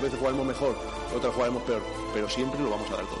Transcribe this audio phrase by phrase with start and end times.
[0.00, 0.74] Una vez jugaremos mejor,
[1.14, 1.82] otra jugaremos peor,
[2.14, 3.20] pero siempre lo vamos a dar todo.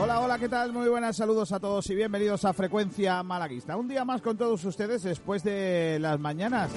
[0.00, 0.72] Hola, hola, ¿qué tal?
[0.72, 3.76] Muy buenas saludos a todos y bienvenidos a Frecuencia Malaguista.
[3.76, 6.70] Un día más con todos ustedes después de las mañanas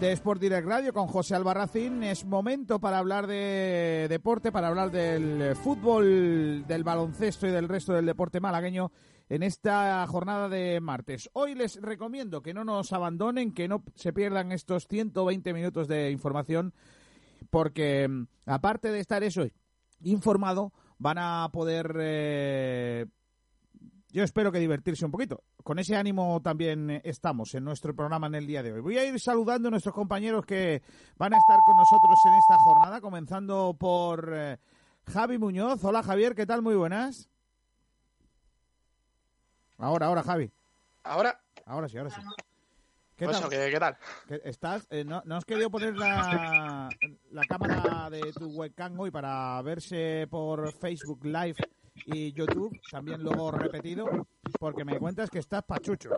[0.00, 2.02] de Sport Direct Radio con José Albarracín.
[2.02, 7.92] Es momento para hablar de deporte, para hablar del fútbol, del baloncesto y del resto
[7.92, 8.90] del deporte malagueño
[9.28, 11.30] en esta jornada de martes.
[11.32, 16.10] Hoy les recomiendo que no nos abandonen, que no se pierdan estos 120 minutos de
[16.10, 16.74] información,
[17.48, 19.46] porque mm, aparte de estar eso
[20.02, 23.06] informado, van a poder, eh,
[24.16, 25.44] yo espero que divertirse un poquito.
[25.62, 28.80] Con ese ánimo también eh, estamos en nuestro programa en el día de hoy.
[28.80, 30.80] Voy a ir saludando a nuestros compañeros que
[31.18, 34.56] van a estar con nosotros en esta jornada, comenzando por eh,
[35.06, 35.84] Javi Muñoz.
[35.84, 36.62] Hola Javier, ¿qué tal?
[36.62, 37.28] Muy buenas.
[39.76, 40.50] Ahora, ahora Javi.
[41.04, 42.20] Ahora, Ahora sí, ahora sí.
[43.16, 43.50] ¿Qué pues tal?
[43.52, 43.98] eso, ¿qué, qué tal?
[44.28, 44.86] ¿Qué- ¿Estás?
[44.88, 46.88] eh, no, ¿No has querido poner la,
[47.32, 51.56] la cámara de tu webcam hoy para verse por Facebook Live
[52.04, 54.06] y YouTube, también luego repetido?
[54.58, 56.10] Porque me cuentas que estás pachucho.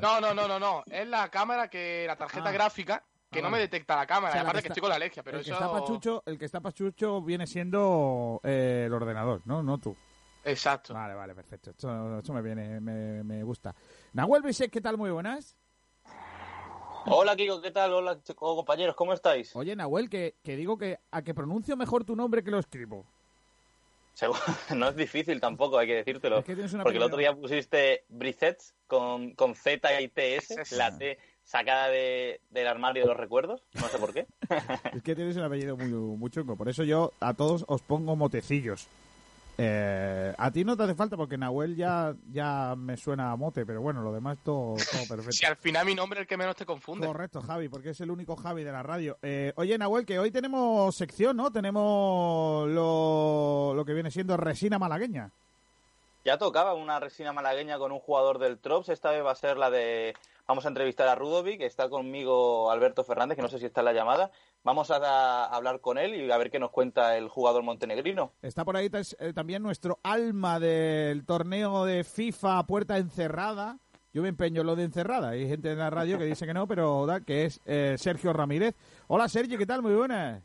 [0.00, 0.82] No, no, no, no, no.
[0.86, 2.52] Es la cámara que, la tarjeta Ah.
[2.52, 4.30] gráfica que Ah, no me detecta la cámara.
[4.30, 5.70] O sea, y la aparte que que, estoy con la alergia, pero el, que está
[5.70, 9.62] pachucho, el que está pachucho viene siendo eh, el ordenador, ¿no?
[9.62, 9.96] No tú.
[10.44, 10.94] Exacto.
[10.94, 11.70] Vale, vale, perfecto.
[11.70, 13.74] Esto, esto me viene, me, me gusta.
[14.14, 14.96] Nahuel Bisek, ¿qué tal?
[14.96, 15.56] Muy buenas.
[17.06, 17.92] Hola Kiko, ¿qué tal?
[17.94, 19.54] Hola chicos, compañeros, ¿cómo estáis?
[19.56, 23.06] Oye, Nahuel, que, que digo que a que pronuncio mejor tu nombre que lo escribo.
[24.14, 24.40] Seguro-
[24.76, 26.38] No es difícil tampoco, hay que decírtelo.
[26.38, 30.72] Es que tienes una Porque el otro día pusiste Brissets con, con Z y TS,
[30.72, 34.26] la T sacada de, del armario de los recuerdos, no sé por qué.
[34.94, 36.56] Es que tienes un apellido muy, muy chungo.
[36.56, 38.88] Por eso yo a todos os pongo motecillos.
[39.62, 43.66] Eh, a ti no te hace falta porque Nahuel ya, ya me suena a mote,
[43.66, 45.32] pero bueno, lo demás todo, todo perfecto.
[45.32, 47.06] Si al final mi nombre es el que menos te confunde.
[47.06, 49.18] Correcto, Javi, porque es el único Javi de la radio.
[49.20, 51.52] Eh, oye, Nahuel, que hoy tenemos sección, ¿no?
[51.52, 55.30] Tenemos lo, lo que viene siendo resina malagueña.
[56.24, 59.58] Ya tocaba una resina malagueña con un jugador del Trops, esta vez va a ser
[59.58, 60.14] la de...
[60.50, 63.84] Vamos a entrevistar a Rudovic, está conmigo Alberto Fernández, que no sé si está en
[63.84, 64.32] la llamada.
[64.64, 68.32] Vamos a, a hablar con él y a ver qué nos cuenta el jugador montenegrino.
[68.42, 68.90] Está por ahí
[69.20, 73.78] eh, también nuestro alma del torneo de FIFA puerta encerrada.
[74.12, 75.28] Yo me empeño en lo de encerrada.
[75.28, 78.32] Hay gente en la radio que dice que no, pero da, que es eh, Sergio
[78.32, 78.74] Ramírez.
[79.06, 79.82] Hola, Sergio, ¿qué tal?
[79.82, 80.42] Muy buenas.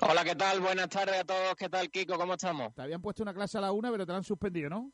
[0.00, 0.62] Hola, ¿qué tal?
[0.62, 1.54] Buenas tardes a todos.
[1.58, 2.16] ¿Qué tal, Kiko?
[2.16, 2.74] ¿Cómo estamos?
[2.74, 4.90] Te habían puesto una clase a la una, pero te la han suspendido, ¿no?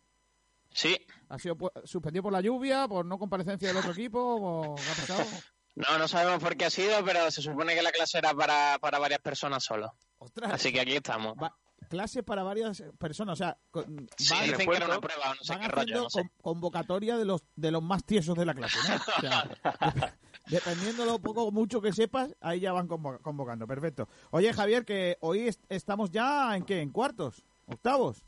[0.72, 0.96] Sí.
[1.28, 4.20] ¿Ha sido suspendido por la lluvia, por no comparecencia del otro equipo?
[4.20, 5.24] o ¿Qué ha pasado?
[5.76, 8.76] No, no sabemos por qué ha sido, pero se supone que la clase era para,
[8.80, 9.94] para varias personas solo.
[10.18, 10.52] ¡Ostras!
[10.52, 11.34] Así que aquí estamos.
[11.40, 11.56] Va-
[11.88, 15.42] clase para varias personas, o sea, con- Sí, van, dicen que era una prueba, no
[15.44, 16.20] sé van qué haciendo rollo, no sé.
[16.22, 18.96] con- convocatoria de los de los más tiesos de la clase, ¿no?
[18.96, 19.48] O sea,
[20.48, 23.66] dependiendo de lo poco o mucho que sepas, ahí ya van convo- convocando.
[23.66, 24.08] Perfecto.
[24.32, 28.24] Oye, Javier, que hoy est- estamos ya en qué, en cuartos, octavos.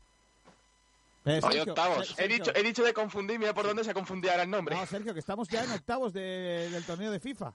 [1.25, 2.15] Eh, Hoy octavos.
[2.19, 4.75] He dicho, he dicho de confundir, mira por dónde se confundía ahora el nombre.
[4.75, 7.53] No, Sergio, que estamos ya en octavos de- del torneo de FIFA.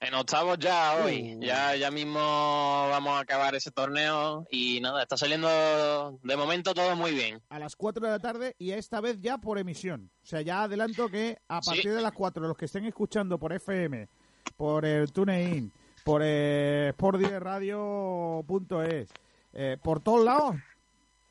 [0.00, 1.34] En octavos ya hoy.
[1.36, 1.40] Uh.
[1.42, 6.96] Ya, ya mismo vamos a acabar ese torneo y nada, está saliendo de momento todo
[6.96, 7.42] muy bien.
[7.50, 10.10] a las 4 de la tarde y esta vez ya por emisión.
[10.22, 11.70] O sea, ya adelanto que a Sí.
[11.70, 14.08] partir de las 4, los que estén escuchando por FM,
[14.56, 15.70] por el TuneIn,
[16.02, 19.08] por eh, sportdirectradio.es,
[19.52, 20.56] eh, por todos lados,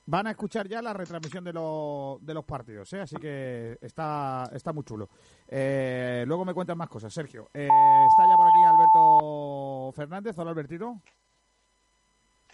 [0.09, 2.91] van a escuchar ya la retransmisión de, los de los partidos.
[2.93, 3.01] ¿eh?
[3.01, 5.07] Así que está, está muy chulo.
[5.47, 7.47] Eh, luego me cuentan más cosas, Sergio.
[7.53, 10.35] Eh, está ya por aquí Alberto Fernández.
[10.37, 10.99] Hola, Albertito.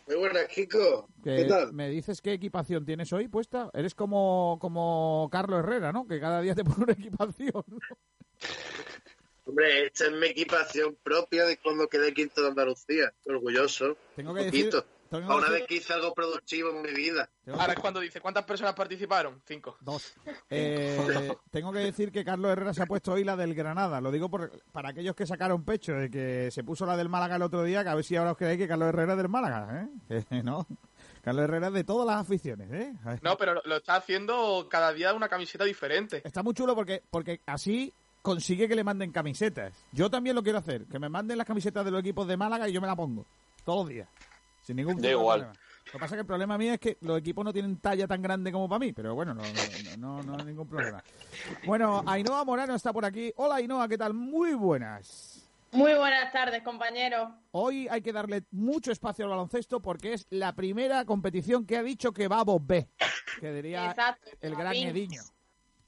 [0.08, 1.08] Muy buenas, Kiko.
[1.24, 1.72] ¿Qué tal?
[1.72, 3.72] ¿Me dices qué equipación tienes hoy puesta?
[3.74, 6.06] Eres como, como Carlos Herrera, ¿no?
[6.06, 7.64] Que cada día te pone una equipación.
[7.68, 7.80] ¿no?
[9.46, 13.14] Hombre, esta es mi equipación propia de cuando quedé quinto de Andalucía.
[13.26, 13.96] Orgulloso.
[14.16, 14.72] Tengo que decir...
[15.18, 17.30] una vez que hice algo productivo en mi vida.
[17.48, 19.42] Ahora es cuando dice, ¿cuántas personas participaron?
[19.46, 19.78] Cinco.
[19.82, 20.14] Dos.
[20.50, 24.00] Eh, tengo que decir que Carlos Herrera se ha puesto hoy la del Granada.
[24.00, 27.38] Lo digo por, para aquellos que sacaron pecho de que se puso la del Málaga
[27.38, 29.30] el otro día, que a ver si ahora os creéis que Carlos Herrera es del
[29.30, 30.24] Málaga, ¿eh?
[30.30, 30.68] Que no.
[31.22, 32.94] Carlos Herrera es de todas las aficiones, ¿eh?
[33.22, 36.22] No, pero lo, lo está haciendo cada día una camiseta diferente.
[36.24, 37.92] Está muy chulo porque, porque así
[38.26, 39.74] consigue que le manden camisetas.
[39.92, 42.68] Yo también lo quiero hacer, que me manden las camisetas de los equipos de Málaga
[42.68, 43.26] y yo me la pongo
[43.64, 44.08] todos los días.
[44.66, 45.40] Sin ningún Da tipo de igual.
[45.42, 45.60] problema.
[45.86, 48.08] Lo que pasa es que el problema mío es que los equipos no tienen talla
[48.08, 51.04] tan grande como para mí, pero bueno, no, no, no, no hay ningún problema.
[51.66, 53.32] Bueno, Ainhoa Morano está por aquí.
[53.36, 54.14] Hola Ainhoa, ¿qué tal?
[54.14, 55.48] Muy buenas.
[55.72, 57.30] Muy buenas tardes, compañeros.
[57.52, 61.84] Hoy hay que darle mucho espacio al baloncesto porque es la primera competición que ha
[61.84, 62.88] dicho que va a B,
[63.40, 64.88] que diría Exacto, el gran fin.
[64.88, 65.22] Ediño.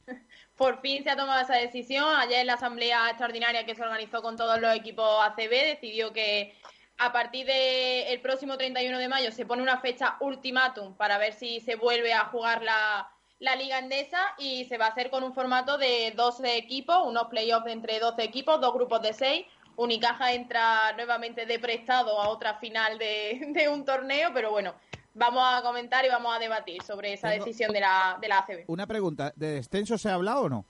[0.58, 2.06] Por fin se ha tomado esa decisión.
[2.18, 6.54] Ayer en la asamblea extraordinaria que se organizó con todos los equipos ACB decidió que
[6.98, 11.60] a partir del próximo 31 de mayo se pone una fecha ultimátum para ver si
[11.60, 13.10] se vuelve a jugar la,
[13.40, 17.28] la Liga Endesa y se va a hacer con un formato de 12 equipos, unos
[17.28, 19.46] playoffs de entre 12 equipos, dos grupos de 6.
[19.76, 24.74] Unicaja entra nuevamente de prestado a otra final de, de un torneo, pero bueno,
[25.14, 28.64] vamos a comentar y vamos a debatir sobre esa decisión de la, de la ACB.
[28.68, 30.66] Una pregunta, ¿de descenso se ha hablado o no?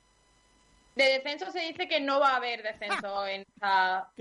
[0.98, 4.12] De descenso se dice que no va a haber descenso en esta,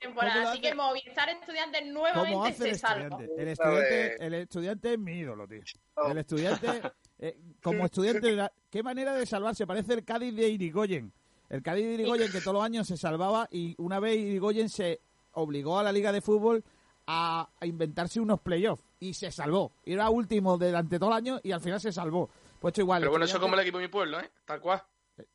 [0.00, 0.34] temporada.
[0.34, 3.18] ¿Cómo lo Así que Movistar Estudiantes ¿Cómo nuevamente se salva.
[3.36, 5.62] El estudiante, el estudiante es mi ídolo, tío.
[5.94, 6.10] Oh.
[6.10, 6.82] El estudiante,
[7.18, 8.36] eh, como estudiante,
[8.70, 9.66] qué manera de salvarse.
[9.66, 11.12] Parece el Cádiz de Irigoyen.
[11.48, 15.00] El Cádiz de Irigoyen que todos los años se salvaba y una vez Irigoyen se
[15.32, 16.62] obligó a la Liga de Fútbol
[17.08, 19.72] a, a inventarse unos playoffs y se salvó.
[19.84, 22.30] Era último durante todo el año y al final se salvó.
[22.60, 23.00] Pues igual.
[23.00, 24.30] Pero bueno, eso como el equipo de mi pueblo, ¿eh?
[24.44, 24.84] Tal cual.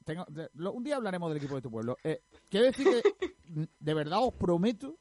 [0.05, 1.97] Tengo- de- lo- un día hablaremos del equipo de tu pueblo.
[2.03, 3.03] Eh, quiero decir que,
[3.79, 4.95] de verdad os prometo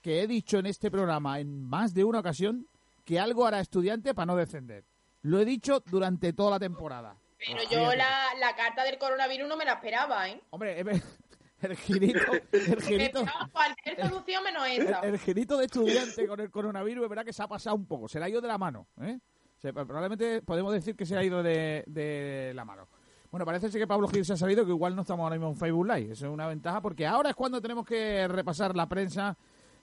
[0.00, 2.66] que he dicho en este programa en más de una ocasión
[3.04, 4.84] que algo hará estudiante para no descender.
[5.22, 7.16] Lo he dicho durante toda la temporada.
[7.38, 10.40] Pero yo la, la carta del coronavirus no me la esperaba, ¿eh?
[10.50, 10.80] Hombre,
[11.62, 12.20] el girito,
[12.52, 15.00] el girito, cualquier solución menos esa.
[15.00, 17.86] el, el girito de estudiante con el coronavirus, es verdad que se ha pasado un
[17.86, 18.08] poco.
[18.08, 18.86] Se le ha ido de la mano.
[19.00, 19.18] ¿eh?
[19.58, 22.88] Se- probablemente podemos decir que se ha ido de, de la mano.
[23.32, 25.48] Bueno, parece ser que Pablo Gil se ha salido, que igual no estamos ahora mismo
[25.48, 26.12] en Facebook Live.
[26.12, 29.36] Eso es una ventaja porque ahora es cuando tenemos que repasar la prensa.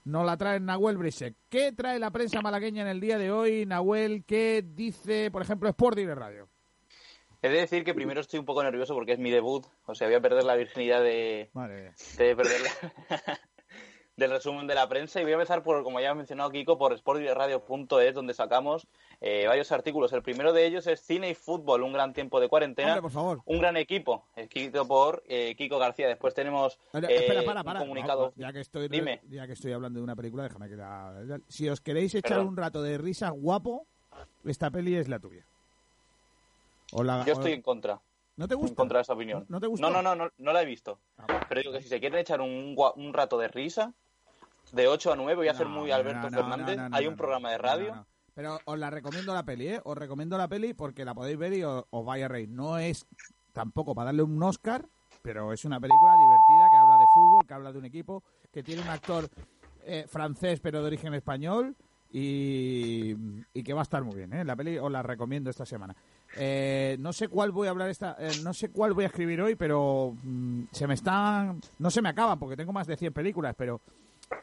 [0.06, 1.36] Nos la trae Nahuel Brisek.
[1.50, 4.24] ¿Qué trae la prensa malagueña en el día de hoy, Nahuel?
[4.26, 6.48] ¿Qué dice, por ejemplo, Sport Direct Radio?
[7.42, 9.66] He de decir que primero estoy un poco nervioso porque es mi debut.
[9.88, 13.40] O sea, voy a perder la virginidad de, Madre de perder la-
[14.20, 16.78] del resumen de la prensa y voy a empezar por, como ya ha mencionado Kiko,
[16.78, 18.86] por sportdirectradio.es donde sacamos
[19.22, 20.14] eh, varios artículos.
[20.14, 22.90] El primero de ellos es Cine y Fútbol, un gran tiempo de cuarentena.
[22.90, 23.42] Hombre, por favor.
[23.46, 26.08] Un gran equipo, escrito por eh, Kiko García.
[26.08, 28.34] Después tenemos eh, espera, para, un comunicado.
[28.36, 29.22] No, ya, que estoy, Dime.
[29.30, 31.40] ya que estoy hablando de una película, déjame que la...
[31.48, 32.48] Si os queréis echar Perdón.
[32.50, 33.86] un rato de risa guapo,
[34.46, 35.44] esta peli es la tuya.
[36.92, 38.00] O la- Yo o- estoy en contra,
[38.36, 38.76] ¿No te en gusta?
[38.76, 39.46] contra de esa opinión.
[39.50, 39.90] ¿No te gustó?
[39.90, 40.98] No, no, no, no, no la he visto.
[41.18, 41.46] Ah.
[41.48, 43.94] Pero digo que si se quieren echar un, un rato de risa,
[44.72, 46.80] de 8 a 9, voy a No, muy Alberto Fernández.
[46.92, 48.06] Hay un programa de radio.
[48.34, 49.82] Pero os la recomiendo la peli, ¿eh?
[49.84, 52.50] Os recomiendo la peli porque la podéis ver y os, os vais a reír.
[52.50, 53.06] No es
[53.52, 54.86] tampoco para darle un Oscar,
[55.22, 58.24] pero es una película divertida que habla de fútbol, que habla de un equipo,
[58.54, 59.30] que tiene un actor
[59.84, 61.76] eh, francés pero de origen español
[62.12, 63.14] y,
[63.54, 64.46] y que va a estar muy bien, ¿eh?
[64.46, 65.96] La peli os la recomiendo esta semana.
[66.38, 69.42] Eh, no sé cuál voy a hablar esta, eh, no sé cuál voy a escribir
[69.42, 73.14] hoy, pero mm, se me están, no se me acaban porque tengo más de 100
[73.14, 73.82] películas, pero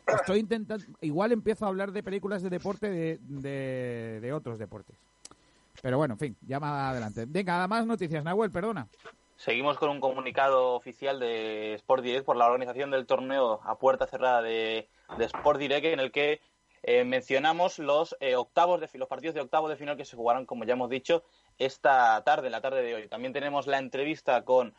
[0.06, 4.96] estoy intentando, igual empiezo a hablar de películas de deporte de, de, otros deportes.
[5.82, 7.24] Pero bueno, en fin, ya más adelante.
[7.26, 8.88] Venga, más noticias, Nahuel, perdona.
[9.36, 14.06] Seguimos con un comunicado oficial de Sport Direct por la organización del torneo a puerta
[14.06, 14.88] cerrada de,
[15.18, 16.40] de Sport Direct en el que
[16.82, 20.46] eh, mencionamos los eh, octavos de los partidos de octavos de final que se jugarán,
[20.46, 21.24] como ya hemos dicho,
[21.58, 23.08] esta tarde, la tarde de hoy.
[23.08, 24.72] También tenemos la entrevista con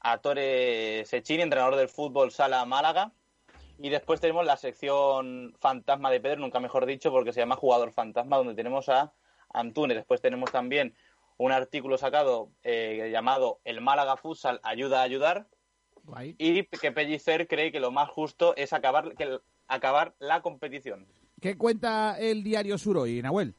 [0.00, 3.12] Atore Sechini, entrenador del fútbol Sala Málaga.
[3.80, 7.92] Y después tenemos la sección fantasma de Pedro, nunca mejor dicho, porque se llama Jugador
[7.92, 9.12] Fantasma, donde tenemos a
[9.52, 9.96] Antunes.
[9.96, 10.94] Después tenemos también
[11.36, 15.46] un artículo sacado eh, llamado El Málaga Futsal ayuda a ayudar.
[16.02, 16.34] Guay.
[16.38, 21.06] Y que Pellicer cree que lo más justo es acabar, que el- acabar la competición.
[21.40, 23.54] ¿Qué cuenta el diario Sur hoy, Nahuel?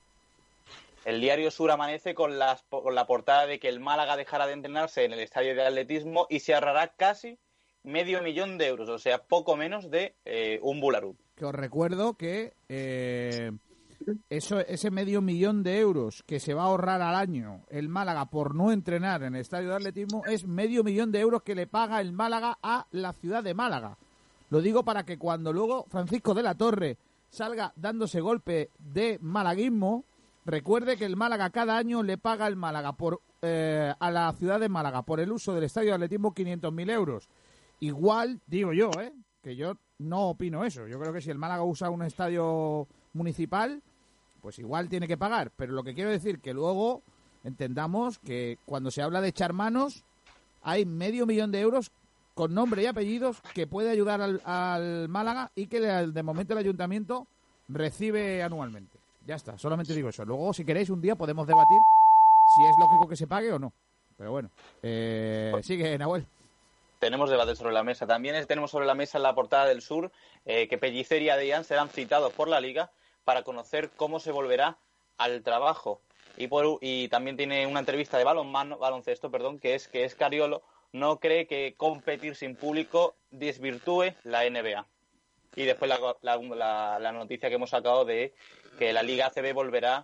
[1.06, 4.54] El diario Sur amanece con, las, con la portada de que el Málaga dejará de
[4.54, 7.40] entrenarse en el estadio de atletismo y se ahorrará casi
[7.84, 11.16] medio millón de euros, o sea, poco menos de eh, un Bularú.
[11.36, 13.52] Que os recuerdo que eh,
[14.30, 18.26] eso, ese medio millón de euros que se va a ahorrar al año el Málaga
[18.26, 21.68] por no entrenar en el estadio de atletismo es medio millón de euros que le
[21.68, 23.98] paga el Málaga a la ciudad de Málaga.
[24.50, 26.98] Lo digo para que cuando luego Francisco de la Torre
[27.30, 30.06] salga dándose golpe de malaguismo,
[30.46, 34.60] recuerde que el Málaga cada año le paga el Málaga por, eh, a la ciudad
[34.60, 37.30] de Málaga por el uso del estadio de atletismo 500.000 euros.
[37.80, 39.14] Igual, digo yo, ¿eh?
[39.42, 40.88] que yo no opino eso.
[40.88, 43.82] Yo creo que si el Málaga usa un estadio municipal,
[44.42, 45.52] pues igual tiene que pagar.
[45.56, 47.02] Pero lo que quiero decir que luego
[47.44, 50.04] entendamos que cuando se habla de echar manos,
[50.62, 51.92] hay medio millón de euros
[52.34, 56.54] con nombre y apellidos que puede ayudar al, al Málaga y que le- de momento
[56.54, 57.28] el ayuntamiento
[57.70, 58.98] recibe anualmente.
[59.26, 60.26] Ya está, solamente digo eso.
[60.26, 61.78] Luego, si queréis, un día podemos debatir
[62.56, 63.72] si es lógico que se pague o no.
[64.18, 64.50] Pero bueno,
[64.82, 66.26] eh, sigue, Nahuel.
[67.00, 68.06] Tenemos debate sobre la mesa.
[68.06, 70.12] También es- tenemos sobre la mesa en la portada del Sur
[70.46, 72.92] eh, que Pellicer y Adrián serán citados por la Liga
[73.24, 74.78] para conocer cómo se volverá
[75.18, 76.02] al trabajo.
[76.38, 80.62] Y, también tiene una entrevista de balonmano, baloncesto, perdón, que es que Escariolo
[80.94, 84.86] no cree que competir sin público desvirtúe la NBA.
[85.56, 85.92] Y después
[86.22, 88.34] la noticia que hemos sacado de
[88.78, 90.02] que la Liga ACB volverá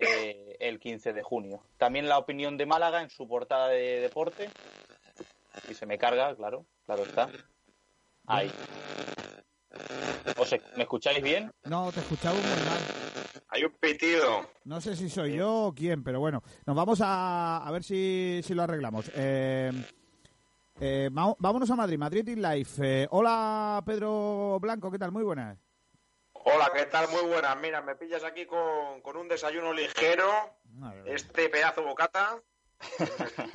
[0.00, 1.62] eh, el 15 de junio.
[1.76, 4.50] También la opinión de Málaga en su portada de deporte.
[5.68, 7.28] Y se me carga, claro, claro está.
[8.26, 8.50] Ahí.
[10.36, 11.50] O sea, ¿Me escucháis bien?
[11.64, 12.78] No, te escuchamos muy mal.
[13.48, 14.48] Hay un pitido.
[14.64, 18.40] No sé si soy yo o quién, pero bueno, nos vamos a, a ver si,
[18.44, 19.10] si lo arreglamos.
[19.14, 19.72] Eh,
[20.80, 22.80] eh, vámonos a Madrid, Madrid in Life.
[22.84, 25.12] Eh, hola, Pedro Blanco, ¿qué tal?
[25.12, 25.58] Muy buenas.
[26.32, 27.08] Hola, ¿qué tal?
[27.08, 27.58] Muy buenas.
[27.60, 30.28] Mira, me pillas aquí con, con un desayuno ligero.
[31.04, 32.40] Este pedazo bocata.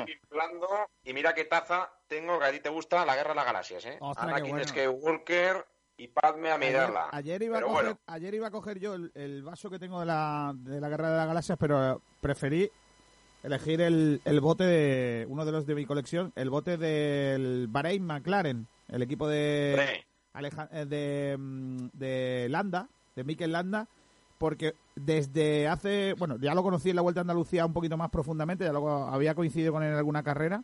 [0.08, 0.68] Inflando.
[1.03, 3.86] Y mira qué taza tengo que a ti te gusta la guerra de las galaxias,
[3.86, 3.98] ¿eh?
[4.00, 4.68] Ostras, Anakin bueno.
[4.68, 5.65] Skywalker
[5.98, 7.10] y Padme a Ayer, mirarla.
[7.12, 8.00] ayer iba a coger, bueno.
[8.08, 11.12] ayer iba a coger yo el, el vaso que tengo de la, de la Guerra
[11.12, 12.70] de las Galaxias, pero preferí
[13.44, 18.03] elegir el, el bote de uno de los de mi colección, el bote del Bahrein
[18.06, 20.03] McLaren, el equipo de
[20.34, 23.88] Aleja- eh, de, mm, de Landa, de Mikel Landa,
[24.38, 28.10] porque desde hace, bueno, ya lo conocí en la Vuelta a Andalucía un poquito más
[28.10, 30.63] profundamente, ya lo había coincidido con él en alguna carrera,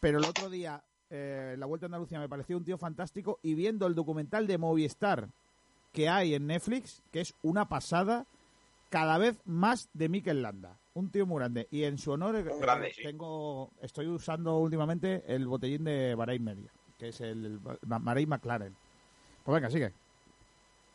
[0.00, 3.54] pero el otro día eh, la Vuelta a Andalucía me pareció un tío fantástico y
[3.54, 5.28] viendo el documental de Movistar
[5.92, 8.26] que hay en Netflix, que es una pasada,
[8.90, 12.92] cada vez más de Mikel Landa, un tío muy grande y en su honor grande,
[13.02, 18.74] tengo estoy usando últimamente el botellín de Bahrein Media, que es el, Bahrein McLaren.
[19.44, 19.92] Pues venga, sigue.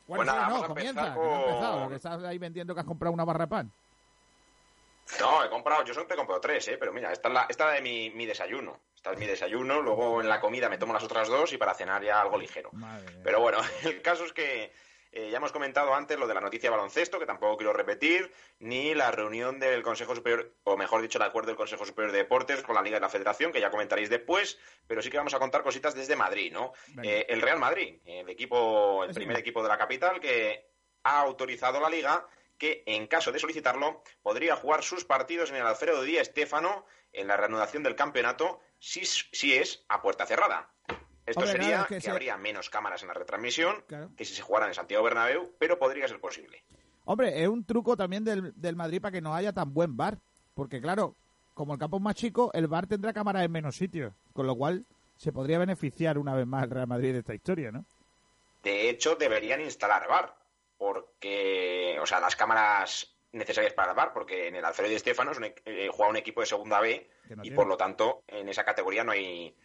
[0.10, 2.86] Bueno, Pues nada, no, comienza, que no ha empezado, que estás ahí vendiendo que has
[2.88, 3.72] comprado una barra de pan.
[5.20, 6.78] No, he comprado, yo siempre he comprado tres, ¿eh?
[6.80, 8.80] Pero mira, esta es la, esta es de mi, mi desayuno.
[8.96, 11.76] Esta es mi desayuno, luego en la comida me tomo las otras dos y para
[11.76, 12.72] cenar ya algo ligero.
[12.74, 13.06] Madre.
[13.24, 14.74] Pero bueno, el caso es que
[15.12, 18.32] eh, ya hemos comentado antes lo de la noticia de baloncesto, que tampoco quiero repetir,
[18.60, 22.20] ni la reunión del Consejo Superior, o mejor dicho, el acuerdo del Consejo Superior de
[22.20, 25.34] Deportes con la Liga y la Federación, que ya comentaréis después, pero sí que vamos
[25.34, 26.74] a contar cositas desde Madrid, ¿no?
[27.02, 30.70] Eh, el Real Madrid, el equipo, el primer equipo de la capital, que
[31.04, 32.28] ha autorizado la Liga
[32.60, 37.28] que en caso de solicitarlo podría jugar sus partidos en el Alfredo Díaz Estéfano en
[37.28, 40.70] la reanudación del campeonato si, si es a puerta cerrada.
[41.30, 44.10] Esto Hombre, sería claro, es que habría menos cámaras en la retransmisión Claro.
[44.18, 46.64] que si se jugara en Santiago Bernabéu, pero podría ser posible.
[47.06, 50.18] Hombre, es un truco también del, del Madrid para que no haya tan buen bar.
[50.54, 51.16] Porque claro,
[51.54, 54.14] como el campo es más chico, el bar tendrá cámaras en menos sitios.
[54.34, 54.86] Con lo cual
[55.18, 57.86] se podría beneficiar una vez más el Real Madrid de esta historia, ¿no?
[58.64, 60.34] De hecho, deberían instalar VAR,
[60.78, 65.32] porque, o sea, las cámaras necesarias para el VAR, porque en el Alfredo Di Stéfano
[65.32, 67.56] es un e- eh, juega un equipo de segunda B no y tiene.
[67.56, 69.56] por lo tanto en esa categoría no hay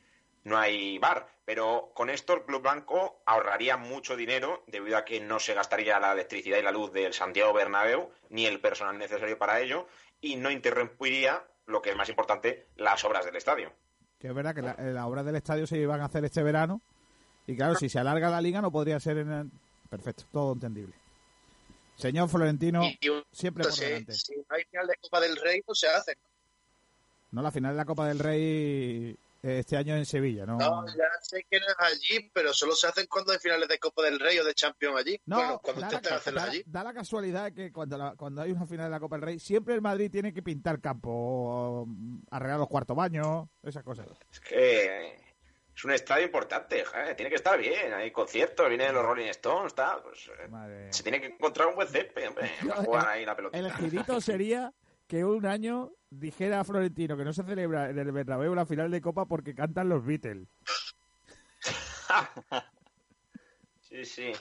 [0.45, 1.27] no hay VAR.
[1.45, 5.99] Pero con esto el Club Blanco ahorraría mucho dinero debido a que no se gastaría
[6.01, 9.87] la electricidad y la luz del Santiago Bernabéu ni el personal necesario para ello
[10.23, 13.73] y no interrumpiría lo que es más importante las obras del estadio.
[14.19, 16.81] Que es verdad que la- las obras del estadio se iban a hacer este verano.
[17.47, 19.51] Y claro, si se alarga la liga no podría ser en el...
[19.91, 20.95] Perfecto, todo entendible.
[21.97, 24.13] Señor Florentino, Y- y un- siempre por si, delante.
[24.15, 26.17] si no hay final de Copa del Rey, no se hace.
[27.33, 29.15] No, la final de la Copa del Rey
[29.47, 30.57] este año en Sevilla, ¿no?
[30.57, 33.79] No, ya sé que no es allí, pero solo se hacen cuando hay finales de
[33.79, 35.21] Copa del Rey o de Champions allí.
[35.27, 36.01] No, bueno, cuando da, la,
[36.33, 36.63] da- allí.
[36.67, 39.39] da la casualidad que cuando, la- cuando hay una final de la Copa del Rey,
[39.39, 41.87] siempre el Madrid tiene que pintar campo,
[42.31, 44.07] arreglar los cuartos baños, esas cosas.
[44.33, 45.17] Es que
[45.77, 46.85] es un estadio importante,
[47.17, 47.93] tiene que estar bien.
[47.93, 50.03] Hay conciertos, vienen los Rolling Stones, tal.
[50.03, 50.93] Pues, eh, Madre.
[50.93, 53.59] se tiene que encontrar un buen césped, hombre, para jugar ahí la pelota.
[53.59, 54.73] El girito sería
[55.15, 58.91] que un año dijera a Florentino que no se celebra en el Bernabéu la final
[58.91, 60.49] de Copa porque cantan los Beatles.
[63.81, 64.33] Sí, sí.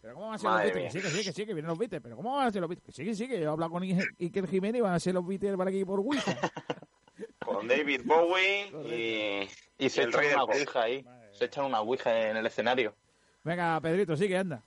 [0.00, 0.92] Pero ¿cómo van a ser Madre los Beatles?
[0.92, 2.00] Que sí, que sí, que sí, que vienen los Beatles.
[2.00, 2.86] Pero ¿cómo van a ser los Beatles?
[2.86, 5.14] Que sí, que sí, que yo he hablado con Iker Jiménez y van a ser
[5.14, 6.32] los Beatles para aquí por Ouija.
[7.44, 11.04] Con David Bowie y, Y se el echan rey una ouija ahí.
[11.32, 12.94] Se echan una ouija en el escenario.
[13.42, 14.62] Venga, Pedrito, sí que anda.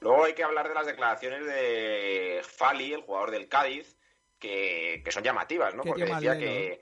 [0.00, 3.98] Luego hay que hablar de las declaraciones de Fali, el jugador del Cádiz,
[4.42, 5.84] que, que son llamativas, ¿no?
[5.84, 6.80] Porque decía que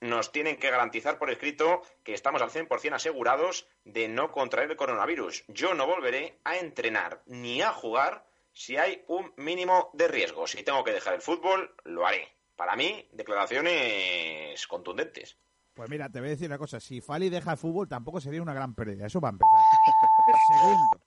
[0.00, 4.76] nos tienen que garantizar por escrito que estamos al 100% asegurados de no contraer el
[4.76, 5.44] coronavirus.
[5.48, 10.46] Yo no volveré a entrenar ni a jugar si hay un mínimo de riesgo.
[10.46, 12.28] Si tengo que dejar el fútbol, lo haré.
[12.54, 15.38] Para mí, declaraciones contundentes.
[15.72, 16.80] Pues mira, te voy a decir una cosa.
[16.80, 19.06] Si Fali deja el fútbol, tampoco sería una gran pérdida.
[19.06, 19.60] Eso va a empezar.
[20.48, 21.00] Segundo.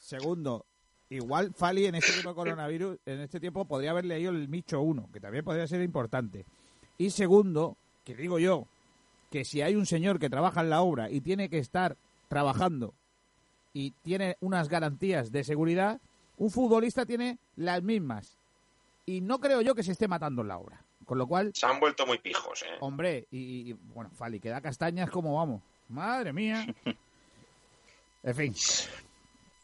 [0.00, 0.66] Segundo.
[1.14, 4.80] Igual Fali en este tiempo de coronavirus, en este tiempo podría haber leído el Micho
[4.80, 6.44] 1, que también podría ser importante.
[6.98, 8.66] Y segundo, que digo yo,
[9.30, 11.96] que si hay un señor que trabaja en la obra y tiene que estar
[12.28, 12.94] trabajando
[13.72, 16.00] y tiene unas garantías de seguridad,
[16.36, 18.36] un futbolista tiene las mismas.
[19.06, 20.82] Y no creo yo que se esté matando en la obra.
[21.04, 22.76] Con lo cual, Se han vuelto muy pijos, ¿eh?
[22.80, 25.62] hombre, y, y- bueno, Fali, que da castañas como vamos.
[25.88, 26.66] Madre mía.
[28.26, 28.54] En fin.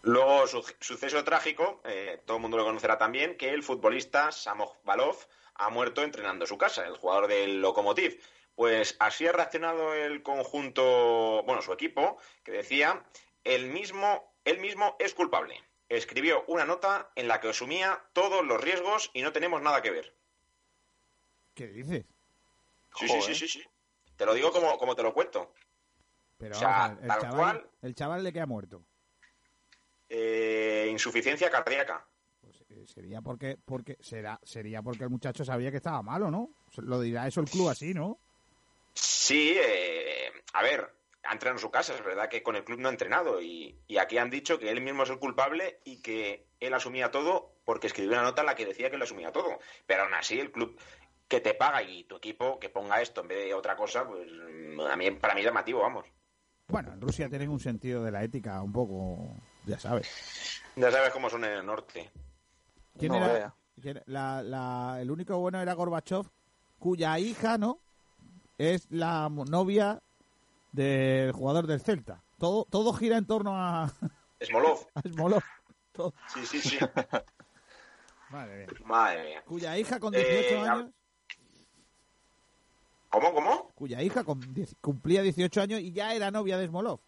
[0.02, 4.76] Luego, su- suceso trágico, eh, todo el mundo lo conocerá también, que el futbolista Samoj
[4.85, 5.16] Balov
[5.54, 8.23] ha muerto entrenando su casa, el jugador del Lokomotiv.
[8.54, 13.04] Pues así ha reaccionado el conjunto, bueno, su equipo, que decía,
[13.45, 15.62] el mismo, él mismo es culpable.
[15.88, 19.90] Escribió una nota en la que asumía todos los riesgos y no tenemos nada que
[19.90, 20.14] ver.
[21.54, 22.04] ¿Qué dices?
[22.97, 23.64] Sí, sí, sí, sí, sí.
[24.16, 25.52] Te lo digo como, como te lo cuento.
[26.38, 27.71] Pero O sea, vamos a ver, el, tal chaval, cual.
[27.83, 28.85] el chaval de que ha muerto.
[30.12, 32.04] Eh, insuficiencia cardíaca.
[32.40, 36.50] Pues, eh, sería porque porque será sería porque el muchacho sabía que estaba malo, ¿no?
[36.78, 38.18] Lo dirá eso el club así, ¿no?
[38.92, 42.80] Sí, eh, a ver, ha entrenado en su casa, es verdad que con el club
[42.80, 46.02] no ha entrenado y, y aquí han dicho que él mismo es el culpable y
[46.02, 49.30] que él asumía todo porque escribió una nota en la que decía que él asumía
[49.30, 49.60] todo.
[49.86, 50.76] Pero aún así el club
[51.28, 54.28] que te paga y tu equipo que ponga esto en vez de otra cosa, pues
[54.90, 56.04] a mí, para mí es llamativo, vamos.
[56.66, 59.36] Bueno, en Rusia tienen un sentido de la ética un poco,
[59.66, 60.08] ya sabes.
[60.76, 62.10] Ya sabes cómo son en el norte.
[62.98, 63.54] ¿Quién No era?
[63.80, 66.26] quién- la- la- el único bueno era Gorbachev,
[66.78, 67.78] cuya hija, ¿no?
[68.58, 70.00] Es la novia
[70.72, 72.22] del jugador del Celta.
[72.38, 73.90] Todo, todo gira en torno a,
[74.40, 74.86] Smolov.
[74.94, 75.42] a Smolov.
[75.92, 76.14] Todo.
[76.32, 76.78] Sí, sí, sí.
[78.30, 78.66] Madre mía.
[78.84, 79.42] Madre mía.
[79.44, 80.90] Cuya hija con Eh, 18 a- años,
[83.10, 83.70] ¿Cómo, cómo?
[83.74, 84.40] cuya hija con
[84.80, 87.00] cumplía 18 años y ya era novia de Smolov.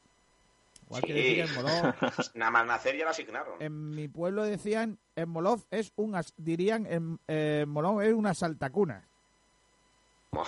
[0.99, 1.37] Igual que Sí.
[1.37, 1.95] decir Smolov.
[2.35, 3.61] Nada más nacer ya la asignaron.
[3.63, 7.65] En mi pueblo decían, Smolov es un, as- dirían, em- eh,
[8.02, 9.09] es una saltacuna.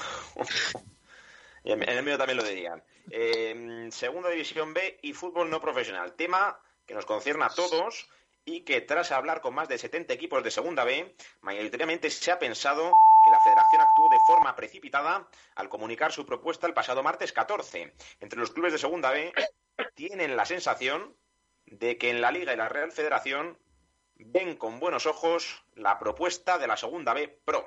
[1.65, 2.83] En el mío también lo dirían.
[3.11, 6.13] Eh, segunda División B y fútbol no profesional.
[6.13, 8.07] Tema que nos concierne a todos
[8.45, 12.39] y que tras hablar con más de 70 equipos de Segunda B, mayoritariamente se ha
[12.39, 12.93] pensado
[13.25, 17.95] que la federación actuó de forma precipitada al comunicar su propuesta el pasado martes 14.
[18.21, 19.33] Entre los clubes de Segunda B
[19.95, 21.17] tienen la sensación
[21.67, 23.59] de que en la Liga y la Real Federación
[24.17, 27.67] ven con buenos ojos la propuesta de la Segunda B Pro.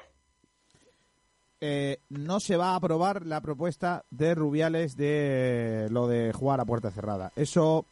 [1.60, 6.66] Eh, no se va a aprobar la propuesta de Rubiales de lo de jugar a
[6.66, 7.32] puerta cerrada.
[7.36, 7.88] Eso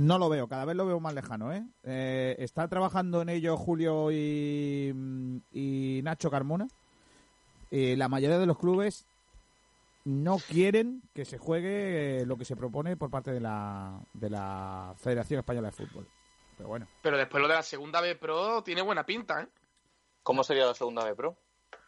[0.00, 1.52] no lo veo, cada vez lo veo más lejano.
[1.52, 1.62] ¿eh?
[1.82, 4.94] Eh, está trabajando en ello Julio y,
[5.52, 6.66] y Nacho Carmona.
[7.70, 9.06] Eh, la mayoría de los clubes
[10.06, 14.30] no quieren que se juegue eh, lo que se propone por parte de la, de
[14.30, 16.08] la Federación Española de Fútbol.
[16.56, 19.48] Pero bueno, Pero después lo de la segunda B Pro tiene buena pinta, ¿eh?
[20.22, 21.36] ¿Cómo sería la segunda B Pro?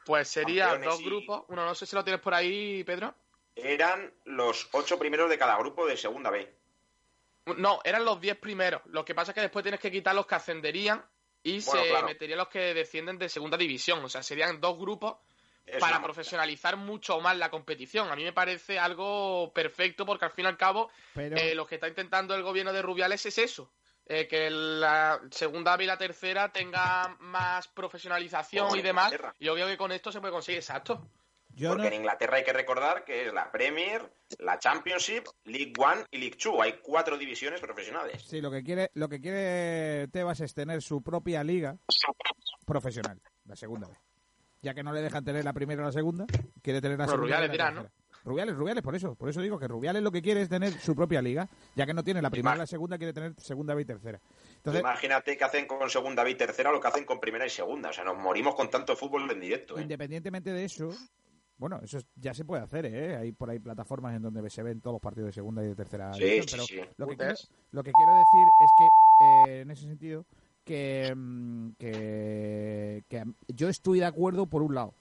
[0.04, 1.44] Pues sería Campeones dos y- grupos.
[1.48, 3.14] Uno, no sé si lo tienes por ahí, Pedro.
[3.56, 6.61] Eran los ocho primeros de cada grupo de Segunda B.
[7.56, 8.82] No, eran los 10 primeros.
[8.86, 11.04] Lo que pasa es que después tienes que quitar los que ascenderían
[11.42, 12.06] y Bueno, se claro.
[12.06, 14.04] meterían los que descienden de segunda división.
[14.04, 15.16] O sea, serían dos grupos
[15.66, 18.10] Es para profesionalizar mucho más la competición.
[18.10, 21.66] A mí me parece algo perfecto porque al fin y al cabo pero eh, lo
[21.66, 23.72] que está intentando el gobierno de Rubiales es eso.
[24.06, 29.12] eh, que la segunda y la tercera tenga más profesionalización Como y demás.
[29.38, 31.00] Y yo creo que con esto se puede conseguir exacto.
[31.54, 35.72] Yo Porque no, en Inglaterra hay que recordar que es la Premier, la Championship, League
[35.78, 36.60] One y League Two.
[36.62, 38.22] Hay cuatro divisiones profesionales.
[38.22, 41.76] Sí, lo que quiere, lo que quiere Tebas es tener su propia liga
[42.66, 43.98] profesional, la segunda vez.
[44.62, 46.24] Ya que no le dejan tener la primera o la segunda,
[46.62, 47.26] quiere tener la Pero segunda.
[47.28, 47.92] y Rubiales la dirá, tercera.
[48.24, 50.94] Rubiales, Rubiales, por eso, por eso digo que Rubiales lo que quiere es tener su
[50.94, 53.82] propia liga, ya que no tiene la primera y la segunda, quiere tener segunda B
[53.82, 54.20] y tercera.
[54.58, 57.50] Entonces, Imagínate que hacen con Segunda B y Tercera lo que hacen con Primera y
[57.50, 57.88] Segunda.
[57.88, 59.76] O sea, nos morimos con tanto fútbol en directo.
[59.76, 59.82] ¿eh?
[59.82, 60.90] independientemente de eso,
[61.62, 63.16] bueno, eso es- ya se puede hacer, ¿eh?
[63.16, 65.76] Hay por ahí plataformas en donde se ven todos los partidos de segunda y de
[65.76, 66.76] tercera Sí, división, sí, pero sí.
[66.96, 67.40] Lo que, Putas.
[67.48, 68.88] quiero, lo que quiero decir es que,
[69.20, 70.24] eh, en ese sentido,
[70.64, 74.92] que, mm, que, que yo estoy de acuerdo por un lado,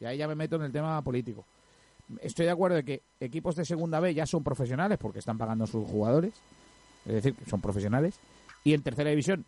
[0.00, 1.44] y ahí ya me meto en el tema político.
[2.20, 5.64] Estoy de acuerdo de que equipos de segunda B ya son profesionales porque están pagando
[5.64, 6.34] a sus jugadores,
[7.06, 8.18] es decir, que son profesionales,
[8.64, 9.44] y en tercera división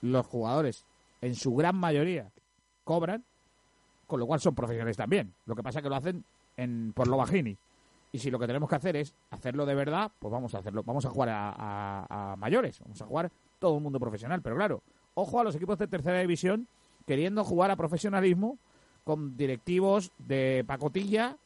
[0.00, 0.82] los jugadores,
[1.20, 2.30] en su gran mayoría,
[2.84, 3.22] cobran,
[4.10, 5.32] con lo cual son profesionales también.
[5.46, 6.24] Lo que pasa es que lo hacen
[6.56, 7.56] en, por lo bajini.
[8.12, 10.82] Y si lo que tenemos que hacer es hacerlo de verdad, pues vamos a hacerlo.
[10.82, 14.42] Vamos a jugar a, a- a mayores, vamos a jugar todo el mundo profesional.
[14.42, 14.82] Pero claro,
[15.14, 16.66] ojo a los equipos de tercera división
[17.06, 18.58] queriendo jugar a profesionalismo
[19.04, 21.36] con directivos de pacotilla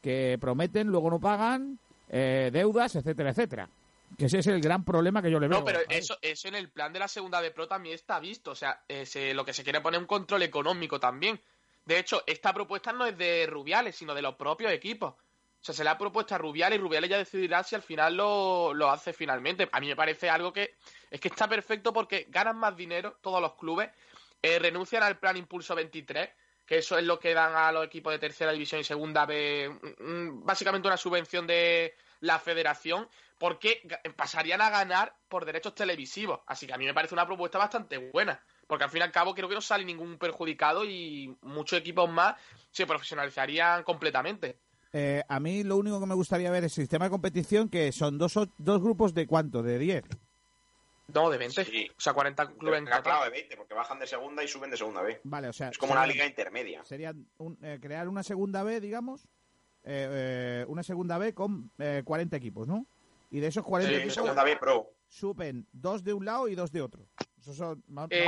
[0.00, 3.68] que prometen, luego no pagan, eh, deudas, etcétera, etcétera.
[4.16, 5.58] Que ese es el gran problema que yo le veo.
[5.58, 8.52] No, pero eso, eso en el plan de la segunda B Pro también está visto.
[8.52, 11.40] O sea, eh, lo que se quiere poner un control económico también.
[11.84, 15.12] De hecho, esta propuesta no es de Rubiales, sino de los propios equipos.
[15.12, 18.16] O sea, se le ha propuesto a Rubiales y Rubiales ya decidirá si al final
[18.16, 19.68] lo, lo hace finalmente.
[19.72, 20.74] A mí me parece algo que
[21.10, 23.90] es que está perfecto porque ganan más dinero todos los clubes,
[24.42, 26.28] eh, renuncian al plan Impulso 23,
[26.66, 29.70] que eso es lo que dan a los equipos de tercera división y segunda B,
[30.44, 33.80] básicamente una subvención de la federación, porque
[34.16, 36.40] pasarían a ganar por derechos televisivos.
[36.46, 38.40] Así que a mí me parece una propuesta bastante buena.
[38.66, 42.08] Porque al fin y al cabo creo que no sale ningún perjudicado y muchos equipos
[42.08, 42.34] más
[42.70, 44.58] se profesionalizarían completamente.
[44.92, 47.90] Eh, a mí lo único que me gustaría ver es el sistema de competición, que
[47.92, 50.04] son dos, dos grupos de cuánto, de 10.
[51.08, 51.64] No, de 20.
[51.64, 51.90] Sí.
[51.96, 54.76] O sea, 40 clubes en Claro, de 20, porque bajan de segunda y suben de
[54.76, 55.20] segunda B.
[55.24, 56.82] Vale, o sea, Es como una liga intermedia.
[56.84, 59.24] Sería un- eh, crear una segunda B, digamos,
[59.84, 62.86] eh, eh, una segunda B con eh, 40 equipos, ¿no?
[63.34, 64.90] Y de esos 40 Sí, Pro.
[65.08, 67.08] suben dos de un lado y dos de otro.
[67.36, 68.24] Esos son más- Eh,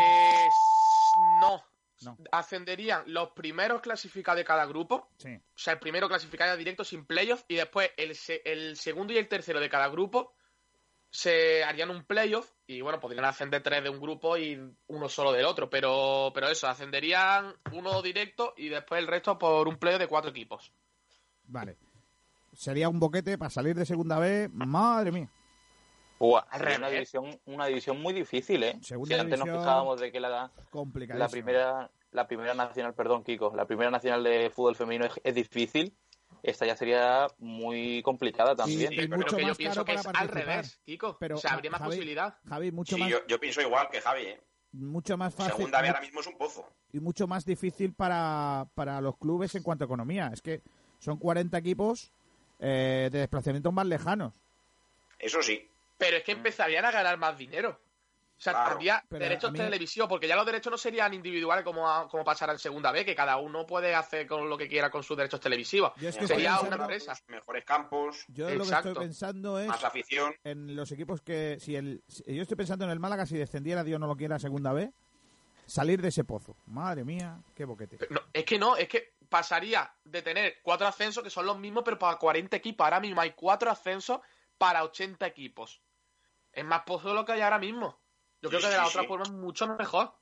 [1.40, 1.62] no.
[2.02, 2.18] No.
[2.32, 5.08] Ascenderían los primeros clasificados de cada grupo.
[5.16, 5.34] Sí.
[5.36, 7.44] O sea, el primero clasificaría directo sin playoff.
[7.48, 10.34] Y después el, se- el segundo y el tercero de cada grupo
[11.08, 12.50] se harían un playoff.
[12.66, 15.70] Y bueno, podrían ascender tres de un grupo y uno solo del otro.
[15.70, 20.30] Pero, pero eso, ascenderían uno directo y después el resto por un playoff de cuatro
[20.32, 20.72] equipos.
[21.44, 21.78] Vale.
[22.56, 24.48] Sería un boquete para salir de segunda B.
[24.52, 25.28] Madre mía.
[26.18, 28.78] Una división, una división muy difícil, ¿eh?
[28.80, 30.50] Segunda si antes nos fijábamos de que la,
[31.08, 35.34] la primera la primera nacional, perdón, Kiko, la primera nacional de fútbol femenino es, es
[35.34, 35.94] difícil,
[36.42, 38.88] esta ya sería muy complicada también.
[38.88, 41.18] Sí, pero mucho que yo pienso que es al revés, Kiko.
[41.20, 42.38] Pero, o sea, habría más Javi, posibilidad.
[42.48, 44.22] Javi, mucho Sí, más, yo, yo pienso igual que Javi.
[44.22, 44.40] ¿eh?
[44.72, 46.66] mucho más fácil Segunda B ahora mismo es un pozo.
[46.92, 50.30] y mucho más difícil para, para los clubes en cuanto a economía.
[50.32, 50.62] Es que
[50.98, 52.12] son 40 equipos
[52.58, 54.32] eh, de desplazamientos más lejanos.
[55.18, 55.68] Eso sí.
[55.98, 57.80] Pero es que empezarían a ganar más dinero.
[58.38, 58.72] O sea, Claro.
[58.72, 62.22] habría Pero derechos mí- televisivos, porque ya los derechos no serían individuales como, a- como
[62.22, 65.16] pasará en segunda B, que cada uno puede hacer con lo que quiera con sus
[65.16, 65.92] derechos televisivos.
[65.98, 67.14] Yo Sería una empresa.
[67.28, 68.90] Mejores campos, Yo lo que Exacto.
[68.90, 70.34] estoy pensando es más afición.
[70.44, 73.82] en los equipos que si el si- yo estoy pensando en el Málaga si descendiera
[73.84, 74.92] Dios no lo quiera a segunda B
[75.64, 76.56] salir de ese pozo.
[76.66, 77.96] Madre mía, qué boquete.
[78.10, 81.82] No, es que no, es que pasaría de tener cuatro ascensos que son los mismos,
[81.84, 82.84] pero para 40 equipos.
[82.84, 84.20] Ahora mismo hay cuatro ascensos
[84.58, 85.80] para 80 equipos.
[86.52, 87.98] Es más pozo de lo que hay ahora mismo.
[88.42, 89.08] Yo creo Sí, que de la sí, otra sí.
[89.08, 90.12] forma es mucho mejor.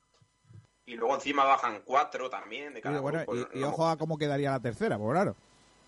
[0.85, 3.49] Y luego encima bajan cuatro también de Y, cada bueno, grupo.
[3.53, 5.35] y, y ojo a cómo quedaría la tercera, pues claro.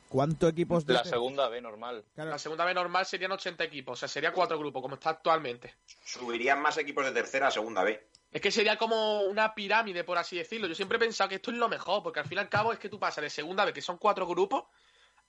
[0.10, 2.06] ¿Cuántos equipos de La segunda B normal.
[2.16, 5.10] Claro, La segunda B normal serían 80 equipos, o sea, sería cuatro grupos, como está
[5.12, 5.76] actualmente.
[6.06, 8.08] Subirían más equipos de tercera a segunda B.
[8.32, 10.68] Es que sería como una pirámide, por así decirlo.
[10.68, 12.74] Yo siempre he pensado que esto es lo mejor, porque al fin y al cabo
[12.74, 14.66] es que tú pasas de segunda vez, que son cuatro grupos,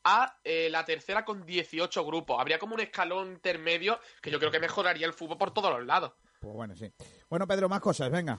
[0.04, 2.40] a eh, la tercera con 18 grupos.
[2.40, 5.86] Habría como un escalón intermedio que yo creo que mejoraría el fútbol por todos los
[5.86, 6.12] lados.
[6.40, 6.92] Pues bueno, sí.
[7.28, 8.38] Bueno, Pedro, más cosas, venga.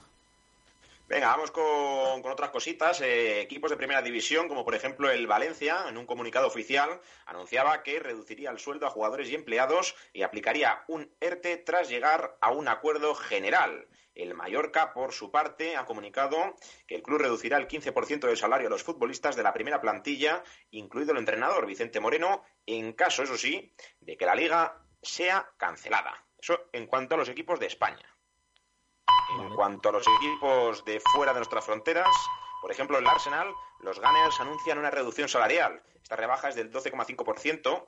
[1.10, 3.00] Venga, vamos con, con otras cositas.
[3.00, 7.82] Eh, equipos de primera división, como por ejemplo el Valencia, en un comunicado oficial, anunciaba
[7.82, 12.52] que reduciría el sueldo a jugadores y empleados y aplicaría un ERTE tras llegar a
[12.52, 13.88] un acuerdo general.
[14.22, 16.54] El Mallorca, por su parte, ha comunicado
[16.86, 20.44] que el club reducirá el 15% del salario a los futbolistas de la primera plantilla,
[20.70, 26.26] incluido el entrenador Vicente Moreno, en caso, eso sí, de que la liga sea cancelada.
[26.38, 28.14] Eso en cuanto a los equipos de España.
[29.38, 32.14] En cuanto a los equipos de fuera de nuestras fronteras,
[32.60, 35.82] por ejemplo, el Arsenal, los Gunners anuncian una reducción salarial.
[36.02, 37.86] Esta rebaja es del 12,5%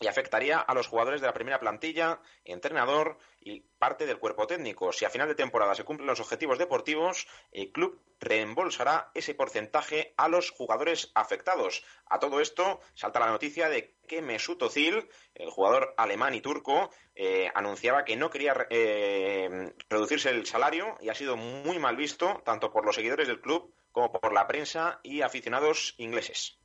[0.00, 4.92] y afectaría a los jugadores de la primera plantilla, entrenador y parte del cuerpo técnico.
[4.92, 10.14] Si a final de temporada se cumplen los objetivos deportivos, el club reembolsará ese porcentaje
[10.16, 11.84] a los jugadores afectados.
[12.06, 16.90] A todo esto salta la noticia de que Mesut Özil, el jugador alemán y turco,
[17.14, 22.40] eh, anunciaba que no quería eh, reducirse el salario y ha sido muy mal visto
[22.44, 26.58] tanto por los seguidores del club como por la prensa y aficionados ingleses.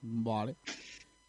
[0.00, 0.56] Vale.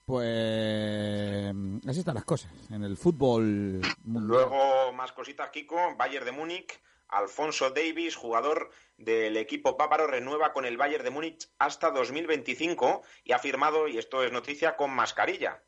[0.09, 1.53] Pues
[1.87, 3.79] así están las cosas en el fútbol.
[4.03, 5.95] Luego, más cositas, Kiko.
[5.97, 6.81] Bayern de Múnich.
[7.09, 13.33] Alfonso Davis, jugador del equipo bávaro, renueva con el Bayern de Múnich hasta 2025 y
[13.33, 15.61] ha firmado, y esto es noticia, con mascarilla.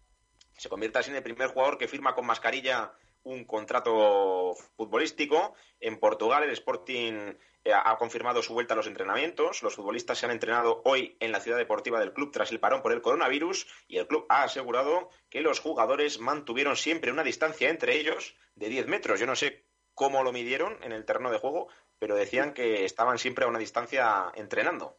[0.57, 5.53] Se convierte así en el primer jugador que firma con mascarilla un contrato futbolístico.
[5.79, 9.61] En Portugal, el Sporting eh, ha confirmado su vuelta a los entrenamientos.
[9.61, 12.81] Los futbolistas se han entrenado hoy en la ciudad deportiva del club tras el parón
[12.81, 17.69] por el coronavirus y el club ha asegurado que los jugadores mantuvieron siempre una distancia
[17.69, 19.19] entre ellos de 10 metros.
[19.19, 21.67] Yo no sé cómo lo midieron en el terreno de juego,
[21.99, 24.97] pero decían que estaban siempre a una distancia entrenando.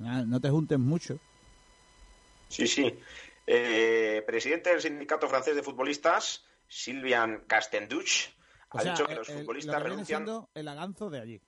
[0.00, 1.18] Ah, No te juntes mucho.
[2.48, 2.98] Sí, sí.
[3.46, 8.30] Eh, presidente del sindicato francés de futbolistas, Sylvian Castenduch,
[8.70, 11.20] O ha sea, dicho que el- los el- futbolistas lo que renuncian el aganzo de
[11.20, 11.40] allí.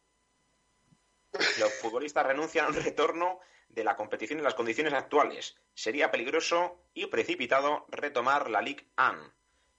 [1.59, 5.57] los futbolistas renuncian a un retorno de la competición en las condiciones actuales.
[5.75, 9.33] Sería peligroso y precipitado retomar la Ligue 1.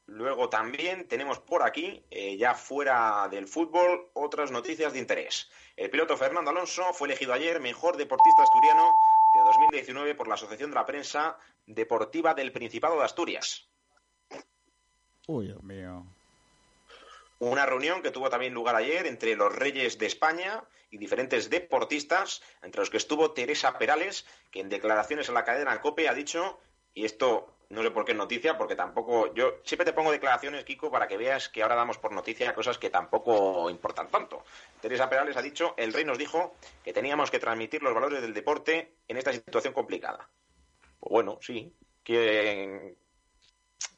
[0.08, 5.50] Luego también tenemos por aquí, eh, ya fuera del fútbol, otras noticias de interés.
[5.78, 9.00] El piloto Fernando Alonso fue elegido ayer mejor deportista asturiano
[9.36, 13.68] de 2019 por la Asociación de la Prensa Deportiva del Principado de Asturias.
[15.28, 16.06] Uy, Dios mío.
[17.40, 22.42] Una reunión que tuvo también lugar ayer entre los reyes de España y diferentes deportistas,
[22.62, 26.62] entre los que estuvo Teresa Perales, que en declaraciones a la cadena COPE ha dicho,
[26.96, 29.34] y esto no sé por qué es noticia, porque tampoco.
[29.34, 32.78] Yo siempre te pongo declaraciones, Kiko, para que veas que ahora damos por noticia cosas
[32.78, 34.44] que tampoco importan tanto.
[34.82, 38.34] Teresa Perales ha dicho: el rey nos dijo que teníamos que transmitir los valores del
[38.34, 40.30] deporte en esta situación complicada.
[41.00, 41.74] Pues bueno, sí.
[42.04, 42.96] ¿Quién,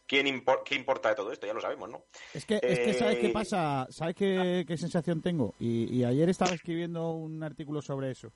[0.07, 1.45] quién impor- ¿Qué importa de todo esto?
[1.45, 2.05] Ya lo sabemos, ¿no?
[2.33, 3.85] Es que, es que ¿sabes qué Eh, pasa?
[3.89, 5.53] ¿Sabes qué, qué sensación tengo?
[5.59, 8.31] Y, y ayer estaba escribiendo un artículo sobre eso.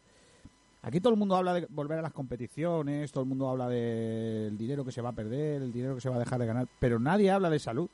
[0.83, 4.57] Aquí todo el mundo habla de volver a las competiciones, todo el mundo habla del
[4.57, 6.67] dinero que se va a perder, el dinero que se va a dejar de ganar,
[6.79, 7.87] pero nadie habla de salud.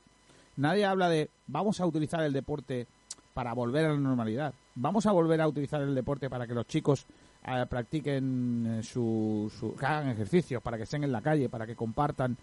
[0.56, 2.86] Nadie habla de vamos a utilizar el deporte
[3.34, 4.54] para volver a la normalidad.
[4.74, 7.04] Vamos a volver a utilizar el deporte para que los chicos
[7.46, 11.66] eh, practiquen eh, su, su- que hagan ejercicios, para que estén en la calle, para
[11.66, 12.36] que compartan.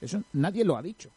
[0.00, 1.08] Eso nadie lo ha dicho.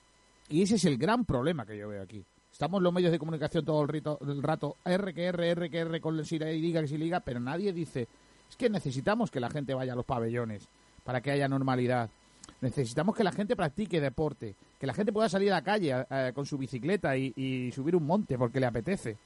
[0.50, 2.24] Y ese es el gran problema que yo veo aquí.
[2.52, 6.00] Estamos los medios de comunicación todo el, el rato, R que R, R que R,
[6.00, 8.08] con si liga que si liga, pero nadie dice,
[8.50, 10.68] es que necesitamos que la gente vaya a los pabellones
[11.04, 12.10] para que haya normalidad.
[12.62, 16.32] Necesitamos que la gente practique deporte, que la gente pueda salir a la calle eh,
[16.34, 19.18] con su bicicleta y, y subir un monte porque le apetece.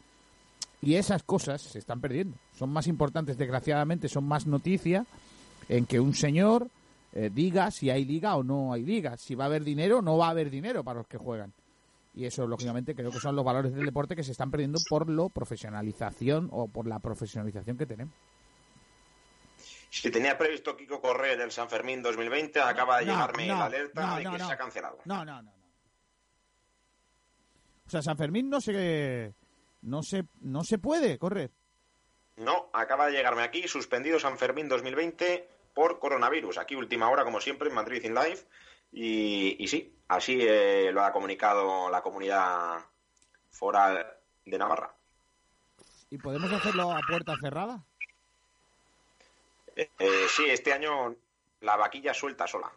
[0.82, 2.36] Y esas cosas se están perdiendo.
[2.54, 5.06] Son más importantes, desgraciadamente, son más noticia
[5.70, 6.68] en que un señor
[7.14, 10.02] eh, diga si hay liga o no hay liga, si va a haber dinero o
[10.02, 11.54] no va a haber dinero para los que juegan.
[12.14, 15.10] Y eso, lógicamente, creo que son los valores del deporte que se están perdiendo por
[15.10, 18.14] la profesionalización o por la profesionalización que tenemos.
[19.92, 23.66] Si tenía previsto Kiko Correa del San Fermín 2020, acaba de No, llegarme no, la
[23.66, 24.48] alerta no, de no, que no.
[24.48, 25.00] se ha cancelado.
[25.04, 25.66] No, no, no, no.
[27.86, 29.36] O sea, San Fermín no se,
[29.82, 31.52] no se, no se puede correr.
[32.38, 36.58] No, acaba de llegarme aquí, suspendido San Fermín 2020 por coronavirus.
[36.60, 38.40] Aquí última hora, como siempre, en Madrid in Live.
[38.94, 42.80] Y, y sí, así eh, lo ha comunicado la comunidad
[43.50, 44.08] foral
[44.46, 44.96] de Navarra.
[46.10, 47.84] ¿Y podemos hacerlo a puerta cerrada?
[49.82, 51.16] Eh, eh, sí, este año
[51.62, 52.72] la vaquilla suelta sola.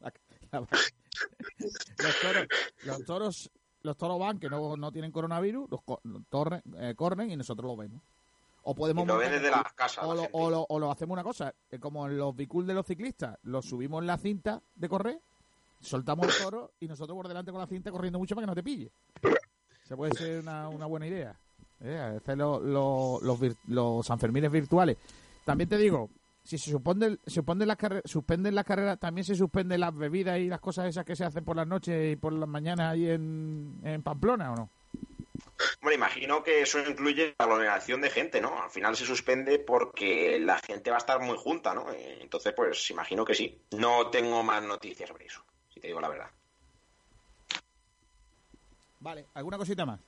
[0.00, 0.12] La-
[0.50, 0.60] la-
[1.98, 2.46] los toros,
[2.84, 3.50] los toros,
[3.82, 7.70] los toros van que no, no tienen coronavirus, los co- torre- eh, corren y nosotros
[7.70, 8.02] lo vemos.
[8.64, 10.04] O podemos Y lo ven desde las casas.
[10.04, 12.66] o la lo, o, lo, o lo hacemos una cosa, eh, como en los biculs
[12.66, 15.20] de los ciclistas, los subimos en la cinta de correr,
[15.80, 18.54] soltamos el toro y nosotros por delante con la cinta corriendo mucho para que no
[18.54, 18.90] te pille.
[19.84, 21.34] Se puede ser una, una buena idea.
[21.80, 22.18] ¿eh?
[22.20, 24.96] Hacer lo- lo- los, vir- los Sanfermines virtuales.
[25.44, 26.08] También te digo,
[26.44, 26.72] si se se
[27.34, 31.04] suspenden las carreras, suspenden las carreras, también se suspenden las bebidas y las cosas esas
[31.04, 34.56] que se hacen por las noches y por las mañanas ahí en, en Pamplona, ¿o
[34.56, 34.68] no?
[35.80, 38.62] Bueno, imagino que eso incluye la aglomeración de gente, ¿no?
[38.62, 41.90] Al final se suspende porque la gente va a estar muy junta, ¿no?
[41.92, 43.60] Eh, Entonces, pues imagino que sí.
[43.72, 46.30] No tengo más noticias sobre eso, si te digo la verdad.
[49.00, 50.00] Vale, ¿alguna cosita más?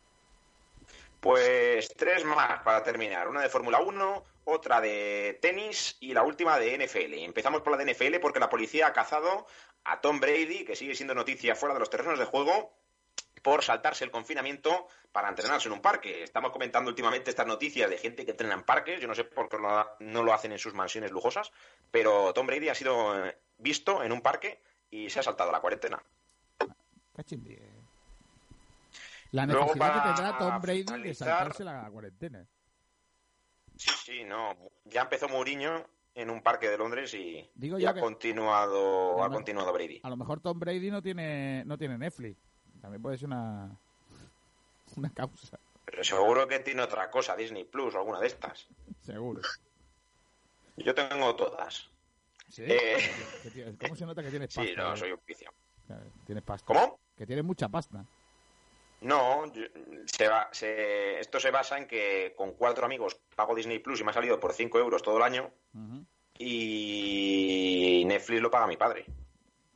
[1.20, 3.28] Pues tres más para terminar.
[3.28, 7.14] Una de Fórmula 1, otra de tenis y la última de NFL.
[7.14, 9.46] Empezamos por la de NFL porque la policía ha cazado
[9.84, 12.72] a Tom Brady, que sigue siendo noticia fuera de los terrenos de juego,
[13.42, 16.22] por saltarse el confinamiento para entrenarse en un parque.
[16.22, 19.00] Estamos comentando últimamente estas noticias de gente que entrena en parques.
[19.00, 19.58] Yo no sé por qué
[20.00, 21.52] no, lo hacen en sus mansiones lujosas,
[21.90, 25.60] pero Tom Brady ha sido eh, visto en un parque y se ha saltado la
[25.60, 26.02] cuarentena.
[29.30, 32.46] La necesidad que para tendrá Tom Brady de saltarse la cuarentena.
[33.84, 34.56] Sí, sí, no.
[34.86, 39.22] Ya empezó Mourinho en un parque de Londres y, Digo y yo ha que- continuado,
[39.22, 40.00] ha continuado Brady.
[40.02, 42.38] A lo mejor Tom Brady no tiene no tiene Netflix.
[42.80, 43.78] También puede ser una
[44.96, 48.68] una causa, Pero seguro que tiene otra cosa, Disney Plus o alguna de estas.
[49.02, 49.42] seguro.
[50.76, 51.90] Yo tengo todas.
[52.48, 52.62] ¿Sí?
[52.66, 54.62] Eh, ¿Cómo se nota que tienes pasta?
[54.70, 54.96] sí, no, eh?
[54.96, 55.50] soy un vicio.
[56.24, 56.66] Tienes pasta.
[56.66, 56.98] ¿Cómo?
[57.16, 58.04] Que tienes mucha pasta.
[59.04, 59.44] No,
[60.06, 64.04] se va- se- esto se basa en que con cuatro amigos pago Disney Plus y
[64.04, 65.50] me ha salido por 5 euros todo el año
[66.38, 69.04] y Netflix lo paga mi padre.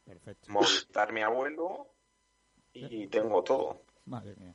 [0.05, 0.51] Perfecto.
[1.13, 1.89] Mi abuelo
[2.73, 3.83] y tengo todo.
[4.07, 4.55] Madre mía.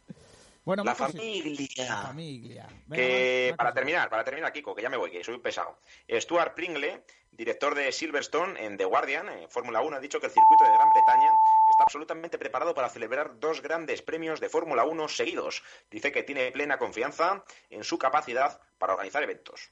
[0.66, 1.86] Bueno, La familia.
[1.86, 2.68] La familia.
[2.88, 5.78] Venga, que para terminar, para terminar, Kiko, que ya me voy, que soy un pesado.
[6.10, 10.32] Stuart Pringle, director de Silverstone en The Guardian, en Fórmula 1, ha dicho que el
[10.32, 11.38] circuito de Gran Bretaña
[11.74, 15.64] está absolutamente preparado para celebrar dos grandes premios de Fórmula 1 seguidos.
[15.90, 19.72] Dice que tiene plena confianza en su capacidad para organizar eventos.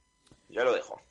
[0.50, 1.02] Ya lo dejo.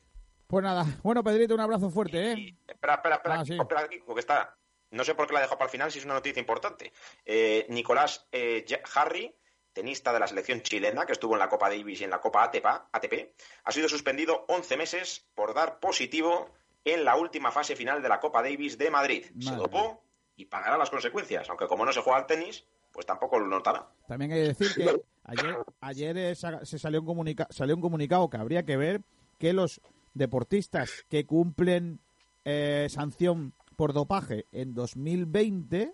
[0.46, 2.56] Pues nada, bueno, Pedrito, un abrazo fuerte, Y- ¿eh?
[2.66, 3.56] espera, espera, espera, Ah, sí.
[3.58, 4.56] espera, Kiko, que está.
[4.90, 6.92] No sé por qué la dejo para el final si es una noticia importante.
[7.24, 8.64] Eh, Nicolás eh,
[8.96, 9.32] Harry,
[9.72, 12.42] tenista de la selección chilena que estuvo en la Copa Davis y en la Copa
[12.42, 16.50] ATP, ATP, ha sido suspendido 11 meses por dar positivo
[16.84, 19.26] en la última fase final de la Copa Davis de Madrid.
[19.38, 20.02] Se Madre dopó
[20.40, 23.86] y pagará las consecuencias, aunque como no se juega al tenis, pues tampoco lo notará.
[24.08, 28.38] También hay que decir que ayer, ayer se salió un, comunica- salió un comunicado que
[28.38, 29.02] habría que ver
[29.38, 29.80] que los
[30.14, 31.98] deportistas que cumplen
[32.44, 35.92] eh, sanción por dopaje en 2020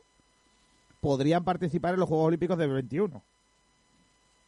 [1.01, 3.23] podrían participar en los Juegos Olímpicos del 21.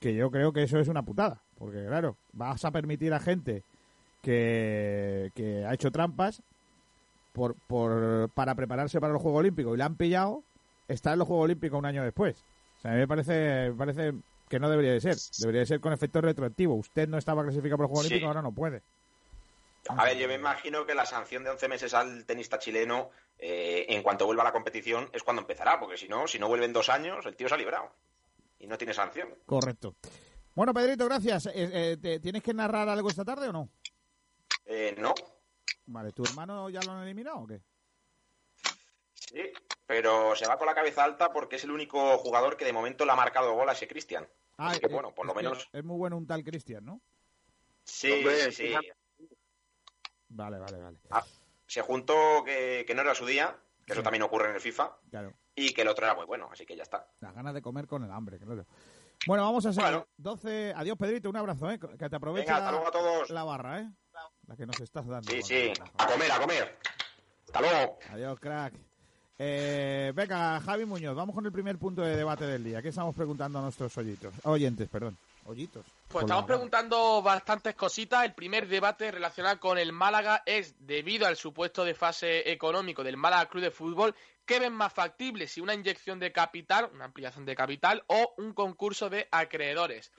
[0.00, 1.42] Que yo creo que eso es una putada.
[1.58, 3.64] Porque, claro, vas a permitir a gente
[4.22, 6.40] que, que ha hecho trampas
[7.38, 10.42] por, por, para prepararse para los Juegos Olímpicos y la han pillado,
[10.88, 12.36] está en los Juegos Olímpicos un año después.
[12.78, 14.12] O sea, a mí me parece, me parece
[14.48, 15.16] que no debería de ser.
[15.38, 16.74] Debería de ser con efecto retroactivo.
[16.74, 18.12] Usted no estaba clasificado para los Juegos Sí.
[18.14, 18.82] Olímpicos, ahora no puede.
[19.88, 23.86] A ver, yo me imagino que la sanción de 11 meses al tenista chileno, eh,
[23.88, 26.72] en cuanto vuelva a la competición, es cuando empezará, porque si no, si no vuelven
[26.72, 27.90] dos años, el tío se ha librado.
[28.58, 29.28] Y no tiene sanción.
[29.46, 29.94] Correcto.
[30.54, 31.46] Bueno, Pedrito, gracias.
[31.46, 33.68] Eh, eh, ¿te- ¿Tienes que narrar algo esta tarde o no?
[34.66, 35.14] Eh, no,
[35.90, 37.62] Vale, ¿tu hermano ya lo han eliminado o qué?
[39.14, 39.42] sí,
[39.86, 43.04] pero se va con la cabeza alta porque es el único jugador que de momento
[43.04, 44.26] le ha marcado gol a ese Cristian.
[44.58, 47.00] Así que, eh, bueno, por lo es menos- Es muy bueno un tal Cristian, ¿no?
[47.84, 48.74] Sí, Hombre, sí, sí.
[50.28, 50.98] Vale, vale, vale.
[51.10, 51.24] Ah,
[51.66, 54.98] se juntó que, que no era su día, que eso también ocurre en el FIFA,
[55.10, 55.32] Claro.
[55.54, 57.10] y que el otro era muy bueno, así que ya está.
[57.20, 58.66] Las ganas de comer con el hambre, claro.
[59.26, 59.90] Bueno, vamos a seguir.
[59.90, 60.06] Bueno.
[60.16, 60.72] 12.
[60.76, 61.28] Adiós, Pedrito.
[61.28, 61.78] Un abrazo, ¿eh?
[61.78, 63.30] Que te aproveche Venga, hasta luego a todos.
[63.30, 63.90] la barra, ¿eh?
[64.48, 65.30] La que nos estás dando.
[65.30, 66.78] Sí, sí, a comer, a comer.
[67.46, 67.98] Hasta luego.
[68.10, 68.74] Adiós, crack.
[69.38, 72.82] Eh, venga, Javi Muñoz, vamos con el primer punto de debate del día.
[72.82, 74.34] ¿Qué estamos preguntando a nuestros hoyitos?
[74.44, 74.88] oyentes?
[74.88, 75.16] Perdón.
[76.08, 78.22] Pues estamos preguntando bastantes cositas.
[78.22, 83.48] El primer debate relacionado con el Málaga es, debido al supuesto desfase económico del Málaga
[83.48, 85.46] Club de Fútbol, ¿qué ven más factible?
[85.46, 90.12] Si una inyección de capital, una ampliación de capital o un concurso de acreedores.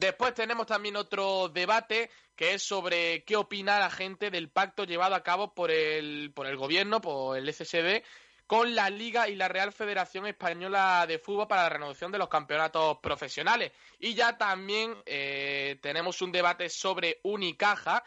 [0.00, 5.14] Después tenemos también otro debate que es sobre qué opina la gente del pacto llevado
[5.14, 8.02] a cabo por el, por el gobierno, por el SSD,
[8.46, 12.30] con la Liga y la Real Federación Española de Fútbol para la renovación de los
[12.30, 13.72] campeonatos profesionales.
[13.98, 18.02] Y ya también eh, tenemos un debate sobre Unicaja,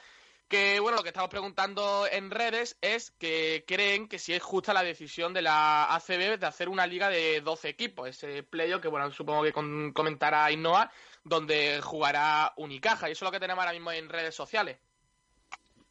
[0.47, 4.73] que bueno, lo que estamos preguntando en redes es que creen que si es justa
[4.73, 8.87] la decisión de la ACB de hacer una liga de 12 equipos, ese playo que
[8.87, 10.91] bueno, supongo que comentará Ainhoa,
[11.23, 13.09] donde jugará Unicaja.
[13.09, 14.77] Y eso es lo que tenemos ahora mismo en redes sociales.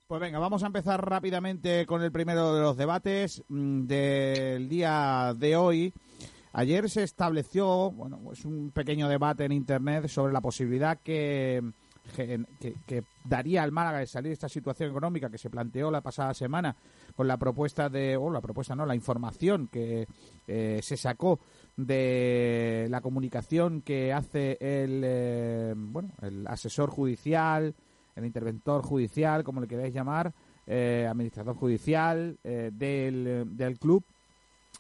[0.07, 5.35] Pues venga, vamos a empezar rápidamente con el primero de los debates mm, del día
[5.37, 5.95] de hoy.
[6.53, 11.62] Ayer se estableció, bueno, pues un pequeño debate en internet sobre la posibilidad que,
[12.15, 16.35] que, daría al Málaga de salir de esta situación económica que se planteó la pasada
[16.35, 16.75] semana
[17.17, 20.07] con la propuesta de, o la propuesta no, la información que
[20.47, 21.41] eh, se sacó
[21.77, 27.75] de la comunicación que hace el, eh, bueno, el asesor judicial,
[28.17, 30.33] el interventor judicial, como le queráis llamar,
[30.67, 34.05] eh, administrador judicial eh, del, del club,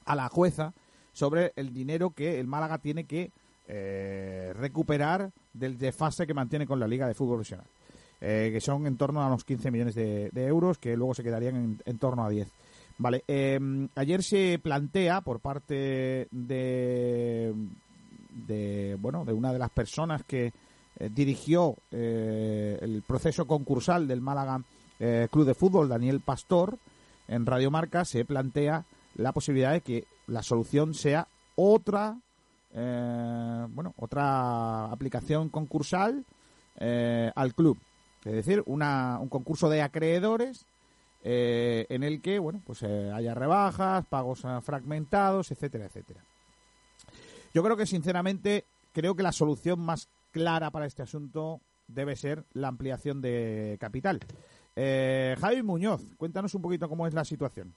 [0.04, 0.72] a la jueza
[1.12, 3.30] sobre el dinero que el Málaga tiene que
[3.68, 7.66] eh, recuperar del desfase que mantiene con la Liga de Fútbol Profesional,
[8.20, 11.80] eh, que son en torno a los 15 millones de, euros, que luego se quedarían
[11.84, 12.48] en, torno a 10.
[12.98, 13.58] Vale, eh,
[13.94, 17.54] ayer se plantea por parte de,
[18.46, 20.52] de, bueno, de una de las personas que
[20.98, 24.62] eh, dirigió el proceso concursal del Málaga
[25.32, 26.78] Club de Fútbol, Daniel Pastor,
[27.26, 32.18] en Radio Marca se plantea la posibilidad de que la solución sea otra,
[32.72, 36.24] eh, bueno, otra aplicación concursal
[36.78, 37.78] eh, al club,
[38.24, 40.66] es decir, una, un concurso de acreedores
[41.24, 46.24] eh, en el que, bueno, pues eh, haya rebajas, pagos eh, fragmentados, etcétera, etcétera.
[47.54, 52.44] Yo creo que sinceramente creo que la solución más clara para este asunto debe ser
[52.54, 54.20] la ampliación de capital.
[54.74, 57.74] Eh, Javi Muñoz, cuéntanos un poquito cómo es la situación.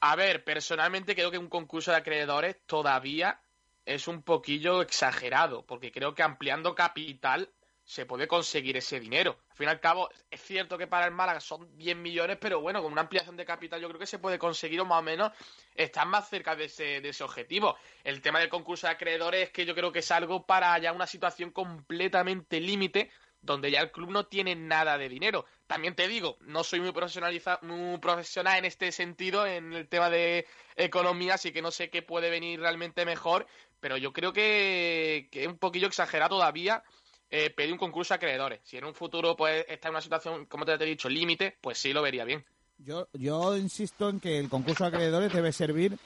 [0.00, 3.40] A ver, personalmente creo que un concurso de acreedores todavía
[3.86, 7.50] es un poquillo exagerado, porque creo que ampliando capital
[7.88, 9.38] se puede conseguir ese dinero.
[9.48, 12.60] Al fin y al cabo, es cierto que para el Málaga son 10 millones, pero
[12.60, 15.02] bueno, con una ampliación de capital yo creo que se puede conseguir o más o
[15.02, 15.32] menos
[15.74, 17.78] estar más cerca de ese, de ese objetivo.
[18.04, 20.92] El tema del concurso de acreedores es que yo creo que es algo para ya
[20.92, 23.10] una situación completamente límite
[23.40, 25.46] donde ya el club no tiene nada de dinero.
[25.68, 30.08] También te digo, no soy muy profesionaliza muy profesional en este sentido, en el tema
[30.08, 30.46] de
[30.76, 33.46] economía, así que no sé qué puede venir realmente mejor,
[33.78, 36.82] pero yo creo que, que es un poquillo exagerado todavía
[37.30, 38.60] eh, pedir un concurso a acreedores.
[38.64, 41.76] Si en un futuro pues está en una situación, como te he dicho, límite, pues
[41.76, 42.42] sí lo vería bien.
[42.78, 45.98] Yo, yo insisto en que el concurso de acreedores debe servir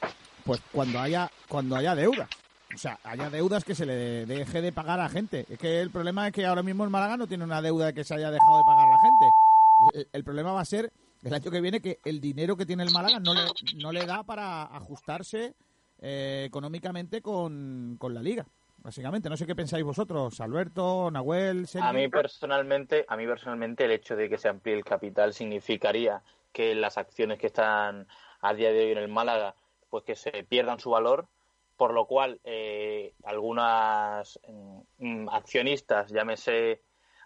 [0.44, 2.28] pues cuando haya cuando haya deudas.
[2.74, 5.46] O sea, haya deudas que se le deje de pagar a gente.
[5.48, 7.94] Es que el problema es que ahora mismo el Málaga no tiene una deuda de
[7.94, 9.41] que se haya dejado de pagar a la gente.
[10.12, 12.90] El, problema va a ser el año que viene que el dinero que tiene el
[12.90, 13.42] Málaga no le,
[13.76, 15.54] no le da para ajustarse
[16.04, 18.44] eh, económicamente con, la liga.
[18.78, 21.66] Básicamente, no sé qué pensáis vosotros, Alberto, Nahuel.
[21.80, 26.20] A mí personalmente, a mí personalmente el hecho de que se amplíe el capital significaría
[26.52, 28.08] que las acciones que están
[28.40, 29.54] a día de hoy en el Málaga,
[29.90, 31.28] pues que se pierdan su valor,
[31.76, 34.40] por lo cual eh, algunas
[34.98, 36.80] mm, accionistas, llámese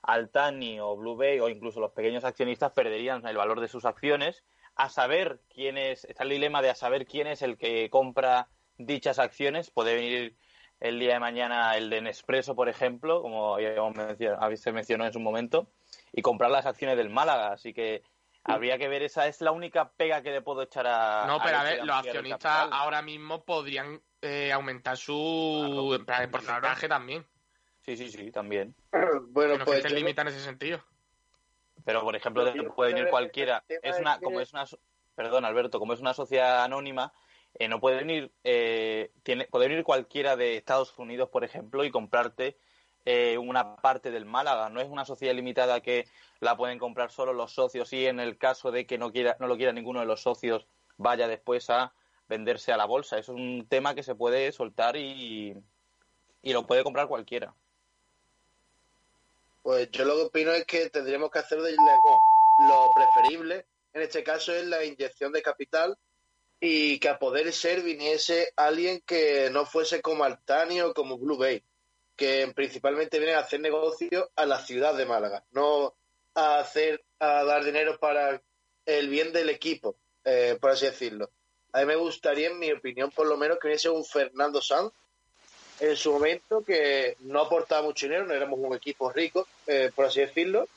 [0.07, 4.45] Altani o Blue Bay o incluso los pequeños accionistas perderían el valor de sus acciones.
[4.77, 8.49] A saber quién es, está el dilema de a saber quién es el que compra
[8.79, 9.71] dichas acciones.
[9.71, 10.37] Puede venir
[10.81, 15.69] el día de mañana el de Nespresso, por ejemplo, como se mencionó en su momento,
[16.13, 17.53] y comprar las acciones del Málaga.
[17.53, 18.03] Así que
[18.45, 21.25] habría que ver, esa es la única pega que le puedo echar a.
[21.27, 26.31] No, pero a, a ver, los accionistas ahora mismo podrían eh, aumentar su claro, el
[26.31, 27.01] porcentaje claro.
[27.01, 27.27] también.
[27.87, 28.75] Sí, sí, sí, también.
[29.29, 29.83] Bueno, que no pues.
[29.83, 30.83] se limita en ese sentido.
[31.85, 33.63] Pero, por ejemplo, puede venir cualquiera.
[33.69, 34.65] Es una, como es una,
[35.15, 37.13] perdón, Alberto, como es una sociedad anónima,
[37.55, 41.91] eh, no puede venir, eh, tiene, puede venir cualquiera de Estados Unidos, por ejemplo, y
[41.91, 42.57] comprarte
[43.05, 44.69] eh, una parte del Málaga.
[44.69, 46.07] No es una sociedad limitada que
[46.41, 49.47] la pueden comprar solo los socios y en el caso de que no quiera, no
[49.47, 50.67] lo quiera ninguno de los socios,
[50.97, 51.93] vaya después a
[52.29, 53.17] venderse a la bolsa.
[53.17, 55.57] Eso es un tema que se puede soltar y,
[56.43, 57.55] y lo puede comprar cualquiera.
[59.67, 64.23] Pues yo lo que opino es que tendríamos que hacer de lo preferible, en este
[64.23, 65.99] caso es la inyección de capital
[66.61, 71.37] y que a poder ser viniese alguien que no fuese como Altani o como Blue
[71.37, 71.65] Bay,
[72.15, 75.97] que principalmente viene a hacer negocio a la ciudad de Málaga, no
[76.35, 78.41] a hacer a dar dinero para
[78.85, 81.29] el bien del equipo, eh, por así decirlo.
[81.73, 84.93] A mí me gustaría, en mi opinión, por lo menos, que viniese un Fernando Sanz
[85.81, 90.07] en su momento que no aportaba mucho dinero, no éramos un equipo rico, eh, por
[90.07, 90.69] así decirlo,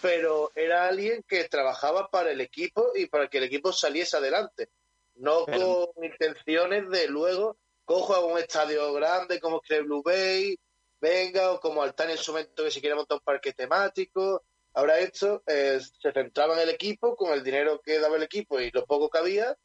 [0.00, 4.68] pero era alguien que trabajaba para el equipo y para que el equipo saliese adelante,
[5.16, 5.90] no pero...
[5.94, 10.58] con intenciones de luego cojo a un estadio grande como es Blue Bay,
[11.00, 14.42] venga, o como Altani en su momento que si quiere montar un parque temático.
[14.72, 18.58] Ahora esto eh, se centraba en el equipo, con el dinero que daba el equipo
[18.60, 19.56] y lo poco que había,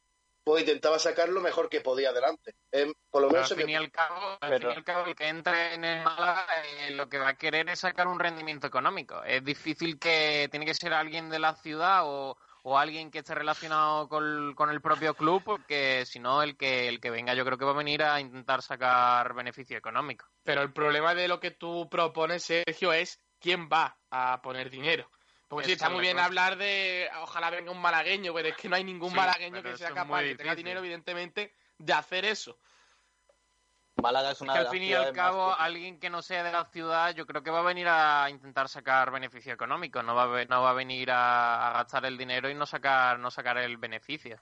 [0.50, 2.56] pues intentaba sacar lo mejor que podía adelante.
[2.72, 5.06] Eh, por lo Pero menos al, fin y al, cabo, al fin y al cabo,
[5.06, 8.18] el que entre en el Málaga eh, lo que va a querer es sacar un
[8.18, 9.22] rendimiento económico.
[9.22, 13.32] Es difícil que tiene que ser alguien de la ciudad o, o alguien que esté
[13.32, 17.44] relacionado con, con, el propio club, porque si no, el que, el que venga yo
[17.44, 20.26] creo que va a venir a intentar sacar beneficio económico.
[20.42, 25.08] Pero el problema de lo que tú propones, Sergio, es quién va a poner dinero.
[25.50, 28.76] Porque sí, está muy bien hablar de ojalá venga un malagueño, pero es que no
[28.76, 32.56] hay ningún sí, malagueño que sea capaz, que tenga dinero, evidentemente, de hacer eso.
[33.96, 36.52] Málaga es una es que al fin y al cabo, alguien que no sea de
[36.52, 40.22] la ciudad, yo creo que va a venir a intentar sacar beneficio económico, no va
[40.22, 43.58] a, no va a venir a, a, gastar el dinero y no sacar, no sacar
[43.58, 44.40] el beneficio.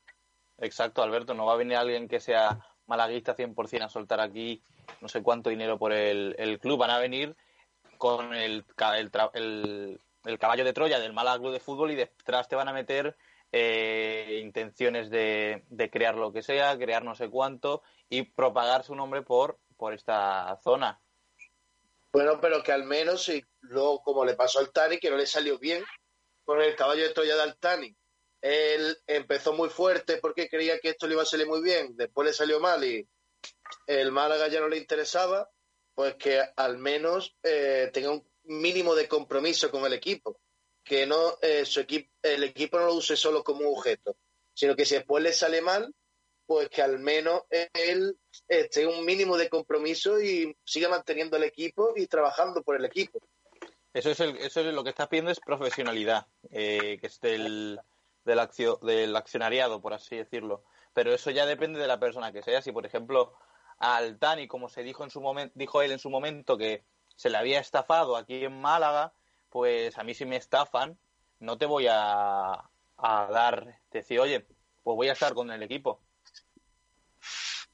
[0.59, 4.63] Exacto, Alberto, no va a venir alguien que sea malaguista 100% a soltar aquí
[5.01, 7.37] no sé cuánto dinero por el, el club, van a venir
[7.97, 12.57] con el, el, el, el caballo de Troya del Club de Fútbol y detrás te
[12.57, 13.17] van a meter
[13.51, 18.95] eh, intenciones de, de, crear lo que sea, crear no sé cuánto y propagar su
[18.95, 21.01] nombre por, por esta zona.
[22.13, 25.27] Bueno, pero que al menos, si luego, como le pasó al Tani, que no le
[25.27, 25.83] salió bien
[26.45, 27.97] con el caballo de Troya de Altani,
[28.41, 32.27] él empezó muy fuerte porque creía que esto le iba a salir muy bien, después
[32.27, 33.09] le salió mal y
[33.87, 35.51] el Málaga ya no le interesaba,
[35.95, 40.41] pues que al menos eh, tenga un mínimo de compromiso con el equipo,
[40.83, 44.17] que no eh, su equipo, el equipo no lo use solo como un objeto,
[44.55, 45.95] sino que si después le sale mal,
[46.47, 48.19] pues que al menos él
[48.49, 53.21] esté un mínimo de compromiso y siga manteniendo el equipo y trabajando por el equipo.
[53.93, 57.79] Eso es, el, eso es lo que estás pidiendo es profesionalidad, eh, que es del,
[58.25, 60.65] del, accio, del accionariado, por así decirlo.
[60.95, 62.63] Pero eso ya depende de la persona que sea.
[62.63, 63.35] Si, por ejemplo,
[63.79, 66.83] al Tani, como se dijo en su momento, dijo él en su momento que
[67.19, 69.13] se le había estafado aquí en Málaga,
[69.51, 70.97] pues a mí si me estafan,
[71.41, 72.53] no te voy a,
[72.97, 74.47] a dar, decir, oye,
[74.85, 75.99] pues voy a estar con el equipo.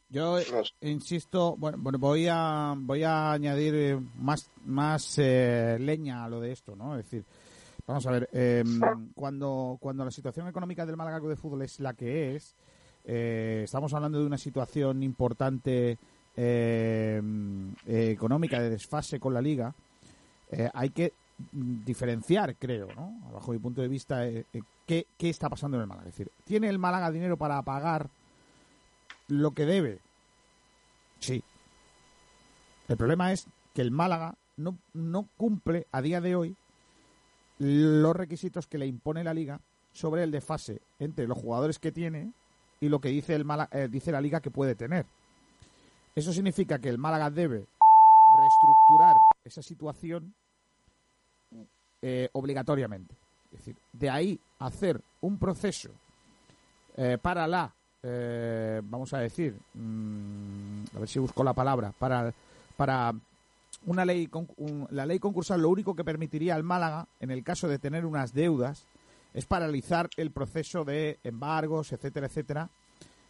[0.08, 0.38] Yo
[0.80, 6.52] insisto, bueno, bueno, voy a voy a añadir más más eh, leña a lo de
[6.52, 6.96] esto, ¿no?
[6.96, 7.26] Es decir,
[7.86, 8.64] vamos a ver, eh,
[9.14, 12.56] cuando cuando la situación económica del Málaga de fútbol es la que es,
[13.04, 15.98] eh, estamos hablando de una situación importante
[16.36, 17.22] eh,
[17.86, 19.74] económica de desfase con la liga.
[20.50, 21.12] eh, hay que
[21.52, 23.12] diferenciar, creo, ¿no?
[23.32, 26.08] Bajo mi punto de vista, eh, eh, qué, qué está pasando en el Málaga.
[26.08, 28.08] Es decir, ¿tiene el Málaga dinero para pagar
[29.28, 29.98] lo que debe?
[31.18, 31.42] Sí.
[32.88, 36.54] El problema es que el Málaga no, no cumple a día de hoy
[37.58, 39.60] los requisitos que le impone la liga
[39.92, 42.32] sobre el desfase entre los jugadores que tiene
[42.80, 45.06] y lo que dice el Málaga- eh, dice la liga que puede tener.
[46.14, 47.66] Eso significa que el Málaga debe
[48.36, 50.32] reestructurar esa situación
[52.02, 53.14] eh, obligatoriamente.
[53.52, 55.90] Es decir, de ahí hacer un proceso
[56.96, 62.32] eh, para la, eh, vamos a decir, mm, a ver si busco la palabra, para,
[62.76, 63.12] para
[63.86, 67.66] una ley, un- la ley concursal lo único que permitiría al Málaga, en el caso
[67.68, 68.84] de tener unas deudas,
[69.32, 72.68] es paralizar el proceso de embargos, etcétera, etcétera,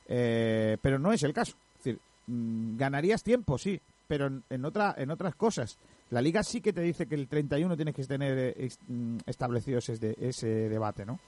[0.06, 1.56] eh, pero no es el caso.
[2.26, 5.78] Mm, ganarías tiempo, sí, pero en, en otra, en otras cosas.
[6.10, 9.78] La liga sí que te dice que el 31 tienes que tener eh, mm, establecido
[9.78, 11.18] ese, ese debate, ¿no?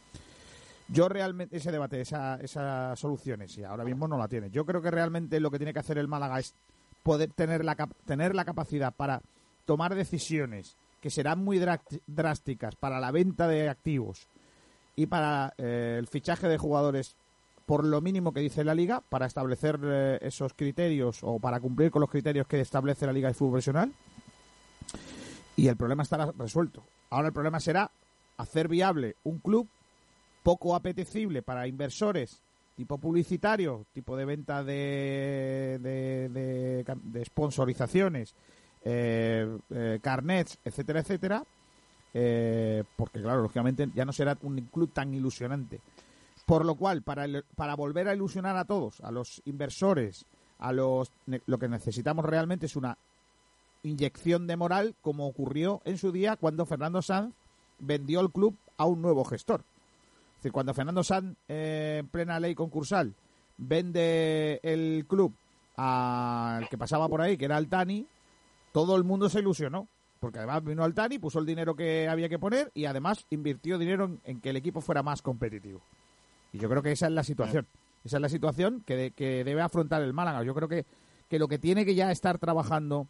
[0.89, 4.51] Yo realmente, ese debate, esa, esas soluciones, y ahora mismo no la tiene.
[4.51, 6.55] Yo creo que realmente lo que tiene que hacer el Málaga es
[7.03, 7.75] poder tener la,
[8.05, 9.21] tener la capacidad para
[9.65, 11.61] tomar decisiones que serán muy
[12.07, 14.29] drásticas para la venta de activos
[14.95, 17.17] y para eh, el fichaje de jugadores
[17.67, 21.91] por lo mínimo que dice la liga para establecer eh, esos criterios o para cumplir
[21.91, 23.93] con los criterios que establece la liga de fútbol profesional
[25.57, 26.83] y el problema estará resuelto.
[27.11, 27.91] Ahora el problema será
[28.37, 29.69] hacer viable un club
[30.43, 32.41] poco apetecible para inversores
[32.77, 38.35] tipo publicitario, tipo de venta de, de, de, sponsorizaciones,
[38.85, 41.43] eh, eh, carnets, etcétera, etcétera,
[42.13, 45.81] eh, porque claro, lógicamente ya no será un club tan ilusionante.
[46.47, 50.25] Por lo cual, para, el- para volver a ilusionar a todos, a los inversores,
[50.59, 51.11] a los
[51.47, 52.97] lo que necesitamos realmente es una
[53.83, 57.35] inyección de moral, como ocurrió en su día cuando Fernando Sanz
[57.79, 59.61] vendió el club a un nuevo gestor.
[59.61, 63.15] Es decir, cuando Fernando Sanz, eh, en plena ley concursal,
[63.59, 65.35] vende el club
[65.77, 68.07] al que pasaba por ahí, que era Altani,
[68.73, 69.89] todo el mundo se ilusionó.
[70.21, 74.17] Porque además vino Altani, puso el dinero que había que poner y además invirtió dinero
[74.25, 75.83] en que el equipo fuera más competitivo.
[76.57, 77.67] Y yo creo que esa es la situación.
[78.05, 80.43] Esa es la situación que, de- que debe afrontar el Málaga.
[80.43, 80.87] Yo creo que,
[81.29, 83.07] que lo que tiene que ya estar trabajando,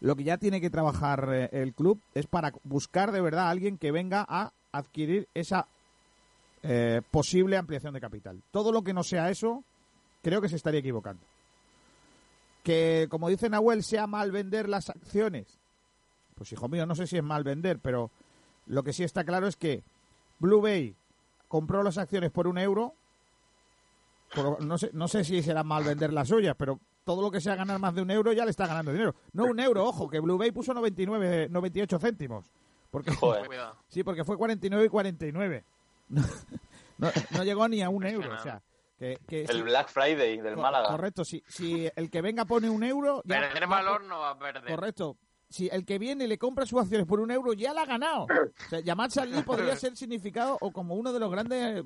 [0.00, 3.50] lo que ya tiene que trabajar eh, el club es para buscar de verdad a
[3.50, 5.66] alguien que venga a adquirir esa
[6.62, 8.42] eh, posible ampliación de capital.
[8.50, 9.64] Todo lo que no sea eso,
[10.22, 11.22] creo que se estaría equivocando.
[12.64, 15.46] Que, como dice Nahuel, sea mal vender las acciones.
[16.34, 18.10] Pues hijo mío, no sé si es mal vender, pero
[18.66, 19.82] lo que sí está claro es que
[20.38, 20.94] Blue Bay
[21.48, 22.94] compró las acciones por un euro.
[24.34, 27.40] por- no, sé, no sé si será mal vender las suyas, pero todo lo que
[27.40, 29.14] sea ganar más de un euro ya le está ganando dinero.
[29.32, 32.44] No un euro, ojo, que Blue Bay puso 99, 98 céntimos.
[32.90, 33.46] Porque, Joder.
[33.46, 33.76] Cuidado.
[33.88, 35.64] Sí, porque fue 49 y 49.
[36.10, 36.22] No,
[36.98, 38.34] no, no llegó ni a un euro.
[38.34, 38.60] O sea,
[38.98, 40.88] que, que El Black Friday del co- Málaga.
[40.88, 43.22] Correcto, si, si el que venga pone un euro.
[43.24, 44.64] ya- Perder valor no va a perder.
[44.68, 45.16] Correcto.
[45.50, 48.24] Si el que viene le compra sus acciones por un euro, ya la ha ganado.
[48.24, 51.82] O sea, llamarse al podría ser significado o como uno de los grandes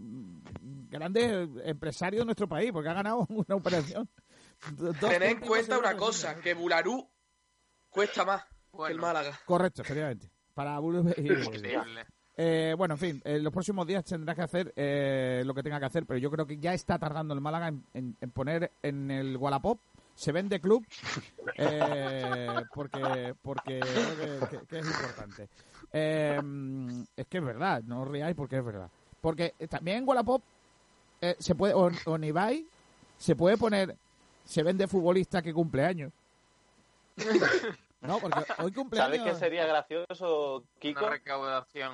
[0.90, 4.08] grandes empresarios de nuestro país, porque ha ganado una operación.
[5.00, 7.08] Tened en cuenta una cosa, que Bularú
[7.90, 8.44] cuesta más
[8.86, 8.98] que el.
[8.98, 9.38] Málaga.
[9.46, 10.28] Correcto, efectivamente.
[10.54, 12.06] Para y- Increíble.
[12.36, 15.78] Eh, bueno, en fin, en los próximos días tendrá que hacer eh, lo que tenga
[15.78, 18.72] que hacer, pero yo creo que ya está tardando el Málaga en, en- en poner
[18.82, 19.78] en el Wallapop
[20.14, 20.86] se vende club
[21.56, 24.16] eh, porque porque creo
[24.48, 25.48] que, que- que es importante.
[25.92, 26.40] Eh,
[27.16, 28.88] es que es verdad, no os riáis porque es verdad.
[29.20, 30.42] Porque eh, también en Wallapop
[31.20, 32.66] eh, se puede, o, o en Ibai,
[33.18, 33.96] se puede poner,
[34.44, 36.12] se vende futbolista que cumple años.
[38.00, 39.16] No, porque hoy cumpleaños...
[39.18, 41.00] ¿Sabes qué sería gracioso, Kiko?
[41.02, 41.92] Una recaudación.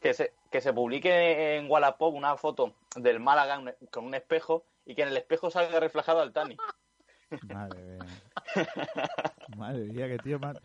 [0.00, 4.94] Que se, que se publique en Wallapop una foto del Málaga con un espejo y
[4.94, 6.56] que en el espejo salga reflejado al Tani.
[7.52, 8.06] Madre mía.
[9.56, 10.56] Madre mía, qué tío más...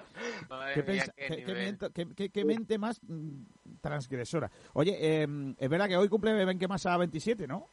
[0.50, 1.64] Madre ¿Qué, mía, pensa- qué qué- qué nivel.
[1.64, 3.44] miento- qué- qué- qué mente más mm,
[3.82, 4.50] transgresora?
[4.74, 7.68] Oye, eh, es verdad que hoy cumple Benquemasa 27, ¿no?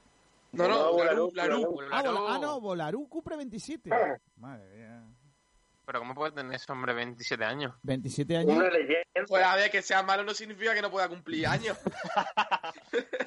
[0.53, 1.93] No, no, No, Bularú, Bularú, Bularú.
[1.93, 3.91] Ah, ah, no, Volarú cumple 27.
[4.37, 5.05] Madre mía.
[5.87, 7.75] Pero ¿cómo puede tener ese hombre 27 años?
[7.83, 8.57] 27 años.
[8.57, 9.03] Una leyenda.
[9.29, 11.77] Pues a ver, que sea malo no significa que no pueda cumplir años.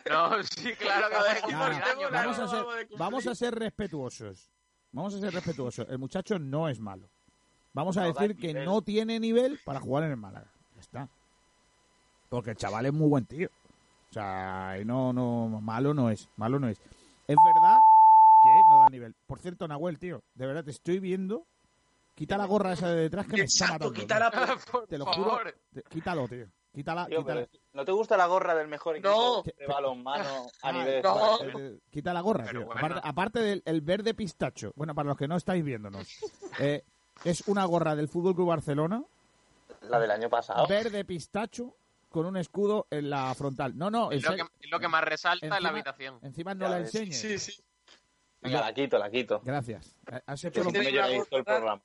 [0.09, 1.57] No, sí, claro que va a Ah, cumplir
[2.11, 2.59] vamos años, a a ser,
[2.95, 4.49] a vamos a ser respetuosos.
[4.97, 5.85] Vamos a ser respetuosos.
[5.89, 7.07] El muchacho no es malo.
[7.73, 8.65] Vamos a No decir que nivel.
[8.65, 10.51] no tiene nivel para jugar en el Málaga.
[10.73, 11.09] Ya está.
[12.29, 13.47] Porque el chaval es muy buen tío.
[14.09, 16.27] O sea, no, no, malo no es.
[16.35, 16.79] Malo no es.
[17.27, 17.77] Es verdad
[18.43, 19.15] que no da nivel.
[19.27, 21.45] Por cierto, Nahuel, tío, de verdad te estoy viendo
[22.15, 24.01] quita la gorra esa de detrás que me está Exacto, matando.
[24.01, 24.31] quítala,
[24.71, 25.39] Por Te lo juro.
[25.73, 26.47] Te- Quítalo, tío.
[26.73, 27.41] Quítala, Tío, quítala.
[27.47, 29.39] pero ¿No te gusta la gorra del mejor No.
[29.41, 31.39] equipo de balonmano a nivel no.
[31.59, 32.65] eh, Quita la gorra, Pero tío.
[32.65, 32.80] bueno.
[32.82, 34.71] Aparte, aparte del el verde pistacho.
[34.75, 36.07] Bueno, para los que no estáis viéndonos.
[36.59, 36.84] eh,
[37.23, 39.03] es una gorra del Fútbol Club Barcelona,
[39.82, 40.65] La del año pasado.
[40.67, 41.75] verde pistacho,
[42.09, 43.78] con un escudo en la frontal.
[43.78, 46.19] No, no, Es lo, que, es lo que más resalta en la encima- habitación.
[46.23, 46.95] encima no Ya la ves.
[46.95, 47.19] enseñes.
[47.21, 47.63] Sí, sí.
[48.41, 49.39] Venga, la quito, la quito.
[49.43, 49.95] Gracias.
[50.25, 51.80] Has hecho Que lo no, no he visto el programa.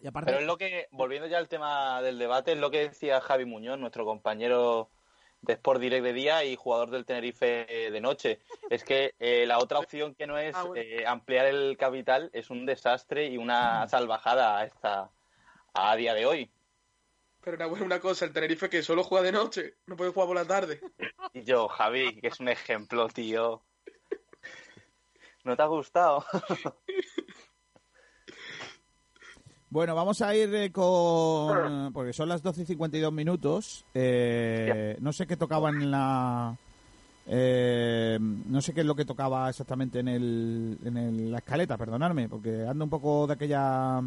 [0.00, 2.88] Y aparte, Pero es lo que, volviendo ya al tema del debate, es lo que
[2.88, 4.90] decía Javi Muñoz, nuestro compañero
[5.42, 8.40] de Sport Direct de día y jugador del Tenerife de noche.
[8.70, 12.48] Es que eh, la otra opción que no es Ah, eh, ampliar el capital es
[12.50, 15.10] un desastre y una salvajada a, esta,
[15.74, 16.50] a día de hoy.
[17.42, 20.36] Pero una buena cosa, el Tenerife que solo juega de noche, no puede jugar por
[20.36, 20.80] la tarde.
[21.32, 23.62] Y yo, Javi, que es un ejemplo, tío.
[25.44, 26.24] ¿No te ha gustado?
[29.72, 31.92] Bueno, vamos a ir eh, con...
[31.94, 33.86] Porque son las 12 y 52 minutos.
[33.94, 36.54] Eh, no sé qué tocaban en la...
[37.26, 41.78] eh, no sé qué es lo que tocaba exactamente en, el, en el- la escaleta,
[41.78, 44.02] perdonadme, porque ando un poco de aquella...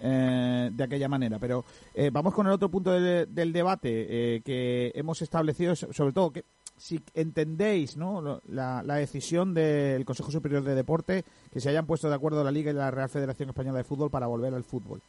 [0.00, 4.42] eh, de aquella manera, pero eh, vamos con el otro punto del, del debate eh,
[4.44, 6.44] que hemos establecido, so- sobre todo que
[6.78, 8.40] si entendéis ¿no?
[8.46, 12.50] La, la decisión del Consejo Superior de Deporte que se hayan puesto de acuerdo la
[12.50, 15.02] Liga y la Real Federación Española de Fútbol para volver al fútbol.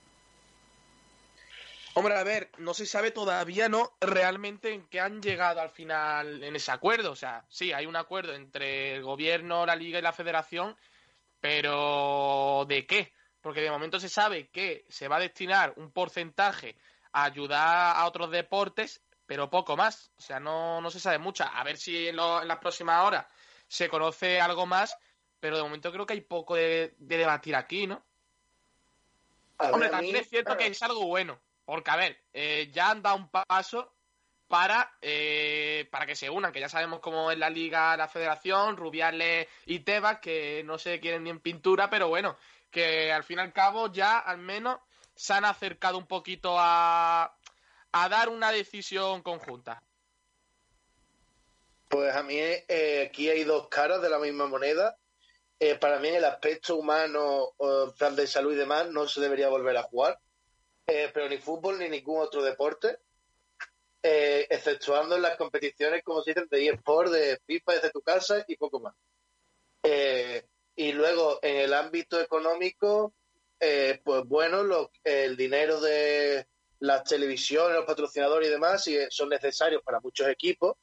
[1.95, 3.91] Hombre, a ver, no se sabe todavía, ¿no?
[3.99, 7.11] Realmente en qué han llegado al final en ese acuerdo.
[7.11, 10.77] O sea, sí, hay un acuerdo entre el gobierno, la liga y la federación,
[11.41, 13.11] pero ¿de qué?
[13.41, 16.77] Porque de momento se sabe que se va a destinar un porcentaje
[17.11, 20.11] a ayudar a otros deportes, pero poco más.
[20.17, 21.43] O sea, no, no se sabe mucho.
[21.43, 23.27] A ver si en, lo- en las próximas horas
[23.67, 24.97] se conoce algo más,
[25.39, 28.03] pero de momento creo que hay poco de, de debatir aquí, ¿no?
[29.59, 31.39] Ver, Hombre, también mí- es cierto que es algo bueno.
[31.63, 33.93] Porque, a ver, eh, ya han dado un paso
[34.47, 38.77] para, eh, para que se unan, que ya sabemos cómo es la liga, la federación,
[38.77, 42.35] Rubiales y Tebas, que no se quieren ni en pintura, pero bueno,
[42.71, 44.79] que al fin y al cabo ya al menos
[45.13, 47.35] se han acercado un poquito a,
[47.91, 49.83] a dar una decisión conjunta.
[51.87, 54.95] Pues a mí eh, aquí hay dos caras de la misma moneda.
[55.59, 59.19] Eh, para mí en el aspecto humano, o plan de salud y demás, no se
[59.19, 60.19] debería volver a jugar.
[60.87, 62.99] Eh, pero ni fútbol ni ningún otro deporte.
[64.01, 68.45] Eh, exceptuando en las competiciones, como se dicen, de eSport, de FIFA desde tu casa
[68.47, 68.95] y poco más.
[69.83, 73.13] Eh, y luego en el ámbito económico,
[73.59, 76.47] eh, pues bueno, lo- el dinero de
[76.79, 80.75] las televisiones, los patrocinadores y demás sí, son necesarios para muchos equipos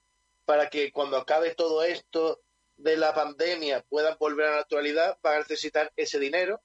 [0.47, 2.40] para que cuando acabe todo esto
[2.76, 6.62] de la pandemia puedan volver a la actualidad, van a necesitar ese dinero.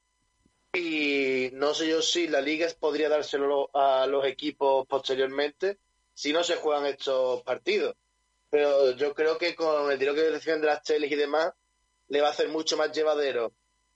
[0.73, 5.79] Y no sé yo si la liga podría dárselo a los equipos posteriormente
[6.13, 7.95] si no se juegan estos partidos.
[8.49, 11.51] Pero yo creo que con el dinero que reciben de las teles y demás,
[12.09, 13.53] le va a hacer mucho más llevadero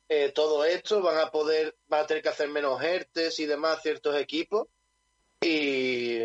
[0.10, 1.02] eh, todo esto.
[1.02, 4.68] Van a poder, van a tener que hacer menos ERTES y demás ciertos equipos.
[5.48, 6.24] Y,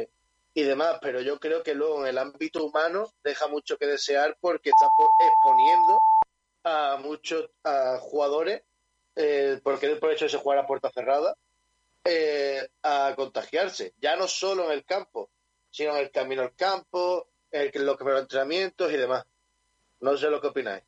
[0.54, 4.38] y demás, pero yo creo que luego en el ámbito humano deja mucho que desear
[4.40, 6.02] porque está po- exponiendo
[6.64, 8.62] a muchos a jugadores,
[9.16, 11.36] eh, porque por hecho de se jugar a puerta cerrada,
[12.04, 15.30] eh, a contagiarse, ya no solo en el campo,
[15.70, 19.26] sino en el camino al campo, en el- los entrenamientos y demás.
[20.00, 20.82] No sé lo que opináis.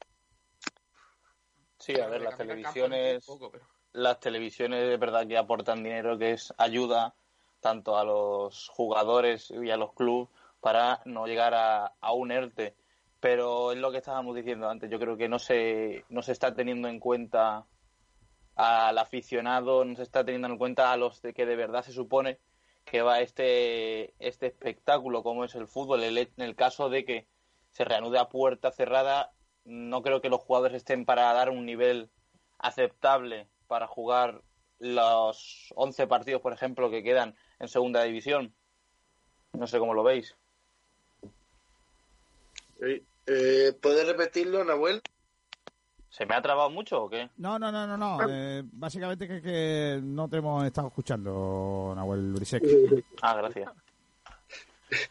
[1.78, 6.16] Sí, a ver, las televisiones, un poco, pero- las televisiones de verdad que aportan dinero,
[6.16, 7.14] que es ayuda
[7.62, 10.28] tanto a los jugadores y a los clubes
[10.60, 12.76] para no llegar a, a un ERTE.
[13.20, 16.54] Pero es lo que estábamos diciendo antes, yo creo que no se, no se está
[16.54, 17.66] teniendo en cuenta
[18.54, 21.92] al aficionado, no se está teniendo en cuenta a los de que de verdad se
[21.92, 22.38] supone
[22.84, 26.02] que va este, este espectáculo como es el fútbol.
[26.02, 27.28] El- en el caso de que
[27.70, 29.34] se reanude a puerta cerrada,
[29.64, 32.10] no creo que los jugadores estén para dar un nivel
[32.58, 34.42] aceptable para jugar
[34.78, 38.52] los 11 partidos, por ejemplo, que quedan en segunda división.
[39.52, 40.34] No sé cómo lo veis.
[42.80, 45.00] Eh, ¿Puedes repetirlo, Nahuel?
[46.10, 47.30] ¿Se me ha trabado mucho o qué?
[47.36, 48.18] No, no, no, no, no.
[48.28, 52.62] eh, básicamente que, que no te hemos estado escuchando, Nahuel Brisek.
[53.22, 53.70] Ah, gracias.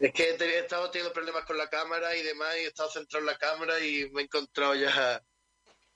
[0.00, 3.20] Es que he estado teniendo problemas con la cámara y demás, y he estado centrado
[3.22, 5.22] en la cámara y me he encontrado ya.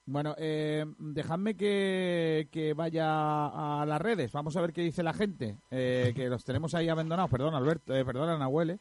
[0.07, 3.07] Bueno, eh, dejadme que, que vaya
[3.81, 4.31] a las redes.
[4.33, 5.57] Vamos a ver qué dice la gente.
[5.71, 7.31] eh, que los tenemos ahí abandonados.
[7.31, 7.95] Perdón, Alberto.
[7.95, 8.79] Eh, perdón, Nahuel.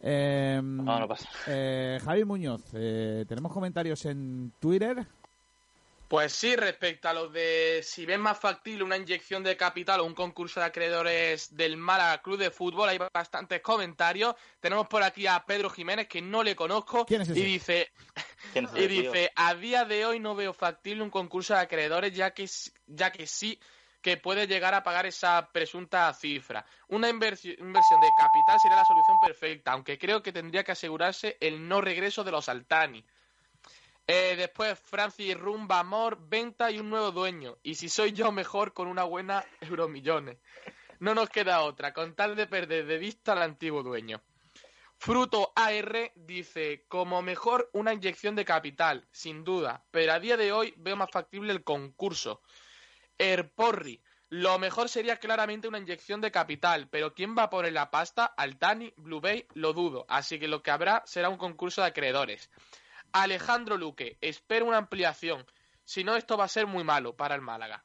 [0.00, 0.60] eh.
[0.62, 1.28] No, no pasa.
[1.48, 5.04] eh, Javi Muñoz, eh, tenemos comentarios en Twitter.
[6.12, 10.04] Pues sí, respecto a lo de si ven más factible una inyección de capital o
[10.04, 14.34] un concurso de acreedores del Málaga Club de Fútbol, hay bastantes comentarios.
[14.60, 17.40] Tenemos por aquí a Pedro Jiménez, que no le conozco, ¿Quién es ese?
[17.40, 17.92] y dice,
[18.52, 21.60] ¿Quién es y ese dice, a día de hoy no veo factible un concurso de
[21.60, 22.46] acreedores, ya que,
[22.88, 23.58] ya que sí
[24.02, 26.62] que puede llegar a pagar esa presunta cifra.
[26.88, 31.38] Una inversi- inversión de capital sería la solución perfecta, aunque creo que tendría que asegurarse
[31.40, 33.02] el no regreso de los Altani.
[34.06, 37.58] Eh, después, Francis Rumba, Amor, venta y un nuevo dueño.
[37.62, 40.38] Y si soy yo, mejor con una buena Euromillones.
[40.98, 44.22] No nos queda otra, con tal de perder de vista al antiguo dueño.
[44.98, 50.52] Fruto AR dice, como mejor una inyección de capital, sin duda, pero a día de
[50.52, 52.40] hoy veo más factible el concurso.
[53.18, 57.90] Erporri, lo mejor sería claramente una inyección de capital, pero ¿quién va a poner la
[57.90, 58.26] pasta?
[58.26, 62.48] Altani, Blue Bay, lo dudo, así que lo que habrá será un concurso de acreedores.
[63.12, 65.46] Alejandro Luque, espero una ampliación,
[65.84, 67.84] si no esto va a ser muy malo para el Málaga.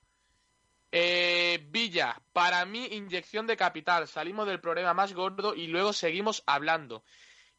[0.92, 6.44] Eh, Villa, para mí inyección de capital, salimos del problema más gordo y luego seguimos
[6.46, 7.04] hablando.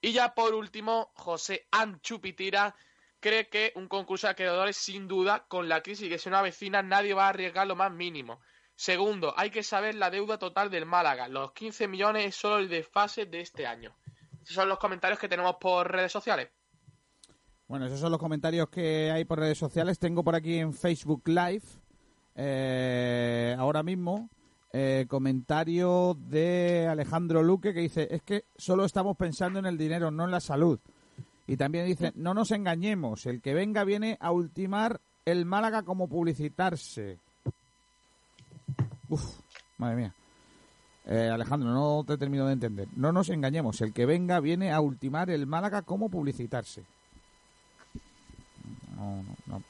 [0.01, 2.75] Y ya por último, José Anchupitira
[3.21, 6.83] cree que un concurso de acreedores sin duda, con la crisis que se una vecina,
[6.83, 8.41] nadie va a arriesgar lo más mínimo.
[8.77, 11.29] Segundo, hay que saber la deuda total del Málaga.
[11.29, 13.95] Los 15 millones es solo el desfase de este año.
[14.43, 16.49] Esos son los comentarios que tenemos por redes sociales.
[17.69, 19.99] Bueno, esos son los comentarios que hay por redes sociales.
[19.99, 21.65] Tengo por aquí en Facebook Live,
[22.35, 24.31] eh, ahora mismo,
[24.73, 30.11] eh, comentario de Alejandro Luque que dice, es que solo estamos pensando en el dinero,
[30.11, 30.81] no en la salud.
[31.47, 36.09] Y también dice, no nos engañemos, el que venga viene a ultimar el Málaga como
[36.09, 37.19] publicitarse.
[39.11, 39.41] Uf,
[39.77, 40.15] madre mía.
[41.05, 42.89] Eh, Alejandro, no te termino de entender.
[42.97, 46.85] No nos engañemos, el que venga viene a ultimar el Málaga como publicitarse.
[48.99, 49.63] No, no, no,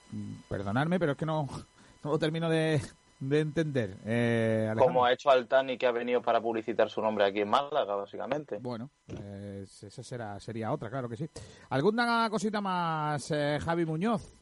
[0.49, 1.47] perdonadme, pero es que no,
[2.05, 2.81] no lo termino de,
[3.21, 3.97] de entender.
[4.05, 4.73] Eh.
[4.79, 8.59] Como ha hecho Altani que ha venido para publicitar su nombre aquí en Málaga, básicamente.
[8.61, 11.29] Bueno, eh, esa será, sería otra, claro que sí.
[11.71, 14.35] ¿Alguna cosita más, eh, Javi Muñoz?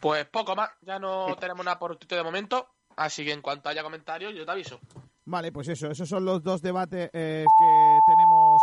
[0.00, 3.82] Pues poco más, ya no tenemos nada por de momento, así que en cuanto haya
[3.82, 4.78] comentarios yo te aviso.
[5.24, 8.62] Vale, pues eso, esos son los dos debates eh, que tenemos.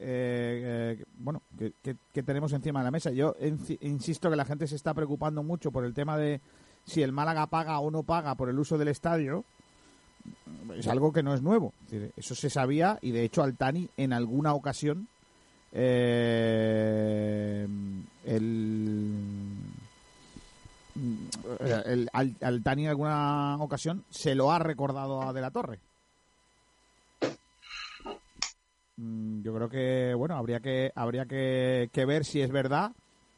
[0.00, 1.72] Eh, bueno, que,
[2.12, 3.10] que- tenemos encima de la mesa.
[3.10, 3.34] Yo
[3.80, 6.40] insisto que la gente se está preocupando mucho por el tema de
[6.84, 9.44] si el Málaga paga o no paga por el uso del estadio.
[10.76, 11.72] Es algo que no es nuevo.
[12.16, 15.08] Eso se sabía y de hecho Altani en alguna ocasión
[15.72, 17.66] eh,
[18.26, 19.60] el
[21.84, 25.78] el, al, Altani en alguna ocasión se lo ha recordado a De la Torre.
[28.02, 28.10] Mm,
[29.42, 32.92] Yo creo que, bueno, habría que habría que, que ver si es verdad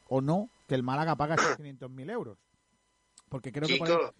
[0.07, 2.37] o no que el Málaga paga esos 500.000 euros.
[3.29, 3.79] Porque creo que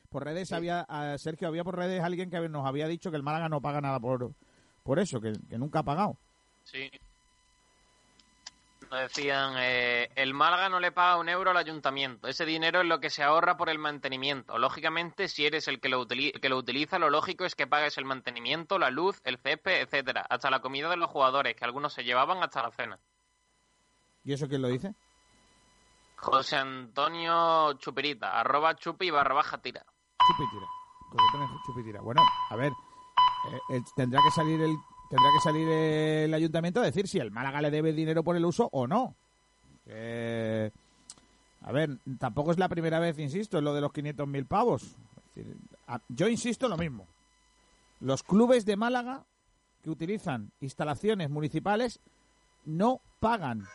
[0.10, 3.24] por redes había, ah, Sergio, había por redes alguien que nos había dicho que el
[3.24, 4.34] Málaga no paga nada por,
[4.82, 6.18] por eso, que, que nunca ha pagado.
[6.64, 6.90] Sí.
[8.94, 12.28] Nos decían, eh, el Málaga no le paga un euro al ayuntamiento.
[12.28, 14.60] Ese dinero es lo que se ahorra por el mantenimiento.
[14.60, 17.98] Lógicamente, si eres el que lo, utili- que lo utiliza, lo lógico es que pagues
[17.98, 21.92] el mantenimiento, la luz, el césped, etcétera, hasta la comida de los jugadores, que algunos
[21.92, 23.00] se llevaban hasta la cena.
[24.24, 24.94] ¿Y eso quién lo dice?
[26.18, 29.84] José Antonio Chupirita, arroba chupi barra baja tira.
[30.28, 30.68] Chupitira.
[31.10, 32.02] José Antonio Chupitira.
[32.02, 34.76] Bueno, a ver, eh, eh, tendrá que salir el
[35.10, 38.46] tendrá que salir el ayuntamiento a decir si el Málaga le debe dinero por el
[38.46, 39.16] uso o no.
[41.66, 44.96] A ver, tampoco es la primera vez, insisto, en lo de los 500.000 pavos.
[46.10, 47.08] Yo insisto lo mismo.
[48.00, 49.24] Los clubes de Málaga
[49.84, 52.00] que utilizan instalaciones municipales
[52.66, 53.66] no pagan.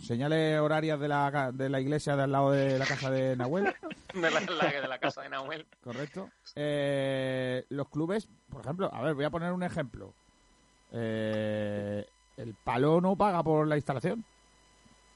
[0.00, 3.36] Señale horarias de la, ca- de la iglesia de al lado de la casa de
[3.36, 3.64] Nahuel.
[4.14, 5.66] De la, la- de la casa de Nahuel.
[5.82, 6.30] Correcto.
[6.54, 10.14] Eh, los clubes, por ejemplo, a ver, voy a poner un ejemplo.
[10.92, 14.24] Eh, el palo no paga por la instalación.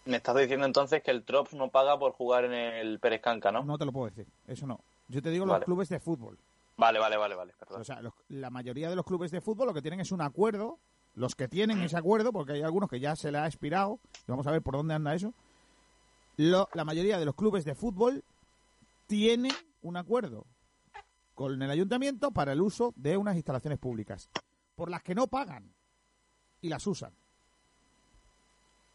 [0.04, 3.52] Me estás diciendo entonces que el Trops no paga por jugar en el Pérez Canca,
[3.52, 3.62] ¿no?
[3.62, 4.80] No te lo puedo decir, eso no.
[5.06, 5.60] Yo te digo Vale.
[5.60, 6.36] los clubes de fútbol.
[6.76, 7.54] Vale, vale, vale, vale.
[7.58, 7.80] perdón.
[7.80, 10.22] O sea, los- la mayoría de los clubes de fútbol lo que tienen es un
[10.22, 10.78] acuerdo.
[11.18, 14.30] Los que tienen ese acuerdo, porque hay algunos que ya se le ha expirado, y
[14.30, 15.34] vamos a ver por dónde anda eso.
[16.36, 18.22] Lo- la mayoría de los clubes de fútbol
[19.08, 19.50] tienen
[19.82, 20.46] un acuerdo
[21.34, 24.30] con el ayuntamiento para el uso de unas instalaciones públicas,
[24.76, 25.72] por las que no pagan
[26.60, 27.12] y las usan.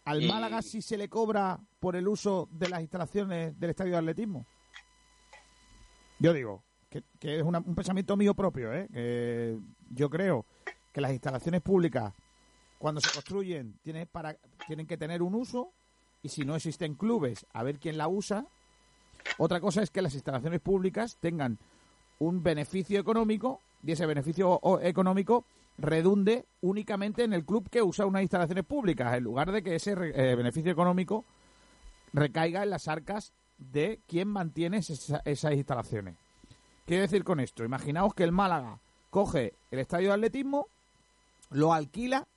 [0.05, 3.91] ¿Al Y- Málaga sí se le cobra por el uso de las instalaciones del estadio
[3.93, 4.45] de atletismo?
[6.19, 8.87] Yo digo que, que es una- un pensamiento mío propio, ¿eh?
[8.93, 9.57] que
[9.91, 10.45] yo creo
[10.93, 12.13] que las instalaciones públicas
[12.77, 14.37] cuando se construyen tiene para,
[14.67, 15.71] tienen que tener un uso
[16.21, 18.45] y si no existen clubes, a ver quién la usa.
[19.37, 21.57] Otra cosa es que las instalaciones públicas tengan
[22.19, 25.45] un beneficio económico y ese beneficio económico
[25.77, 29.91] redunde únicamente en el club que usa unas instalaciones públicas, en lugar de que ese
[29.91, 31.25] eh, beneficio económico
[32.13, 36.15] recaiga en las arcas de quien mantiene esas instalaciones.
[36.85, 37.63] ¿Qué decir con esto?
[37.63, 38.79] Imaginaos que el Málaga
[39.09, 40.67] coge el estadio de atletismo,
[41.53, 42.27] lo alquila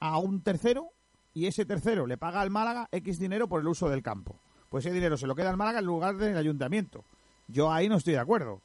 [0.00, 0.90] a un tercero
[1.32, 4.36] y ese tercero le paga al Málaga X dinero por el uso del campo.
[4.68, 7.04] Pues ese dinero se lo queda al Málaga en lugar del ayuntamiento.
[7.48, 8.60] Yo ahí no estoy de acuerdo.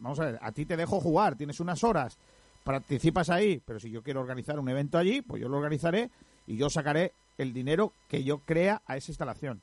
[0.00, 2.18] Vamos a ver, a ti te dejo jugar, tienes unas horas,
[2.64, 6.10] participas ahí, pero si yo quiero organizar un evento allí, pues yo lo organizaré
[6.46, 9.62] y yo sacaré el dinero que yo crea a esa instalación.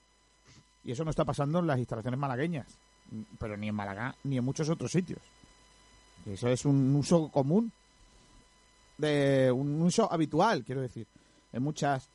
[0.84, 2.78] Y eso no está pasando en las instalaciones malagueñas,
[3.38, 5.20] pero ni en Málaga ni en muchos otros sitios.
[6.26, 7.72] Eso es un uso común,
[9.00, 11.08] de un uso habitual, quiero decir,
[11.52, 12.10] en muchas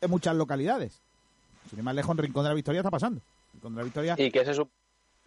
[0.00, 1.02] en muchas localidades.
[1.68, 3.20] Sin ir más lejos, en Rincón de la Victoria está pasando.
[3.52, 4.14] Rincón de la Victoria.
[4.16, 4.68] ¿Y qué es eso?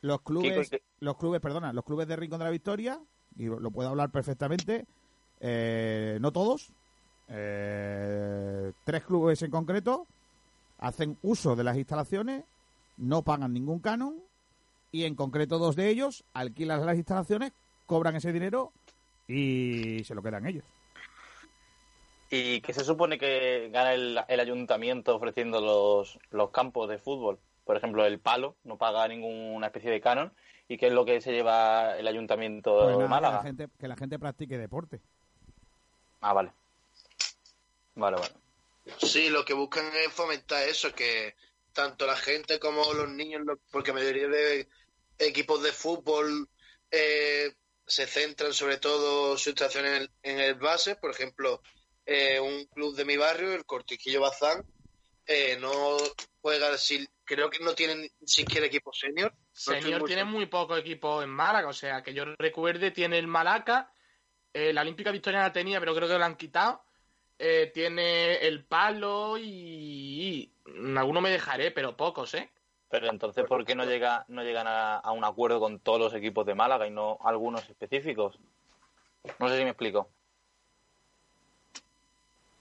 [0.01, 2.99] Los clubes, los clubes, perdona, los clubes de Rincón de la Victoria,
[3.37, 4.85] y lo puedo hablar perfectamente,
[5.39, 6.71] eh, no todos,
[7.27, 10.07] eh, tres clubes en concreto,
[10.79, 12.43] hacen uso de las instalaciones
[12.97, 14.15] no pagan ningún canon
[14.91, 17.51] y en concreto dos de ellos alquilan las instalaciones,
[17.85, 18.71] cobran ese dinero
[19.27, 20.65] y se lo quedan ellos.
[22.35, 27.37] ¿Y qué se supone que gana el, ayuntamiento ofreciendo los, los, campos de fútbol?
[27.63, 30.33] Por ejemplo, el palo no paga ninguna especie de canon.
[30.67, 33.37] ¿Y qué es lo que se lleva el ayuntamiento de pues Málaga?
[33.37, 34.99] Que la, gente, que la gente practique deporte.
[36.21, 36.51] Ah, vale.
[37.93, 38.33] Vale, vale.
[38.97, 41.35] Sí, lo que buscan es fomentar eso, que
[41.71, 44.67] tanto la gente como los niños, porque la mayoría de
[45.19, 46.49] equipos de fútbol
[46.89, 47.53] eh,
[47.85, 50.95] se centran sobre todo su estación en el, base.
[50.95, 51.61] Por ejemplo,
[52.05, 54.63] eh, un club de mi barrio, el Cortiquillo Bazán,
[55.25, 55.97] eh, no
[56.41, 59.33] juega, si, creo que no tienen siquiera equipo senior.
[59.51, 63.91] senior tiene muy poco equipo en Málaga, o sea, que yo recuerde, tiene el Malaca,
[64.53, 66.83] la Olímpica Victoriana tenía, pero creo que lo han quitado.
[67.73, 70.53] tiene el palo y,
[70.95, 72.51] alguno me dejaré, pero pocos, ¿eh?
[72.93, 76.45] Pero entonces, ¿por qué no, llega, no llegan a, un acuerdo con todos los equipos
[76.45, 78.37] de Málaga y no algunos específicos?
[79.39, 80.09] No sé si me explico.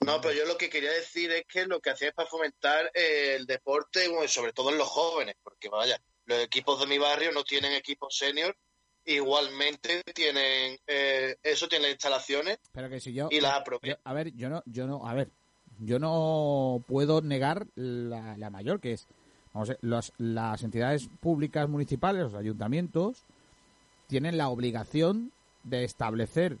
[0.05, 2.91] No, pero yo lo que quería decir es que lo que hacía es para fomentar
[2.93, 7.43] el deporte, sobre todo en los jóvenes, porque vaya, los equipos de mi barrio no
[7.43, 8.55] tienen equipos senior,
[9.05, 13.61] igualmente tienen eh, eso, tienen instalaciones pero que si yo, y las
[14.03, 15.29] A ver, yo no, yo no, a ver,
[15.79, 19.07] yo no puedo negar la, mayor, que es,
[19.53, 19.75] vamos a
[20.17, 23.23] las entidades públicas municipales, los ayuntamientos,
[24.07, 25.31] tienen la obligación
[25.63, 26.57] de establecer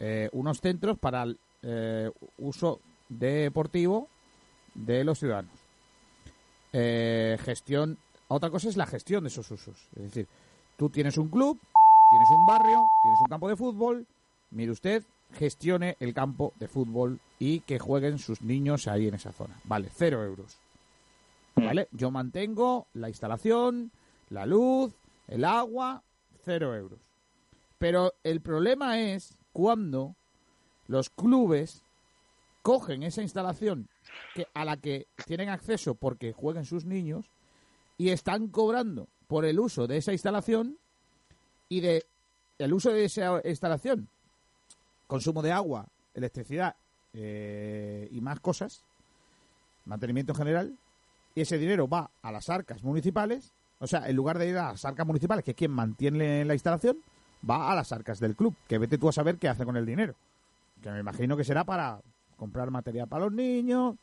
[0.00, 4.08] eh, unos centros para el eh, uso deportivo
[4.74, 5.58] de los ciudadanos.
[6.72, 7.98] Eh, gestión,
[8.28, 9.88] otra cosa es la gestión de esos usos.
[9.96, 10.28] Es decir,
[10.76, 11.58] tú tienes un club,
[12.10, 14.06] tienes un barrio, tienes un campo de fútbol,
[14.50, 19.32] mire usted, gestione el campo de fútbol y que jueguen sus niños ahí en esa
[19.32, 19.58] zona.
[19.64, 20.58] Vale, cero euros.
[21.56, 21.88] ¿Vale?
[21.92, 23.92] Yo mantengo la instalación,
[24.30, 24.92] la luz,
[25.28, 26.02] el agua,
[26.44, 26.98] cero euros.
[27.78, 30.16] Pero el problema es cuando
[30.86, 31.82] los clubes
[32.62, 33.88] cogen esa instalación
[34.54, 37.26] a la que tienen acceso porque jueguen sus niños
[37.98, 40.78] y están cobrando por el uso de esa instalación
[41.68, 42.04] y de
[42.58, 44.08] el uso de esa instalación
[45.06, 46.76] consumo de agua, electricidad
[47.12, 48.82] eh, y más cosas,
[49.84, 50.76] mantenimiento general,
[51.34, 54.72] y ese dinero va a las arcas municipales, o sea, en lugar de ir a
[54.72, 56.98] las arcas municipales, que es quien mantiene la instalación,
[57.48, 59.84] va a las arcas del club, que vete tú a saber qué hace con el
[59.84, 60.14] dinero.
[60.84, 61.98] Que me imagino que será para
[62.36, 63.96] comprar material para los niños.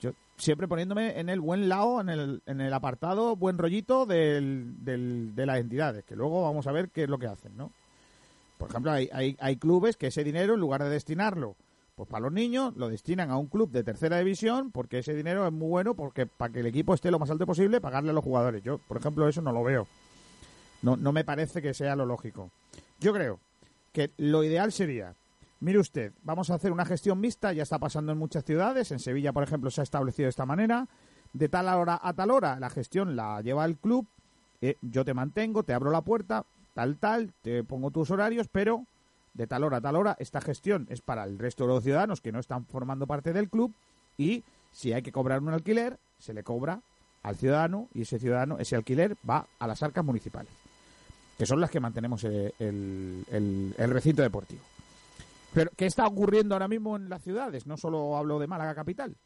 [0.00, 4.84] Yo siempre poniéndome en el buen lado, en el, en el apartado, buen rollito del,
[4.84, 7.70] del, de las entidades, que luego vamos a ver qué es lo que hacen, ¿no?
[8.58, 11.54] Por ejemplo, hay, hay, clubes que ese dinero, en lugar de destinarlo
[11.94, 15.46] pues para los niños, lo destinan a un club de tercera división porque ese dinero
[15.46, 18.14] es muy bueno porque para que el equipo esté lo más alto posible, pagarle a
[18.14, 18.64] los jugadores.
[18.64, 19.86] Yo, por ejemplo, eso no lo veo.
[20.82, 22.50] No, no me parece que sea lo lógico.
[22.98, 23.38] Yo creo
[23.92, 25.14] que lo ideal sería,
[25.60, 28.98] mire usted, vamos a hacer una gestión mixta, ya está pasando en muchas ciudades, en
[28.98, 30.88] Sevilla, por ejemplo, se ha establecido de esta manera,
[31.32, 34.06] de tal hora a tal hora la gestión la lleva el club,
[34.60, 38.86] eh, yo te mantengo, te abro la puerta, tal, tal, te pongo tus horarios, pero
[39.34, 42.20] de tal hora a tal hora esta gestión es para el resto de los ciudadanos
[42.20, 43.72] que no están formando parte del club
[44.16, 46.80] y si hay que cobrar un alquiler, se le cobra
[47.22, 50.52] al ciudadano y ese ciudadano, ese alquiler va a las arcas municipales,
[51.42, 54.60] que son las que mantenemos el, el, recinto deportivo.
[55.52, 57.66] Pero, ¿qué está ocurriendo ahora mismo en las ciudades?
[57.66, 59.16] No solo hablo de Málaga capital.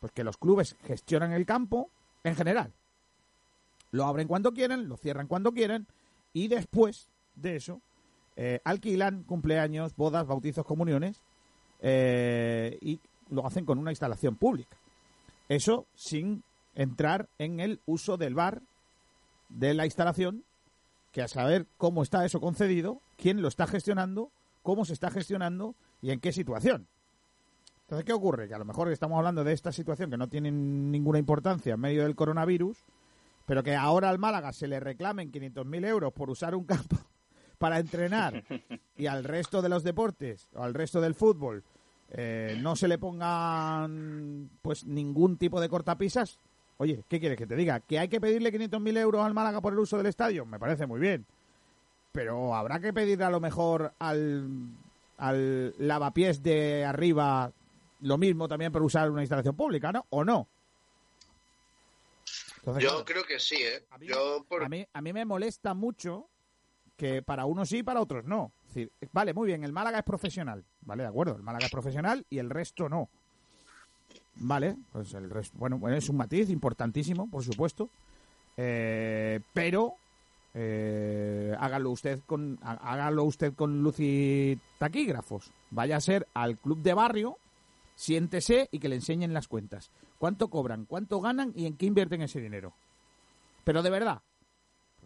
[0.00, 1.88] Pues que los clubes gestionan el campo
[2.24, 2.72] en general.
[3.92, 5.86] Lo abren cuando quieren, lo cierran cuando quieren
[6.32, 7.06] y después
[7.36, 7.80] de eso
[8.34, 11.22] eh, alquilan cumpleaños, bodas, bautizos, comuniones
[11.78, 12.98] eh, y
[13.30, 14.76] lo hacen con una instalación pública.
[15.48, 16.42] Eso sin
[16.74, 18.62] entrar en el uso del bar
[19.48, 20.42] de la instalación,
[21.12, 24.32] que a saber cómo está eso concedido, quién lo está gestionando,
[24.62, 26.88] cómo se está gestionando y en qué situación.
[27.82, 28.48] Entonces, ¿qué ocurre?
[28.48, 31.80] Que a lo mejor estamos hablando de esta situación que no tiene ninguna importancia en
[31.80, 32.78] medio del coronavirus,
[33.44, 36.96] pero que ahora al Málaga se le reclamen 500.000 euros por usar un campo
[37.58, 38.42] para entrenar
[38.96, 41.64] y al resto de los deportes o al resto del fútbol
[42.08, 46.38] eh, no se le pongan pues ningún tipo de cortapisas,
[46.82, 47.78] oye, ¿qué quieres que te diga?
[47.80, 50.44] ¿Que hay que pedirle 500.000 euros al Málaga por el uso del estadio?
[50.44, 51.24] Me parece muy bien.
[52.10, 54.48] Pero habrá que pedir a lo mejor al,
[55.16, 57.52] al lavapiés de arriba
[58.00, 60.04] lo mismo también por usar una instalación pública, ¿no?
[60.10, 60.48] ¿O no?
[62.80, 63.84] Yo creo que sí, ¿eh?
[63.90, 66.28] A mí, Yo por- a, mí, a mí me molesta mucho
[66.96, 68.52] que para unos sí y para otros no.
[68.62, 71.02] Es decir, vale, muy bien, el Málaga es profesional, ¿vale?
[71.04, 73.08] De acuerdo, el Málaga es profesional y el resto no.
[74.36, 77.88] Vale, pues el resto, bueno, bueno, es un matiz importantísimo, por supuesto.
[78.56, 79.94] Eh, pero
[80.54, 85.50] eh, hágalo usted con há- hágalo usted con luz y taquígrafos.
[85.70, 87.36] Vaya a ser al club de barrio,
[87.94, 89.90] siéntese y que le enseñen las cuentas.
[90.18, 90.84] ¿Cuánto cobran?
[90.86, 91.52] ¿Cuánto ganan?
[91.54, 92.72] ¿Y en qué invierten ese dinero?
[93.64, 94.22] Pero de verdad.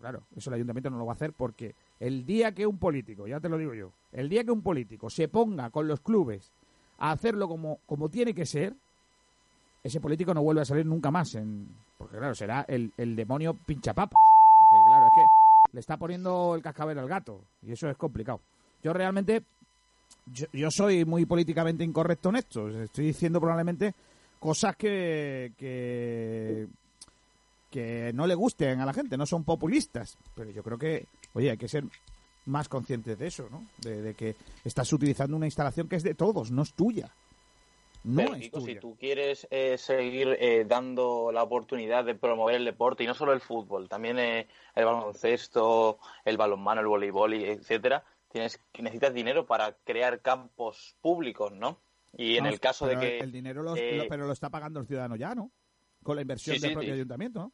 [0.01, 3.27] Claro, eso el ayuntamiento no lo va a hacer porque el día que un político,
[3.27, 6.53] ya te lo digo yo, el día que un político se ponga con los clubes
[6.99, 8.75] a hacerlo como, como tiene que ser,
[9.87, 11.35] ese político no vuelve a salir nunca más.
[11.35, 14.19] En, porque claro, será el, el demonio pinchapapas.
[14.71, 15.23] Porque claro, es que
[15.73, 18.41] le está poniendo el cascabel al gato y eso es complicado.
[18.83, 19.43] Yo realmente,
[20.53, 22.69] yo, soy muy políticamente incorrecto en esto.
[22.69, 23.95] Estoy diciendo probablemente
[24.39, 25.53] cosas que,
[27.71, 31.51] que no le gusten a la gente, no son populistas, pero yo creo que, oye,
[31.51, 31.85] hay que ser
[32.47, 33.67] más conscientes de eso, ¿no?
[33.83, 37.13] De que estás utilizando una instalación que es de todos, no es tuya.
[38.07, 42.65] No Pero, Kiko, si tú quieres eh, seguir eh, dando la oportunidad de promover el
[42.65, 48.05] deporte, y no solo el fútbol, también eh, el baloncesto, el balonmano, el voleibol, etcétera,
[48.31, 51.81] tienes, necesitas dinero para crear campos públicos, ¿no?
[52.17, 53.19] Y en No, el caso de que...
[53.19, 55.51] El dinero lo, eh, lo- pero lo está pagando el ciudadano ya, ¿no?
[56.05, 56.95] Con la inversión Sí, del sí, propio sí.
[57.01, 57.53] ayuntamiento, ¿no?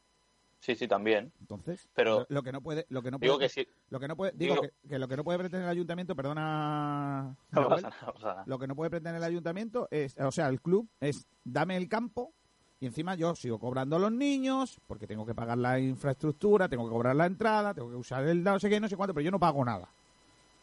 [0.63, 1.29] Sí, sí, también.
[1.41, 3.67] Entonces, Pero- lo, que no puede, lo que no Digo puede, que sí.
[3.89, 6.15] lo que no puede, digo, digo- que, que lo que no puede pretender el ayuntamiento,
[6.15, 8.43] perdona, No Manuel, pasa nada, no pasa nada.
[8.45, 11.89] lo que no puede pretender el ayuntamiento es, o sea, el club es dame el
[11.89, 12.31] campo
[12.79, 16.85] y encima yo sigo cobrando a los niños porque tengo que pagar la infraestructura, tengo
[16.85, 19.25] que cobrar la entrada, tengo que usar el no sé qué, no sé cuánto, pero
[19.25, 19.89] yo no pago nada.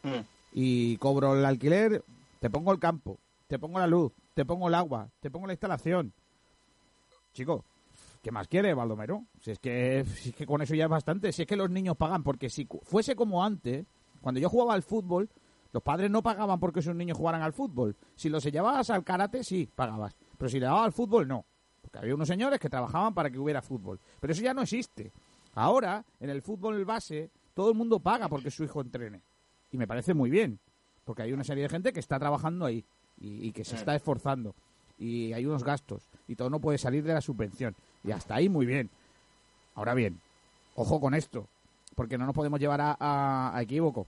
[0.01, 0.21] Mm.
[0.53, 2.03] Y cobro el alquiler,
[2.39, 5.53] te pongo el campo, te pongo la luz, te pongo el agua, te pongo la
[5.53, 6.11] instalación.
[7.33, 7.63] Chico,
[8.21, 9.25] ¿qué más quiere, Baldomero?
[9.39, 11.69] Si es que si es que con eso ya es bastante, si es que los
[11.69, 13.85] niños pagan porque si fuese como antes,
[14.21, 15.29] cuando yo jugaba al fútbol,
[15.73, 17.95] los padres no pagaban porque sus niños jugaran al fútbol.
[18.15, 20.15] Si los llevabas al karate, sí, pagabas.
[20.37, 21.45] Pero si le dabas al fútbol, no.
[21.81, 23.99] Porque había unos señores que trabajaban para que hubiera fútbol.
[24.19, 25.13] Pero eso ya no existe.
[25.53, 29.23] Ahora, en el fútbol base, todo el mundo paga porque su hijo entrene.
[29.71, 30.59] Y me parece muy bien.
[31.05, 32.85] Porque hay una serie de gente que está trabajando ahí
[33.17, 34.55] y, y que se está esforzando.
[34.97, 36.09] Y hay unos gastos.
[36.27, 37.75] Y todo no puede salir de la subvención.
[38.03, 38.89] Y hasta ahí muy bien.
[39.75, 40.19] Ahora bien,
[40.75, 41.47] ojo con esto.
[41.95, 44.07] Porque no nos podemos llevar a, a- equívoco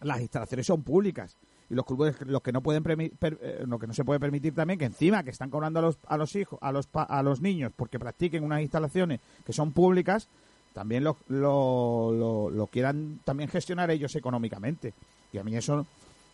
[0.00, 1.36] las instalaciones son públicas
[1.70, 2.82] y los clubes los que no pueden
[3.20, 5.98] eh, lo que no se puede permitir también que encima que están cobrando a los
[6.08, 10.28] a los hijos a los a los niños porque practiquen unas instalaciones que son públicas
[10.74, 14.92] también lo, lo, lo, lo quieran también gestionar ellos económicamente
[15.32, 15.86] y a mí eso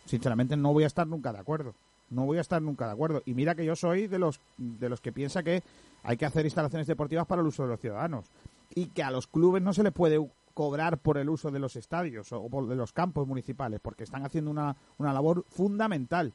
[0.07, 1.75] sinceramente no voy a estar nunca de acuerdo
[2.11, 4.87] no voy a estar nunca de acuerdo y mira que yo soy de los de
[4.89, 5.63] los que piensa que
[6.03, 8.25] hay que hacer instalaciones deportivas para el uso de los ciudadanos
[8.75, 10.19] y que a los clubes no se les puede
[10.53, 14.25] cobrar por el uso de los estadios o por de los campos municipales, porque están
[14.25, 16.33] haciendo una, una labor fundamental.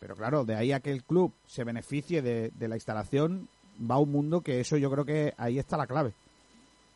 [0.00, 3.48] Pero claro, de ahí a que el club se beneficie de, de la instalación,
[3.90, 6.12] va un mundo que eso yo creo que ahí está la clave.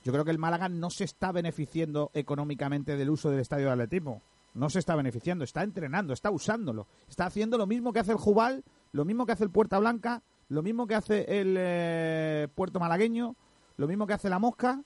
[0.05, 3.73] Yo creo que el Málaga no se está beneficiando económicamente del uso del estadio de
[3.73, 4.23] atletismo.
[4.59, 6.89] No se está beneficiando, está entrenando, está usándolo.
[7.09, 10.21] Está haciendo lo mismo que hace el Jubal, lo mismo que hace el Puerta Blanca,
[10.49, 13.37] lo mismo que hace el eh, Puerto Malagueño,
[13.77, 14.83] lo mismo que hace la Mosca.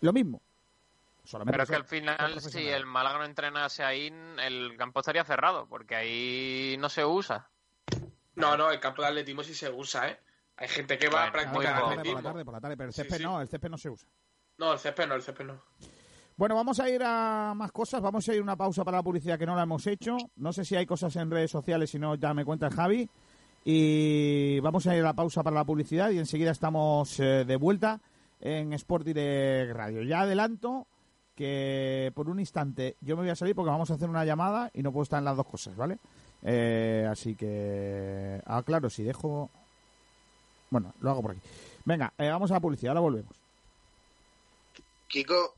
[0.00, 0.42] Lo mismo.
[1.24, 4.12] Solamente Pero es que al final, si el Málaga no entrenase ahí,
[4.42, 7.48] el campo estaría cerrado, porque ahí no se usa.
[8.34, 10.20] No, no, el campo de atletismo sí se usa, ¿eh?
[10.56, 12.22] Hay gente que va a Bueno, practicar por la tarde, por la atletismo.
[12.22, 13.22] tarde, por la tarde, pero el Sí, césped sí.
[13.24, 14.08] no, el césped no se usa.
[14.58, 15.62] No, el césped no, el césped no.
[16.38, 18.00] Bueno, vamos a ir a más cosas.
[18.00, 20.16] Vamos a ir a una pausa para la publicidad que no la hemos hecho.
[20.36, 23.10] No sé si hay cosas en redes sociales, si no, ya me cuenta Javi.
[23.64, 27.56] Y vamos a ir a la pausa para la publicidad y enseguida estamos eh, de
[27.56, 28.00] vuelta
[28.40, 30.04] en Sport Direct Radio.
[30.04, 30.86] Ya adelanto
[31.34, 34.70] que por un instante yo me voy a salir porque vamos a hacer una llamada
[34.72, 35.98] y no puedo estar en las dos cosas, ¿vale?
[36.44, 39.50] Eh, así que, ah, claro, si dejo...
[40.70, 41.40] Bueno, lo hago por aquí.
[41.84, 43.32] Venga, eh, vamos a la publicidad, ahora volvemos.
[45.08, 45.57] Kiko,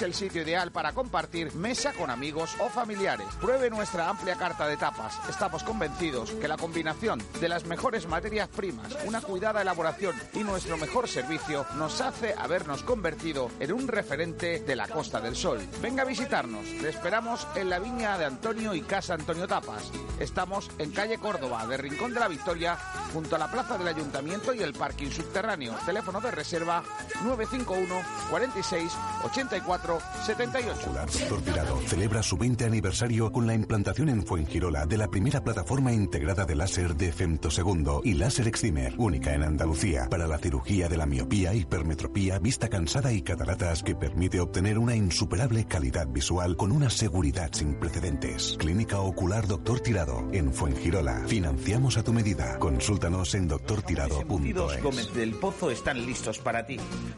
[0.00, 3.26] el sitio ideal para compartir mesa con amigos o familiares.
[3.40, 5.18] Pruebe nuestra amplia carta de tapas.
[5.28, 10.78] Estamos convencidos que la combinación de las mejores materias primas, una cuidada elaboración y nuestro
[10.78, 15.58] mejor servicio nos hace habernos convertido en un referente de la Costa del Sol.
[15.82, 16.66] Venga a visitarnos.
[16.66, 19.90] Le esperamos en la viña de Antonio y Casa Antonio Tapas.
[20.18, 22.78] Estamos en calle Córdoba, de Rincón de la Victoria,
[23.12, 25.74] junto a la plaza del Ayuntamiento y el parking subterráneo.
[25.84, 26.82] Teléfono de reserva
[27.24, 28.92] 951 46
[29.24, 30.92] 84 78.
[30.92, 35.92] Doctor Tirado celebra su 20 aniversario con la implantación en Fuengirola de la primera plataforma
[35.92, 40.96] integrada de láser de femtosegundo y láser excimer, única en Andalucía, para la cirugía de
[40.96, 46.70] la miopía, hipermetropía, vista cansada y cataratas que permite obtener una insuperable calidad visual con
[46.70, 48.56] una seguridad sin precedentes.
[48.58, 51.24] Clínica Ocular Doctor Tirado en Fuengirola.
[51.26, 52.56] Financiamos a tu medida.
[52.60, 54.82] Consúltanos en doctortirado.es.
[54.82, 56.76] Gómez del Pozo están listos para ti.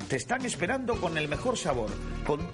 [0.08, 1.90] Te están esperando con el mejor sabor,
[2.26, 2.53] con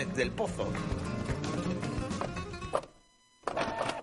[0.05, 0.71] del Pozo.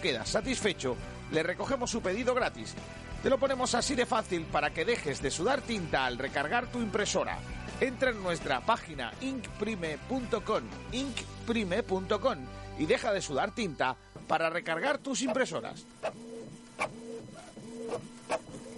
[0.00, 0.96] quedas satisfecho,
[1.30, 2.74] le recogemos su pedido gratis.
[3.22, 6.80] Te lo ponemos así de fácil para que dejes de sudar tinta al recargar tu
[6.80, 7.38] impresora.
[7.80, 12.38] Entra en nuestra página inkprime.com, inkprime.com
[12.78, 13.96] y deja de sudar tinta
[14.26, 15.84] para recargar tus impresoras.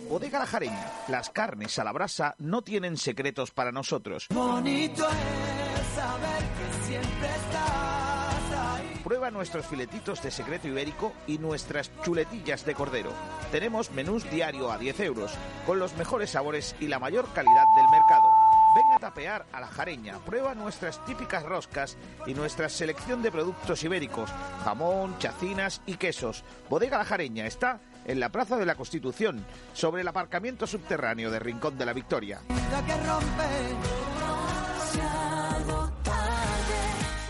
[0.09, 0.93] Bodega La Jareña.
[1.09, 4.29] Las carnes a la brasa no tienen secretos para nosotros.
[9.05, 13.11] Prueba nuestros filetitos de secreto ibérico y nuestras chuletillas de cordero.
[13.51, 15.33] Tenemos menús diario a 10 euros,
[15.67, 18.29] con los mejores sabores y la mayor calidad del mercado.
[18.75, 23.83] Venga a tapear a la jareña, prueba nuestras típicas roscas y nuestra selección de productos
[23.85, 24.31] ibéricos,
[24.65, 26.45] jamón, chacinas y quesos.
[26.71, 31.39] Bodega La Jareña está en la Plaza de la Constitución, sobre el aparcamiento subterráneo de
[31.39, 32.41] Rincón de la Victoria.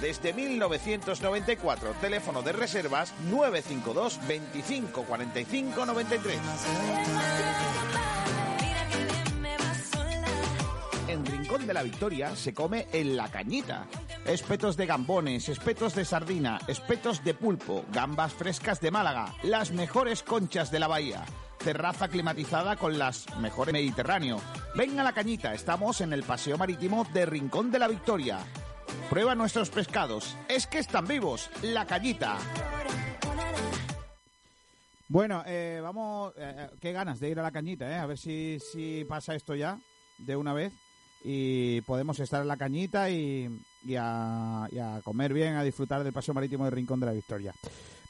[0.00, 1.94] desde 1994.
[2.00, 6.38] Teléfono de reservas 952 25 45 93.
[11.08, 13.86] En Rincón de la Victoria se come en la cañita.
[14.24, 20.22] Espetos de gambones, espetos de sardina, espetos de pulpo, gambas frescas de Málaga, las mejores
[20.22, 21.24] conchas de la bahía.
[21.58, 24.40] Terraza climatizada con las mejores Mediterráneo.
[24.74, 28.38] Ven a la cañita, estamos en el Paseo Marítimo de Rincón de la Victoria.
[29.10, 32.38] Prueba nuestros pescados, es que están vivos, la cañita.
[35.08, 37.96] Bueno, eh, vamos, eh, eh, qué ganas de ir a la cañita, ¿eh?
[37.96, 39.78] A ver si, si pasa esto ya
[40.16, 40.72] de una vez
[41.24, 46.34] y podemos estar en la cañita y, y a, comer bien, a disfrutar del paseo
[46.34, 47.52] marítimo de Rincón de la Victoria.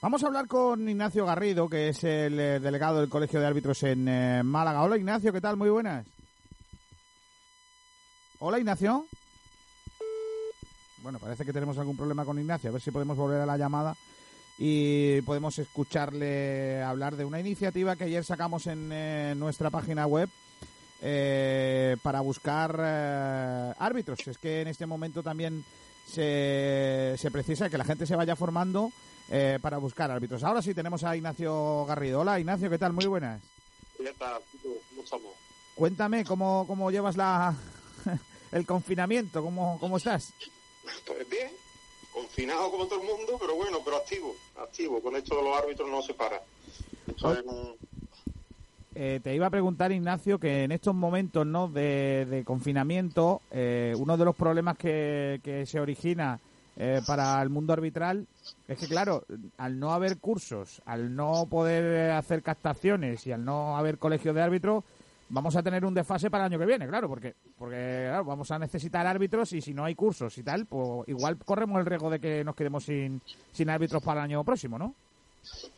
[0.01, 3.83] Vamos a hablar con Ignacio Garrido, que es el eh, delegado del Colegio de Árbitros
[3.85, 4.83] en Málaga.
[4.83, 5.57] Hola Ignacio, ¿qué tal?
[5.57, 6.07] Muy buenas.
[8.39, 9.07] Hola Ignacio.
[11.03, 12.70] Bueno, parece que tenemos algún problema con Ignacio.
[12.70, 13.97] A ver si podemos volver a la llamada
[14.57, 20.31] y podemos escucharle hablar de una iniciativa que ayer sacamos en eh, nuestra página web
[21.01, 24.24] eh, para buscar eh, árbitros.
[24.29, 25.65] Es que en este momento también
[26.07, 28.93] se, se precisa que la gente se vaya formando
[29.29, 30.45] eh, para buscar árbitros.
[30.45, 32.20] Ahora sí tenemos a Ignacio Garrido.
[32.20, 32.93] Hola Ignacio, ¿qué tal?
[32.93, 33.43] Muy buenas.
[33.99, 34.41] ¿Qué tal?
[34.62, 35.33] ¿Cómo estamos?
[35.74, 37.57] Cuéntame cómo, cómo llevas la
[38.53, 40.33] el confinamiento, cómo, cómo estás.
[41.07, 41.49] Pues bien,
[42.13, 45.01] confinado como todo el mundo, pero bueno, pero activo, activo.
[45.01, 46.41] Con esto de los árbitros no se para.
[47.07, 47.75] Esto es un-
[48.95, 51.67] Eh, te iba a preguntar, Ignacio, que en estos momentos ¿no?
[51.69, 56.39] de, de confinamiento, eh, uno de los problemas que, que se origina
[56.77, 58.27] eh, para el mundo arbitral
[58.69, 59.25] es que, claro,
[59.57, 64.43] al no haber cursos, al no poder hacer captaciones y al no haber colegios de
[64.43, 64.85] árbitros,
[65.33, 68.51] vamos a tener un desfase para el año que viene, claro, porque porque claro, vamos
[68.51, 72.11] a necesitar árbitros y si no hay cursos y tal, pues igual corremos el riesgo
[72.11, 74.95] de que nos quedemos sin, sin árbitros para el año próximo, ¿no?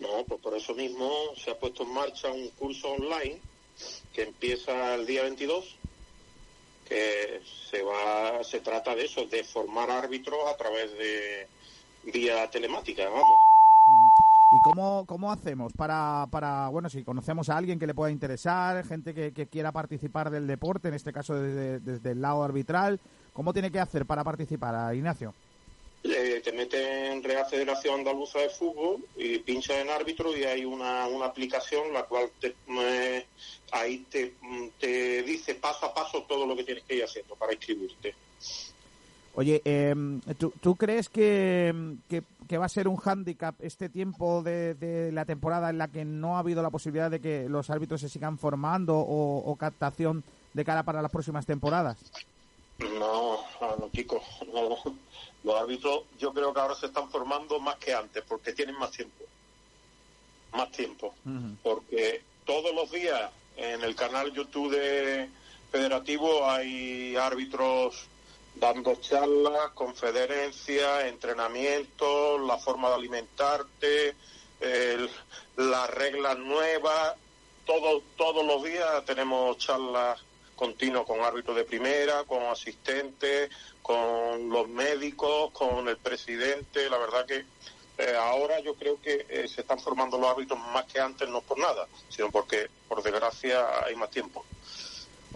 [0.01, 3.39] No, pues por eso mismo se ha puesto en marcha un curso online
[4.13, 5.77] que empieza el día 22,
[6.89, 7.41] que
[7.71, 11.47] se va, se trata de eso, de formar árbitros a través de
[12.13, 13.25] vía telemática, vamos.
[14.53, 18.87] ¿Y cómo, cómo hacemos para, para, bueno, si conocemos a alguien que le pueda interesar,
[18.87, 23.01] gente que, quiera participar del deporte, en este caso desde, desde el lado arbitral,
[23.33, 25.35] ¿cómo tiene que hacer para participar, Ignacio?
[26.07, 30.63] Eh, te metes en Real Federación Andaluza de Fútbol y pinchas en árbitro y hay
[30.67, 32.55] una, una aplicación la cual te,
[33.73, 34.35] ahí te,
[34.79, 38.15] te dice paso a paso todo lo que tienes que ir haciendo para inscribirte.
[39.37, 39.95] Oye, eh,
[40.39, 45.11] ¿tú, tú crees que, que, que va a ser un hándicap este tiempo de, de
[45.11, 48.09] la temporada en la que no ha habido la posibilidad de que los árbitros se
[48.09, 51.99] sigan formando o, o captación de cara para las próximas temporadas?
[52.79, 54.77] No, no, chicos, no.
[55.43, 58.93] Los árbitros yo creo que ahora se están formando más que antes porque tienen más
[58.93, 59.25] tiempo.
[60.53, 61.13] Más tiempo.
[61.63, 65.29] Porque todos los días en el canal YouTube de
[65.71, 68.07] Federativo hay árbitros
[68.55, 74.17] dando charlas, conferencias, entrenamientos, la forma de alimentarte,
[75.57, 77.15] las reglas nuevas.
[77.67, 80.21] Todo, todos los días tenemos charlas
[80.55, 83.51] continuas con árbitros de primera, con asistentes,
[83.83, 86.89] con los médicos, con el presidente.
[86.89, 87.45] La verdad que
[87.99, 91.41] eh, ahora yo creo que eh, se están formando los árbitros más que antes, no
[91.43, 94.45] por nada, sino porque, por desgracia, hay más tiempo.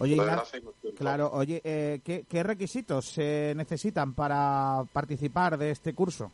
[0.00, 6.30] Oye, Ignacio, claro, oye, eh, ¿qué, ¿qué requisitos se necesitan para participar de este curso?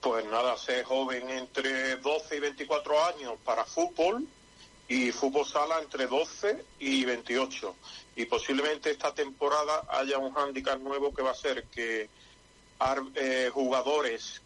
[0.00, 4.26] Pues nada, ser joven entre 12 y 24 años para fútbol
[4.88, 7.74] y fútbol sala entre 12 y 28.
[8.16, 12.08] Y posiblemente esta temporada haya un hándicap nuevo que va a ser que
[13.14, 14.42] eh, jugadores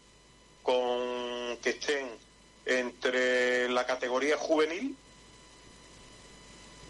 [0.63, 2.09] con que estén
[2.65, 4.95] entre la categoría juvenil,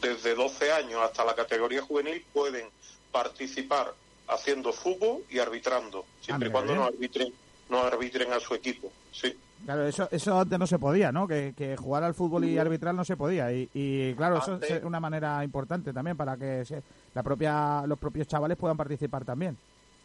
[0.01, 2.65] desde 12 años hasta la categoría juvenil, pueden
[3.11, 3.93] participar
[4.27, 7.33] haciendo fútbol y arbitrando, siempre y Anda, cuando no arbitren,
[7.69, 8.91] no arbitren a su equipo.
[9.11, 9.35] Sí.
[9.65, 11.27] Claro, eso, eso antes no se podía, ¿no?
[11.27, 13.51] Que, que jugar al fútbol y arbitral no se podía.
[13.53, 16.81] Y, y, claro, eso es una manera importante también para que se-
[17.13, 19.55] la propia, los propios chavales puedan participar también.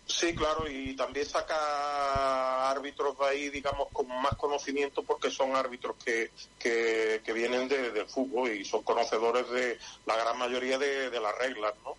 [0.09, 5.97] Sí, claro, y también saca árbitros de ahí, digamos, con más conocimiento porque son árbitros
[6.03, 11.11] que, que, que vienen de- del fútbol y son conocedores de la gran mayoría de,
[11.11, 11.99] de las reglas, ¿no?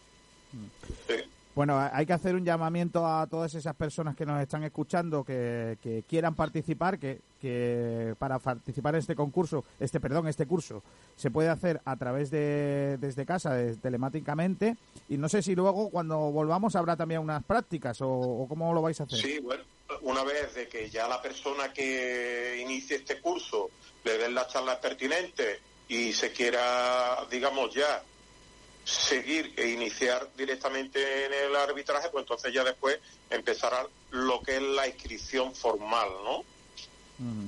[1.07, 1.36] Sí.
[1.57, 6.03] Bueno, hay que hacer un llamamiento a todas esas personas que nos están escuchando que,
[6.07, 10.83] quieran participar, que, que para participar en este concurso, este perdón, este curso,
[11.15, 14.77] se puede hacer a través de desde casa, de- telemáticamente,
[15.09, 18.83] y no sé si luego cuando volvamos habrá también unas prácticas o, o cómo lo
[18.83, 19.17] vais a hacer.
[19.17, 19.63] Sí, bueno,
[20.03, 23.71] una vez de que ya la persona que inicie este curso
[24.03, 25.59] le den las charlas pertinentes
[25.89, 28.03] y se quiera, digamos, ya
[28.87, 32.97] seguir e iniciar directamente en el arbitraje, pues entonces ya después
[33.29, 36.45] empezará lo que es la inscripción formal, ¿no?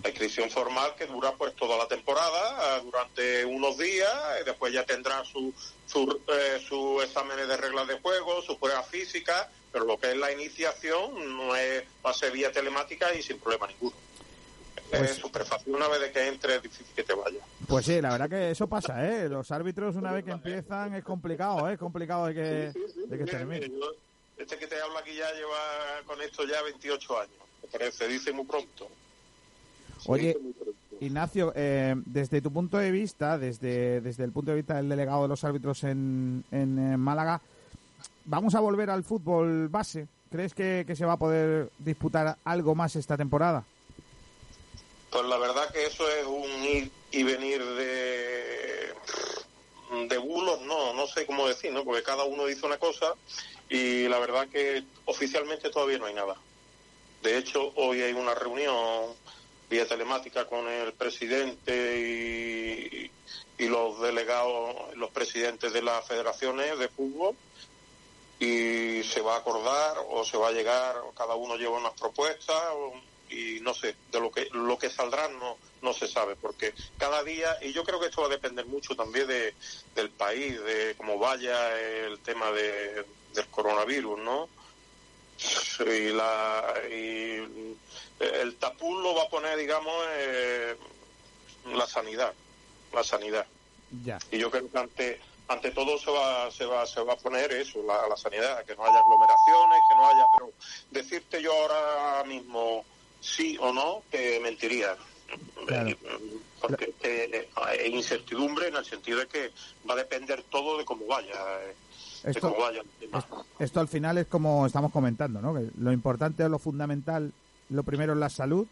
[0.03, 4.11] La inscripción formal que dura pues toda la temporada, eh, durante unos días,
[4.41, 5.53] y después ya tendrá su,
[5.85, 10.17] su, eh, sus exámenes de reglas de juego, sus pruebas físicas, pero lo que es
[10.17, 13.95] la iniciación no es, va a ser vía telemática y sin problema ninguno.
[14.89, 17.39] Pues- Es súper fácil, una vez de que entre es difícil que te vaya.
[17.67, 19.29] Pues sí, la verdad que eso pasa, ¿eh?
[19.29, 21.73] Los árbitros una vez que empiezan es complicado, ¿eh?
[21.73, 22.73] Es complicado de que, de
[23.17, 23.69] que Mira, termine.
[23.69, 23.91] yo-
[24.37, 25.57] este que te habla aquí ya lleva
[26.05, 27.33] con esto ya 28 años,
[27.63, 28.87] me parece, dice muy pronto.
[30.05, 30.37] Oye,
[31.01, 35.23] Ignacio, eh, desde tu punto de vista, desde, desde el punto de vista del delegado
[35.23, 37.41] de los árbitros en, en, eh, Málaga,
[38.25, 40.07] ¿vamos a volver al fútbol base?
[40.31, 43.63] ¿Crees que, que se va a poder disputar algo más esta temporada?
[45.11, 48.93] Pues la verdad que eso es un ir y venir de
[50.07, 51.83] de bulos, no, no sé cómo decir, ¿no?
[51.83, 53.15] Porque cada uno dice una cosa
[53.69, 56.35] y la verdad que oficialmente todavía no hay nada.
[57.23, 59.15] De hecho, hoy hay una reunión
[59.69, 63.11] vía telemática con el presidente y,
[63.63, 67.35] y los delegados, los presidentes de las federaciones de fútbol
[68.39, 71.93] y se va a acordar o se va a llegar, o cada uno lleva unas
[71.99, 72.93] propuestas o-
[73.29, 77.23] y no sé, de lo que lo que saldrá no no se sabe porque cada
[77.23, 79.53] día y yo creo que esto va a depender mucho también de,
[79.95, 84.49] del país, de cómo vaya el tema de, del coronavirus, ¿no?
[85.79, 87.75] Y la y
[88.19, 90.75] el tapuz lo va a poner, digamos, eh,
[91.73, 92.33] la sanidad,
[92.93, 93.45] la sanidad.
[94.03, 94.19] Ya.
[94.31, 97.51] Y yo creo que ante, ante todo se va, se va, se va a poner
[97.53, 100.51] eso, la, la sanidad, que no haya aglomeraciones, que no haya, pero
[100.91, 102.83] decirte yo ahora mismo
[103.21, 104.95] sí o no, que mentiría.
[105.67, 105.89] Claro.
[105.89, 105.97] Eh,
[106.61, 109.51] Porque eh, hay incertidumbre en el sentido de que
[109.89, 111.31] va a depender todo de cómo vaya,
[111.61, 111.75] eh,
[112.23, 113.25] de Esto- cómo vaya el tema.
[113.59, 115.53] Esto al final es como estamos comentando, ¿no?
[115.53, 117.31] Que lo importante o lo fundamental,
[117.69, 118.67] lo primero es la salud.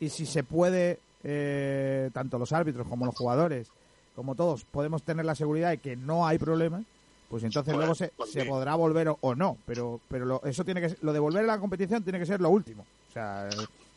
[0.00, 3.68] Y, y si se puede, eh, tanto los árbitros como los jugadores,
[4.16, 6.82] como todos, podemos tener la seguridad de que no hay problema,
[7.28, 9.56] pues entonces luego se, pues se podrá volver o, o no.
[9.66, 12.40] Pero pero lo, eso tiene que lo de volver a la competición tiene que ser
[12.40, 12.84] lo último.
[13.08, 13.48] O sea,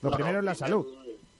[0.02, 0.86] lo primero es la salud.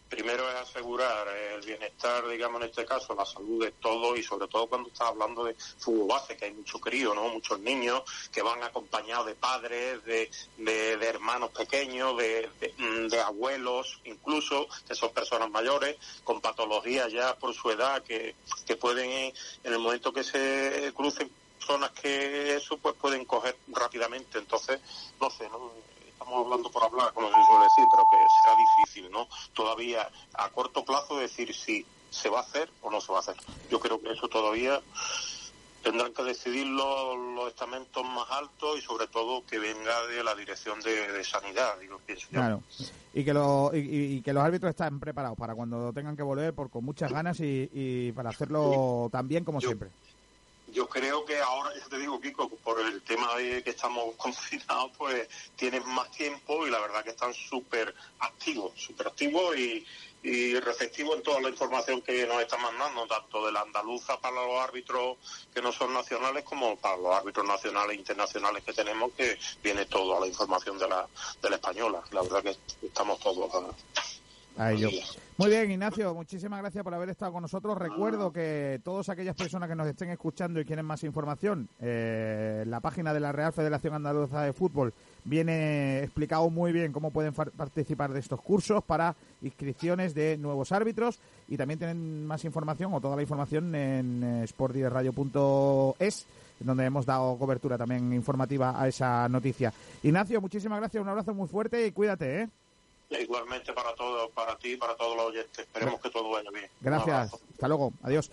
[0.10, 4.50] Primero es asegurar el bienestar, digamos en este caso, la salud de todos y sobre
[4.50, 7.30] todo cuando estás hablando de fútbol base, que hay mucho crío, ¿no?
[7.30, 13.20] Muchos niños que van acompañados de padres, de, de, de hermanos pequeños, de, de, de
[13.22, 15.96] abuelos, incluso, que son personas mayores,
[16.26, 18.36] con patologías ya por su edad, que,
[18.66, 19.34] que pueden,
[19.64, 24.40] en el momento que se crucen personas que eso, pues pueden coger rápidamente.
[24.40, 24.82] Entonces,
[25.22, 25.72] no sé, ¿no?
[26.22, 27.36] estamos hablando por hablar, como se
[27.90, 29.28] pero que será difícil, ¿no?
[29.54, 33.22] Todavía a corto plazo decir si se va a hacer o no se va a
[33.22, 33.36] hacer.
[33.70, 34.82] Yo creo que eso todavía
[35.84, 40.36] tendrán que decidir los, los estamentos más altos y sobre todo que venga de la
[40.36, 42.28] dirección de, de sanidad, digo, pienso.
[42.30, 42.62] Claro.
[43.14, 46.54] Y que, lo, y- y, que los árbitros están preparados para cuando tengan que volver
[46.54, 49.90] por con muchas ganas y, y para hacerlo tan bien como siempre.
[50.72, 54.92] Yo creo que ahora, ya te digo, Kiko, por el tema de que estamos confinados,
[54.98, 59.86] pues tienen más tiempo y la verdad que están súper activos, súper activos y,
[60.24, 64.36] y receptivos en toda la información que nos están mandando, tanto de la andaluza para
[64.36, 65.18] los árbitros
[65.54, 69.86] que no son nacionales como para los árbitros nacionales e internacionales que tenemos, que viene
[69.86, 71.08] toda la información de la,
[71.42, 72.04] de la española.
[72.12, 73.50] La verdad que estamos todos
[74.58, 74.90] a, A ello.
[75.42, 77.76] Muy bien, Ignacio, muchísimas gracias por haber estado con nosotros.
[77.76, 82.80] Recuerdo que todas aquellas personas que nos estén escuchando y quieren más información, eh, la
[82.80, 84.94] página de la Real Federación Andaluza de Fútbol
[85.24, 91.20] viene explicado muy bien cómo pueden participar de estos cursos para inscripciones de nuevos árbitros
[91.48, 96.28] y también tienen más información o toda la información en eh, sportdirectradio.es
[96.60, 99.74] donde hemos dado cobertura también informativa a esa noticia.
[100.04, 102.50] Ignacio, muchísimas gracias, un abrazo muy fuerte y cuídate, ¿eh?
[103.20, 105.60] Igualmente para todos, para ti y para todos los oyentes.
[105.60, 106.66] Esperemos que todo vaya bien.
[106.80, 107.34] Gracias.
[107.54, 107.94] Hasta luego.
[108.04, 108.32] Adiós.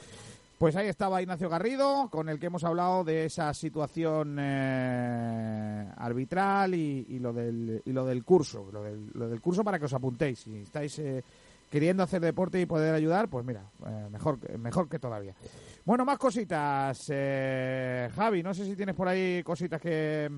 [0.58, 6.74] Pues ahí estaba Ignacio Garrido, con el que hemos hablado de esa situación eh, arbitral
[6.74, 8.68] y, y lo del, y lo del curso.
[8.72, 10.40] Lo del, lo del curso para que os apuntéis.
[10.40, 11.22] Si estáis eh,
[11.70, 15.34] queriendo hacer deporte y poder ayudar, pues mira, eh, mejor, que- mejor que todavía.
[15.84, 17.06] Bueno, más cositas.
[17.08, 20.28] Eh, Javi, no sé si tienes por ahí cositas que,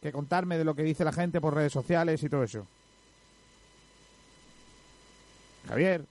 [0.00, 2.64] que contarme de lo que dice la gente por redes sociales y todo eso.
[5.68, 6.04] Javier.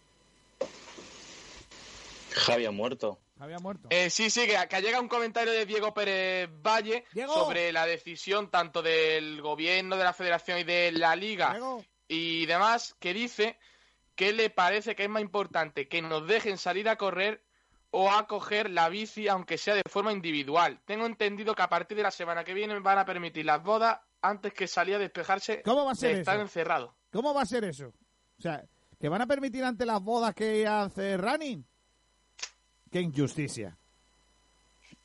[2.32, 3.20] Javi ha muerto.
[3.38, 3.88] Javi ha muerto.
[3.92, 7.34] Eh, sí, sí, que, que llega un comentario de Diego Pérez Valle Diego.
[7.34, 11.84] sobre la decisión tanto del gobierno de la federación y de la liga Diego.
[12.08, 13.58] y demás, que dice
[14.16, 17.44] que le parece que es más importante que nos dejen salir a correr
[17.92, 20.80] o a coger la bici, aunque sea de forma individual.
[20.86, 24.00] Tengo entendido que a partir de la semana que viene van a permitir las bodas
[24.22, 26.42] antes que salir a despejarse ¿Cómo va a ser de estar eso?
[26.44, 26.96] encerrado.
[27.12, 27.94] ¿Cómo va a ser eso?
[28.40, 28.64] O sea,
[29.04, 31.68] ¿que van a permitir ante las bodas que hace running?
[32.90, 33.78] ¡Qué injusticia!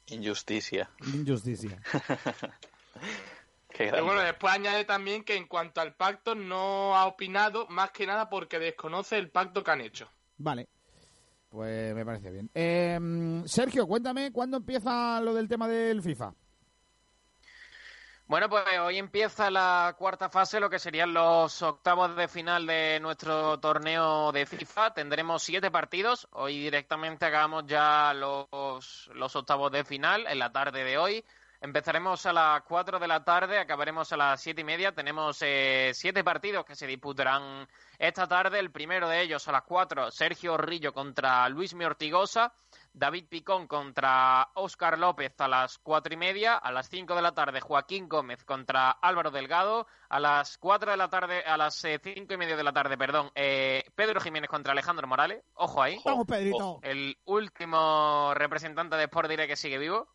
[0.06, 0.88] Injusticia.
[1.12, 1.82] Injusticia.
[3.68, 7.90] Qué Pero bueno, después añade también que en cuanto al pacto no ha opinado más
[7.90, 10.08] que nada porque desconoce el pacto que han hecho.
[10.36, 10.68] Vale.
[11.48, 12.48] Pues me parece bien.
[12.54, 16.34] Eh, Sergio, cuéntame, ¿cuándo empieza lo del tema del FIFA?
[18.28, 22.98] Bueno, pues hoy empieza la cuarta fase, lo que serían los octavos de final de
[23.00, 24.92] nuestro torneo de FIFA.
[24.92, 26.28] Tendremos siete partidos.
[26.32, 31.24] Hoy directamente hagamos ya los, los octavos de final en la tarde de hoy.
[31.60, 34.94] Empezaremos a las 4 de la tarde, acabaremos a las siete y media.
[34.94, 37.66] Tenemos eh, siete partidos que se disputarán
[37.98, 38.60] esta tarde.
[38.60, 42.52] El primero de ellos a las 4, Sergio Rillo contra Luis Ortigosa.
[42.93, 46.55] David Picón contra Óscar López a las cuatro y media.
[46.55, 49.89] A las 5 de la tarde, Joaquín Gómez contra Álvaro Delgado.
[50.09, 52.97] A las 4 de la tarde, a las eh, cinco y media de la tarde,
[52.97, 55.43] perdón, eh, Pedro Jiménez contra Alejandro Morales.
[55.55, 56.01] Ojo ahí.
[56.05, 56.78] Vamos, Pedrito.
[56.82, 60.09] El último representante de Sport Direct que sigue vivo.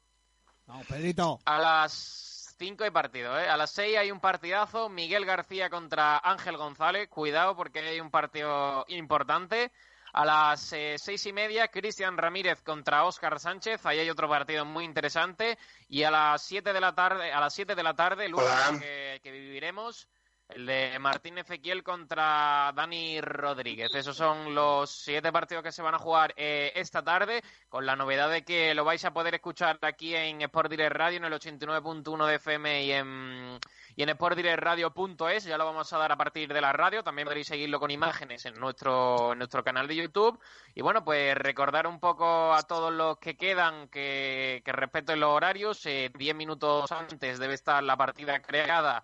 [0.66, 1.40] Vamos, Pedrito.
[1.46, 3.48] A las 5 hay partido, ¿eh?
[3.48, 4.90] A las 6 hay un partidazo.
[4.90, 7.10] Miguel García contra Ángel González.
[7.10, 9.72] Cuidado porque hay un partido importante.
[10.14, 13.84] A las eh, seis y media, Cristian Ramírez contra Óscar Sánchez.
[13.88, 15.58] Ahí hay otro partido muy interesante.
[15.90, 18.80] Y a las 7 de la tarde, a las 7 de la tarde, el último
[18.80, 20.08] que, que viviremos,
[20.56, 23.94] el de Martín Ezequiel contra Dani Rodríguez.
[23.94, 27.96] Esos son los siete partidos que se van a jugar eh, esta tarde, con la
[27.96, 31.34] novedad de que lo vais a poder escuchar aquí en Sport Direct Radio, en el
[31.34, 33.60] 89.1 de FM y en,
[33.96, 35.46] y en sportdirectradio.es.
[35.46, 37.04] Ya lo vamos a dar a partir de la radio.
[37.04, 40.40] También podréis seguirlo con imágenes en nuestro, en nuestro canal de YouTube.
[40.76, 45.32] Y bueno, pues recordar un poco a todos los que quedan que, que respeten los
[45.32, 45.86] horarios.
[45.86, 49.04] Eh, diez minutos antes debe estar la partida creada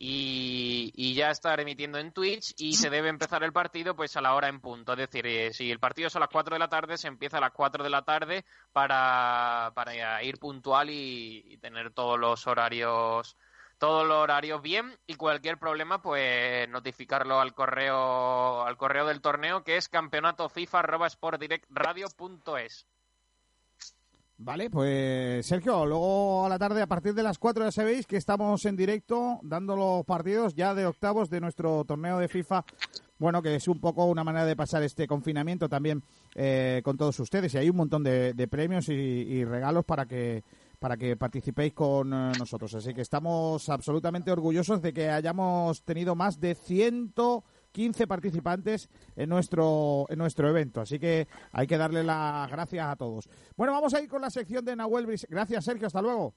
[0.00, 4.20] y, y ya estar emitiendo en Twitch y se debe empezar el partido pues a
[4.20, 4.92] la hora en punto.
[4.92, 7.38] Es decir, eh, si el partido es a las 4 de la tarde, se empieza
[7.38, 12.46] a las 4 de la tarde para, para ir puntual y, y tener todos los
[12.46, 13.36] horarios
[13.78, 14.96] todos los horarios bien.
[15.06, 20.82] Y cualquier problema pues notificarlo al correo al correo del torneo que es campeonato FIFA
[24.40, 28.16] Vale, pues Sergio, luego a la tarde a partir de las 4 ya sabéis que
[28.16, 32.64] estamos en directo dando los partidos ya de octavos de nuestro torneo de FIFA.
[33.18, 36.04] Bueno, que es un poco una manera de pasar este confinamiento también
[36.36, 37.52] eh, con todos ustedes.
[37.54, 40.44] Y hay un montón de, de premios y, y regalos para que
[40.78, 42.72] para que participéis con eh, nosotros.
[42.74, 46.54] Así que estamos absolutamente orgullosos de que hayamos tenido más de
[47.72, 50.80] 115 participantes en nuestro, en nuestro evento.
[50.80, 53.28] Así que hay que darle las gracias a todos.
[53.56, 55.26] Bueno, vamos a ir con la sección de Nahuel Bris.
[55.28, 55.86] Gracias, Sergio.
[55.86, 56.34] Hasta luego.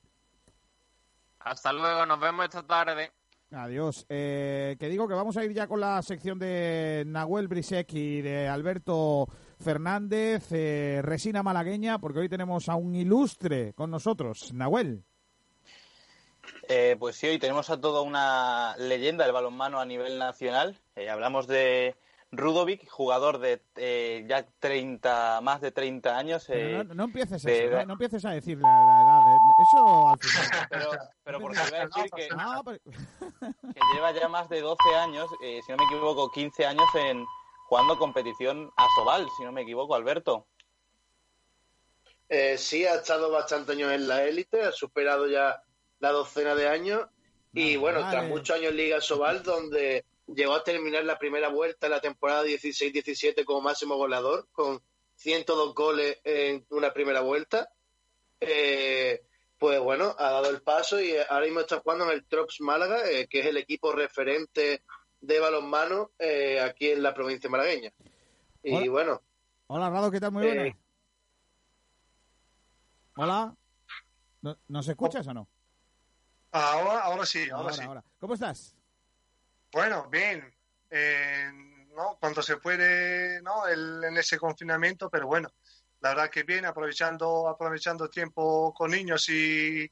[1.39, 3.11] Hasta luego, nos vemos esta tarde.
[3.51, 4.05] Adiós.
[4.07, 8.21] Eh, que digo que vamos a ir ya con la sección de Nahuel Brisek y
[8.21, 9.27] de Alberto
[9.59, 14.53] Fernández, eh, Resina Malagueña, porque hoy tenemos a un ilustre con nosotros.
[14.53, 15.03] Nahuel.
[16.69, 20.80] Eh, pues sí, hoy tenemos a toda una leyenda del balonmano a nivel nacional.
[20.95, 21.95] Eh, hablamos de
[22.31, 26.45] Rudovic, jugador de eh, ya 30, más de 30 años.
[26.49, 29.35] eh, no, no empieces de- eso, no, no empieces a decir la, la edad.
[29.35, 29.37] eh.
[29.63, 30.67] Eso al final.
[30.69, 30.89] Pero,
[31.23, 32.79] pero porque iba a decir que, No, pero-
[33.73, 37.25] que lleva ya más de 12 años, eh, si no me equivoco, 15 años en
[37.67, 40.45] jugando competición a Sobal, si no me equivoco, Alberto.
[42.29, 45.61] Eh, sí, ha estado bastante años en la élite, ha superado ya
[45.99, 47.07] la docena de años.
[47.53, 48.11] Y bueno, vale.
[48.11, 50.05] tras muchos años en Liga Sobal, donde
[50.35, 54.81] llegó a terminar la primera vuelta en la temporada 16-17 como máximo goleador, con
[55.15, 57.69] 102 goles en una primera vuelta.
[58.39, 59.23] Eh,
[59.57, 63.07] pues bueno, ha dado el paso y ahora mismo está jugando en el Trops Málaga,
[63.09, 64.83] eh, que es el equipo referente
[65.19, 67.91] de balonmano eh, aquí en la provincia malagueña.
[68.63, 68.89] Y Hola.
[68.91, 69.21] bueno,
[69.67, 70.31] Hola, Rado, ¿qué tal?
[70.31, 70.75] Muy Eh, buenas.
[73.15, 73.55] Hola.
[74.41, 75.47] ¿No- ¿Nos escuchas o no?
[76.51, 77.81] Ahora, ahora sí, ahora, Ahora, sí.
[77.83, 78.03] ahora.
[78.19, 78.75] ¿Cómo estás?
[79.71, 80.53] Bueno, bien.
[80.89, 81.49] Eh,
[81.95, 82.17] ¿no?
[82.19, 83.67] Cuando se puede, ¿no?
[83.67, 85.49] En ese confinamiento, pero bueno,
[86.01, 89.89] la verdad que bien, aprovechando, aprovechando tiempo con niños y,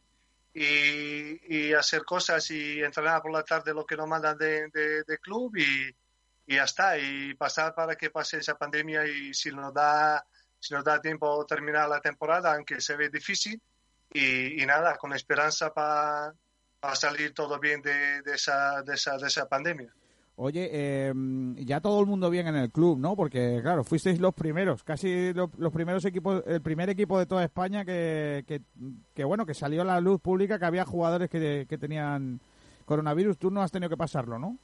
[0.53, 5.55] y, hacer cosas y entrenar por la tarde lo que nos mandan de, de- club
[5.57, 5.89] y,
[6.47, 6.97] y ya está.
[6.97, 10.25] Y pasar para que pase esa pandemia y si nos da,
[10.59, 13.61] si nos da tiempo terminar la temporada, aunque se ve difícil.
[14.11, 16.33] Y nada, con esperanza para
[16.79, 19.93] para salir todo bien de, esa, de, esa, de esa pandemia.
[20.41, 21.13] Oye, eh,
[21.57, 23.17] ya todo el mundo bien en el club, ¿no?
[23.17, 27.43] Porque, claro, fuisteis los primeros, casi los, los primeros equipos, el primer equipo de toda
[27.43, 28.61] España que, que,
[29.13, 32.39] que, bueno, que salió a la luz pública que había jugadores que, que tenían
[32.85, 33.37] coronavirus.
[33.37, 34.57] Tú no has tenido que pasarlo, ¿no?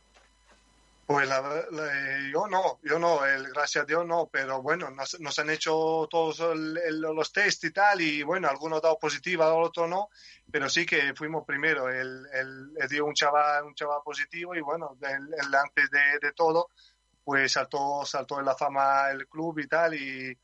[1.06, 5.19] Pues la, la- yo no, yo no, el, gracias a Dios no, pero bueno, nos,
[5.19, 9.53] nos han hecho todos el- el- los test y tal, y bueno, algunos dado positiva,
[9.53, 10.10] otros no,
[10.52, 11.90] pero sí que fuimos primero.
[11.90, 12.26] El,
[12.90, 16.69] dio un chaval, un chaval positivo y bueno, antes de, de todo,
[17.23, 20.36] pues saltó, saltó en la fama el club y tal, y,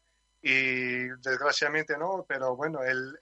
[0.43, 3.17] y desgraciadamente no, pero bueno, el,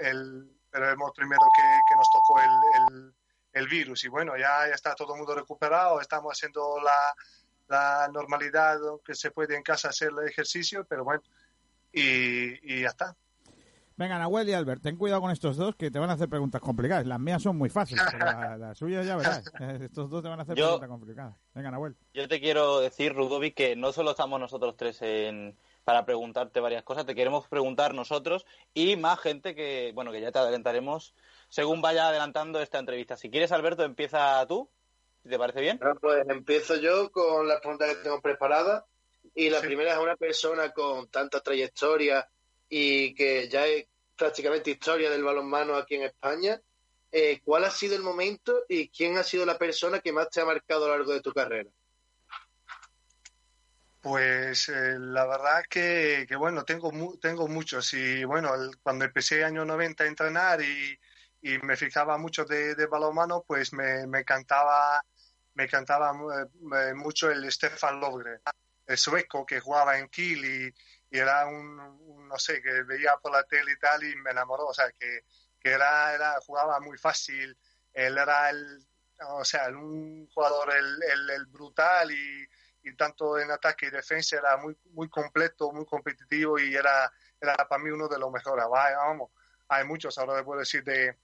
[0.70, 3.14] pero hemos primero que, que nos tocó el,
[3.54, 7.14] el, virus y bueno, ya, ya está todo el mundo recuperado, estamos haciendo la,
[7.68, 11.22] la normalidad que se puede en casa hacer el ejercicio, pero bueno,
[11.92, 13.16] y, y ya está.
[13.98, 16.62] Venga, Nahuel y Albert, ten cuidado con estos dos que te van a hacer preguntas
[16.62, 17.06] complicadas.
[17.06, 19.44] Las mías son muy fáciles, pero la- las suyas ya verás.
[19.82, 21.36] Estos dos te van a hacer Yo- preguntas complicadas.
[21.54, 21.98] Venga, Nahuel.
[22.14, 26.84] Yo te quiero decir, Rudovic, que no solo estamos nosotros tres en, para preguntarte varias
[26.84, 31.14] cosas, te queremos preguntar nosotros y más gente que, bueno, que ya te adelantaremos
[31.50, 33.18] según vaya adelantando esta entrevista.
[33.18, 34.70] Si quieres, Alberto, empieza tú,
[35.24, 35.78] si te parece bien.
[35.80, 38.84] Bueno, pues empiezo yo con las preguntas que tengo preparadas.
[39.36, 42.28] Y la primera es una persona con tanta trayectoria
[42.68, 43.86] y que ya es
[44.16, 46.60] prácticamente historia del balonmano aquí en España.
[47.12, 50.42] Eh, ¿Cuál ha sido el momento y quién ha sido la persona que más te
[50.42, 51.70] ha marcado a lo largo de tu carrera?
[54.02, 59.06] Pues eh, la verdad que, que, bueno, tengo, mu- tengo muchos y bueno, el- cuando
[59.06, 60.98] empecé año 90 a entrenar y,
[61.41, 65.03] y me fijaba mucho de, de balonmano, pues me, me encantaba,
[65.53, 68.41] me encantaba mu- eh, mucho el Stefan Logre,
[68.88, 70.74] el sueco que jugaba en Kiel y,
[71.16, 74.32] y era un, un, no sé, que veía por la tele y tal y me
[74.32, 75.24] enamoró, o sea, que,
[75.60, 77.57] que era, era, jugaba muy fácil,
[77.94, 78.86] él era el,
[79.28, 82.48] o sea, un jugador el, el, el brutal y,
[82.84, 87.56] y tanto en ataque y defensa era muy muy completo, muy competitivo y era, era
[87.68, 88.66] para mí uno de los mejores.
[88.70, 89.32] Vamos,
[89.68, 91.18] hay muchos, ahora le puedo decir de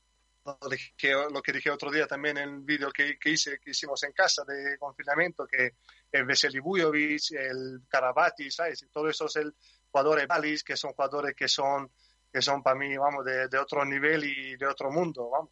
[0.46, 4.12] lo que, dije otro día también en el vídeo que, que hice, que hicimos en
[4.12, 5.76] casa de confinamiento, que
[6.12, 8.84] el Veseli Bujovic, el Karabati, ¿sabes?
[8.84, 9.54] Y todos esos el,
[9.90, 11.90] jugadores Balis, que son jugadores que son,
[12.32, 15.52] que son para mí, vamos, de, de otro nivel y de otro mundo, vamos.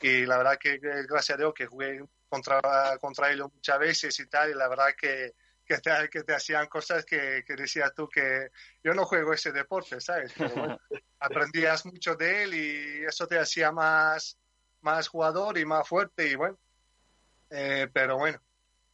[0.00, 2.60] Y la verdad que gracias a Dios que jugué contra,
[3.00, 5.32] contra ellos muchas veces y tal, y la verdad que,
[5.64, 8.50] que te, que te hacían cosas que, que decías tú que
[8.82, 10.32] yo no juego ese deporte, ¿sabes?
[10.36, 10.78] Pero bueno,
[11.20, 14.36] aprendías mucho de él y eso te hacía más,
[14.82, 16.58] más jugador y más fuerte y bueno,
[17.50, 18.40] eh, pero bueno,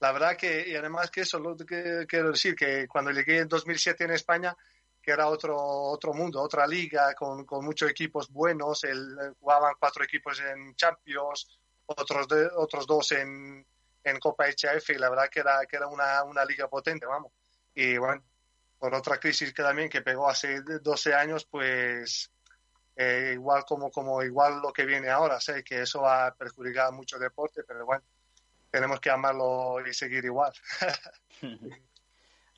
[0.01, 3.49] la verdad que, y además que eso, lo que quiero decir, que cuando llegué en
[3.49, 4.57] 2007 en España,
[5.03, 10.05] que era otro, otro mundo, otra liga con, con muchos equipos buenos, el, jugaban cuatro
[10.05, 11.49] equipos en Champions,
[11.87, 13.67] otros, de, otros dos en,
[14.05, 17.33] en Copa HF y la verdad que era, que era una, una liga potente, vamos.
[17.75, 18.23] Y bueno,
[18.79, 22.33] por otra crisis que también que pegó hace 12 años, pues
[22.97, 26.93] eh, igual como, como igual lo que viene ahora, sé que eso va a perjudicar
[26.93, 28.03] mucho deporte, pero bueno,
[28.71, 30.53] tenemos que amarlo y seguir igual.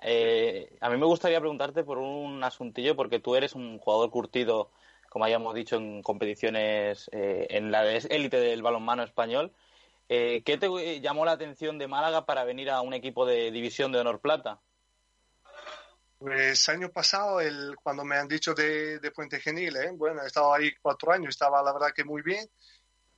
[0.02, 4.70] eh, a mí me gustaría preguntarte por un asuntillo, porque tú eres un jugador curtido,
[5.08, 9.52] como habíamos dicho, en competiciones eh, en la élite del balonmano español.
[10.08, 13.92] Eh, ¿Qué te llamó la atención de Málaga para venir a un equipo de División
[13.92, 14.60] de Honor Plata?
[16.18, 19.90] Pues año pasado, el, cuando me han dicho de, de Puente Genil, ¿eh?
[19.92, 22.48] bueno, he estado ahí cuatro años, estaba la verdad que muy bien.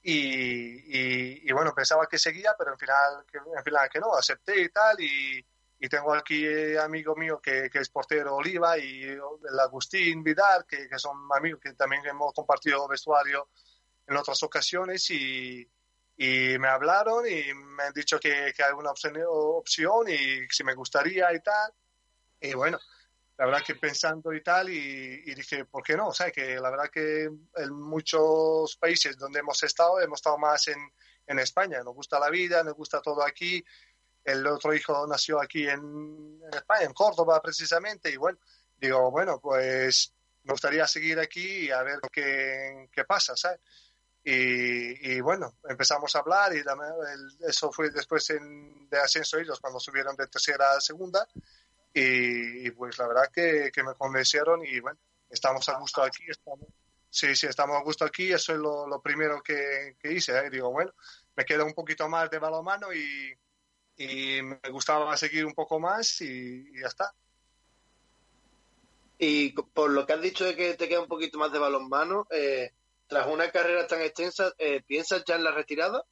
[0.03, 4.15] Y, y, y, bueno, pensaba que seguía, pero en final, que, en final que no,
[4.15, 5.01] acepté y tal.
[5.01, 5.45] Y,
[5.81, 10.65] y tengo aquí eh, amigo mío que, que, es portero Oliva y el Agustín Vidal,
[10.67, 13.49] que, que son amigos que también hemos compartido vestuario
[14.07, 15.11] en otras ocasiones.
[15.11, 15.69] Y,
[16.17, 20.63] y me hablaron y me han dicho que, que hay una opción, opción y si
[20.65, 21.73] me gustaría y tal.
[22.41, 22.79] Y bueno,
[23.37, 26.09] la verdad que pensando y tal, y, dije, ¿por qué no?
[26.09, 30.69] O sea, que la verdad que en muchos países donde hemos estado, hemos estado más
[30.69, 30.79] en,
[31.27, 31.83] en España.
[31.83, 33.65] Nos gusta la vida, nos gusta todo aquí.
[34.23, 38.39] El otro hijo nació aquí en, en España, en Córdoba precisamente, y bueno,
[38.77, 40.15] digo, bueno, pues
[40.45, 43.61] me gustaría seguir aquí y a ver qué, qué pasa, ¿sabes?
[44.27, 46.73] Y, bueno, empezamos a hablar y la,
[47.13, 51.29] el, eso fue después en, de ascenso ellos cuando subieron de tercera a segunda
[51.93, 54.99] y, y pues la verdad que, que, me convencieron y bueno,
[55.29, 56.67] estamos a gusto aquí, estamos,
[57.11, 60.49] sí, sí, estamos a gusto aquí, eso es lo, lo primero que, que hice, ¿eh?
[60.49, 60.93] digo, bueno,
[61.37, 63.37] me queda un poquito más de balonmano y,
[63.99, 67.13] y me gustaba seguir un poco más y, y ya está.
[69.19, 72.27] Y por lo que has dicho de que te queda un poquito más de balonmano,
[72.31, 72.73] eh,
[73.15, 76.05] tras una carrera tan extensa, eh, ¿piensas ya en la retirada?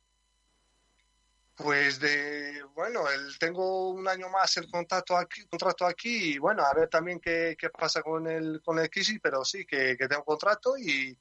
[1.56, 6.64] Pues de, bueno, el, tengo un año más el contrato aquí, contrato aquí y bueno,
[6.64, 10.06] a ver también qué, qué pasa con el, con el Kisi, pero sí, que, que
[10.06, 11.18] tengo contrato y,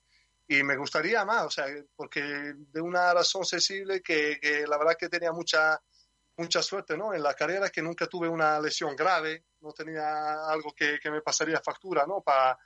[0.48, 4.96] y, me gustaría más, o sea, porque de una razón sensible que, que la verdad
[4.96, 5.82] que tenía mucha,
[6.38, 7.12] mucha suerte, ¿no?
[7.12, 11.22] En la carrera que nunca tuve una lesión grave, no tenía algo que, que me
[11.22, 12.22] pasaría factura, ¿no?
[12.22, 12.60] Para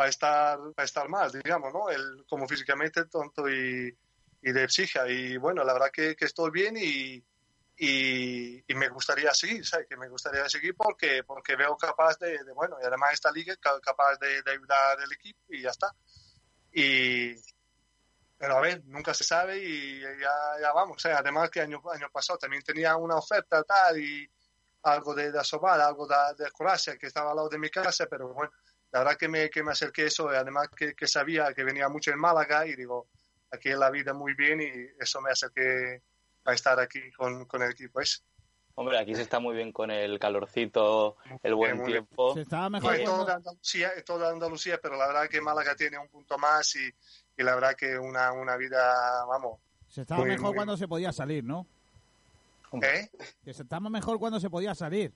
[0.00, 1.90] para estar, para estar mal, digamos, ¿no?
[1.90, 3.94] El, como físicamente tonto y,
[4.40, 4.98] y de psique.
[5.06, 7.22] Y bueno, la verdad que, que estoy bien y,
[7.76, 9.86] y, y, me gustaría seguir, ¿sabes?
[9.86, 13.54] Que me gustaría seguir porque, porque veo capaz de, de bueno, y además esta liga
[13.56, 15.94] capaz de, de, ayudar al equipo y ya está.
[16.72, 17.34] Y,
[18.38, 20.32] pero a ver, nunca se sabe y ya,
[20.62, 21.04] ya vamos.
[21.04, 21.12] ¿eh?
[21.12, 24.26] Además que año, año pasado también tenía una oferta tal y
[24.84, 28.06] algo de, de Asobal, algo de, de Croacia que estaba al lado de mi casa,
[28.06, 28.50] pero bueno,
[28.92, 32.10] la verdad que me, que me acerqué eso, además que, que, sabía que venía mucho
[32.10, 33.06] en Málaga y digo,
[33.50, 36.02] aquí en la vida muy bien y eso me acerqué
[36.44, 38.20] a estar aquí con, con el equipo ese.
[38.74, 42.34] Hombre, aquí se está muy bien con el calorcito, el buen bien, tiempo.
[42.34, 42.98] Se estaba mejor.
[43.00, 46.88] No, toda Andalucía, toda Andalucía, pero la verdad que Málaga tiene un punto más y,
[47.36, 49.60] y la verdad que una, una vida, vamos.
[49.88, 50.54] Se estaba muy, mejor muy...
[50.54, 51.66] cuando se podía salir, ¿no?
[52.80, 53.10] ¿Eh?
[53.44, 55.12] Que se estaba mejor cuando se podía salir.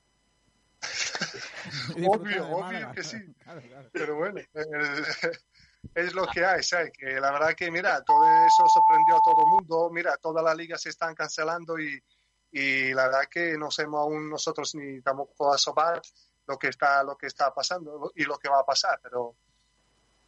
[2.07, 3.17] obvio, obvio que sí.
[3.45, 3.89] Claro, claro.
[3.93, 4.41] Pero bueno,
[5.95, 6.93] es lo que hay, ¿sabes?
[6.93, 9.91] Que la verdad que, mira, todo eso sorprendió a todo el mundo.
[9.91, 12.03] Mira, todas las ligas se están cancelando y,
[12.53, 16.01] y la verdad que no sabemos aún nosotros ni tampoco asobar
[16.47, 19.35] lo que está lo que está pasando y lo que va a pasar, pero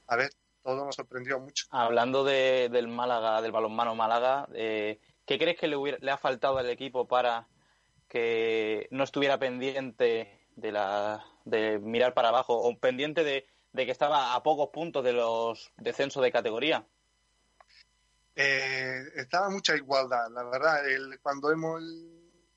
[0.09, 0.31] a ver,
[0.62, 1.66] todo nos sorprendió mucho.
[1.70, 6.16] Hablando de, del Málaga, del balonmano Málaga, eh, ¿qué crees que le, hubiera, le ha
[6.16, 7.47] faltado al equipo para
[8.09, 13.93] que no estuviera pendiente de la de mirar para abajo o pendiente de, de que
[13.93, 16.85] estaba a pocos puntos de los descensos de categoría?
[18.35, 20.89] Eh, estaba mucha igualdad, la verdad.
[20.89, 21.83] El, cuando hemos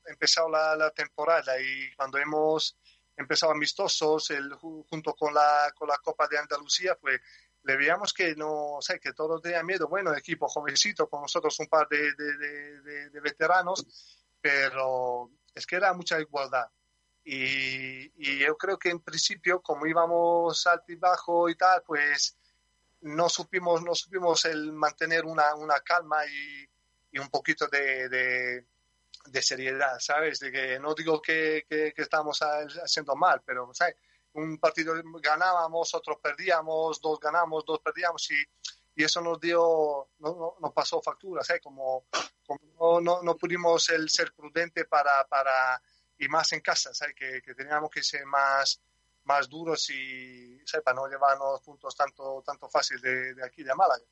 [0.04, 2.76] empezado la, la, temporada y cuando hemos
[3.16, 7.20] empezado amistosos el, junto con la, con la Copa de Andalucía, pues
[7.62, 9.88] le veíamos que no que todos tenían miedo.
[9.88, 13.84] Bueno, equipo jovencito, con nosotros un par de, de, de veteranos,
[14.40, 16.66] pero es que era mucha igualdad.
[17.24, 22.36] Y, y, yo creo que en principio, como íbamos alto y bajo y tal, pues
[23.02, 26.68] no supimos, no supimos el mantener una, una calma y,
[27.12, 28.66] y un poquito de, de,
[29.26, 30.40] de, seriedad, ¿sabes?
[30.40, 33.96] De que no digo que, que, que estamos haciendo mal, pero, ¿sabes?
[34.32, 38.36] Un partido ganábamos, otros perdíamos, dos ganamos, dos perdíamos y,
[38.94, 41.62] y eso nos dio, no, no, pasó factura, ¿sabes?
[41.62, 42.06] Como,
[42.46, 45.80] como no, no, no pudimos el ser prudente para, para
[46.20, 47.14] y más en casa, ¿sabes?
[47.14, 48.80] Que, que teníamos que ser más,
[49.24, 50.84] más duros y ¿sabes?
[50.84, 54.04] para no llevarnos puntos tanto, tanto fácil de, de, aquí, de Málaga.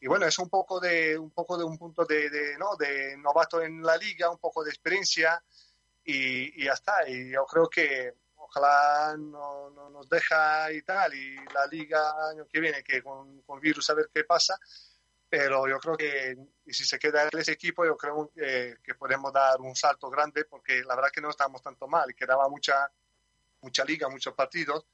[0.00, 2.74] Y bueno, es un poco de un, poco de un punto de, de, ¿no?
[2.76, 5.42] de novato en la liga, un poco de experiencia
[6.04, 7.08] y, y ya está.
[7.08, 12.44] Y yo creo que ojalá no, no, nos deja y tal, y la liga año
[12.46, 14.58] que viene, que con, con virus a ver qué pasa,
[15.32, 16.36] pero yo creo que
[16.66, 20.10] y si se queda en ese equipo, yo creo que, que, podemos dar un salto
[20.10, 22.92] grande porque la verdad que no estamos tanto mal y quedaba mucha,
[23.62, 24.84] mucha liga, muchos partidos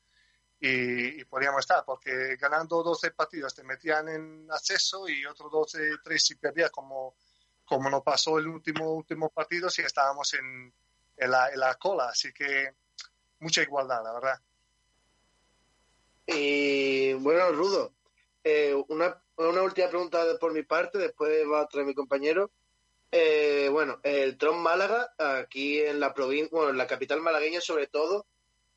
[0.60, 5.98] y, y podríamos estar porque ganando 12 partidos te metían en acceso y otros 12,
[6.04, 7.16] 3 si perdías como,
[7.64, 10.72] como nos pasó el último, último partido si estábamos en,
[11.16, 12.76] en, la, en la cola, así que
[13.40, 14.40] mucha igualdad, la verdad.
[16.26, 17.97] Y bueno, Rudo,
[18.44, 22.50] eh, una una última pregunta por mi parte, después va a traer mi compañero.
[23.10, 27.86] Eh, bueno, el Tron Málaga, aquí en la provincia, bueno, en la capital malagueña sobre
[27.86, 28.26] todo,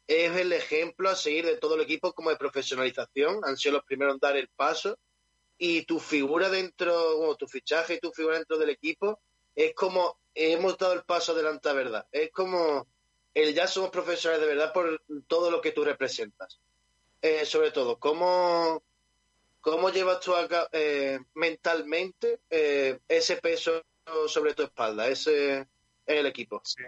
[0.08, 3.42] es el ejemplo a seguir de todo el equipo como de profesionalización.
[3.44, 4.98] Han sido los primeros en dar el paso.
[5.58, 9.20] Y tu figura dentro, bueno, tu fichaje y tu figura dentro del equipo
[9.56, 12.08] es como hemos dado el paso adelante a verdad.
[12.12, 12.88] Es como
[13.34, 16.60] el ya somos profesionales de verdad por todo lo que tú representas.
[17.22, 18.84] Eh, sobre todo, ¿cómo,
[19.62, 23.84] ¿Cómo llevas tú acá, eh, mentalmente eh, ese peso
[24.28, 26.62] sobre tu espalda, ese en el equipo?
[26.66, 26.84] Sí.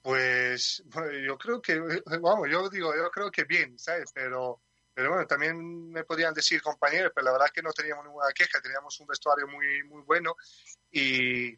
[0.00, 1.78] Pues bueno, yo creo que,
[2.20, 4.10] vamos, yo digo, yo creo que bien, ¿sabes?
[4.14, 4.60] Pero
[4.98, 8.60] pero bueno, también me podían decir compañeros, pero la verdad que no teníamos ninguna queja,
[8.60, 10.34] teníamos un vestuario muy, muy bueno
[10.90, 11.56] y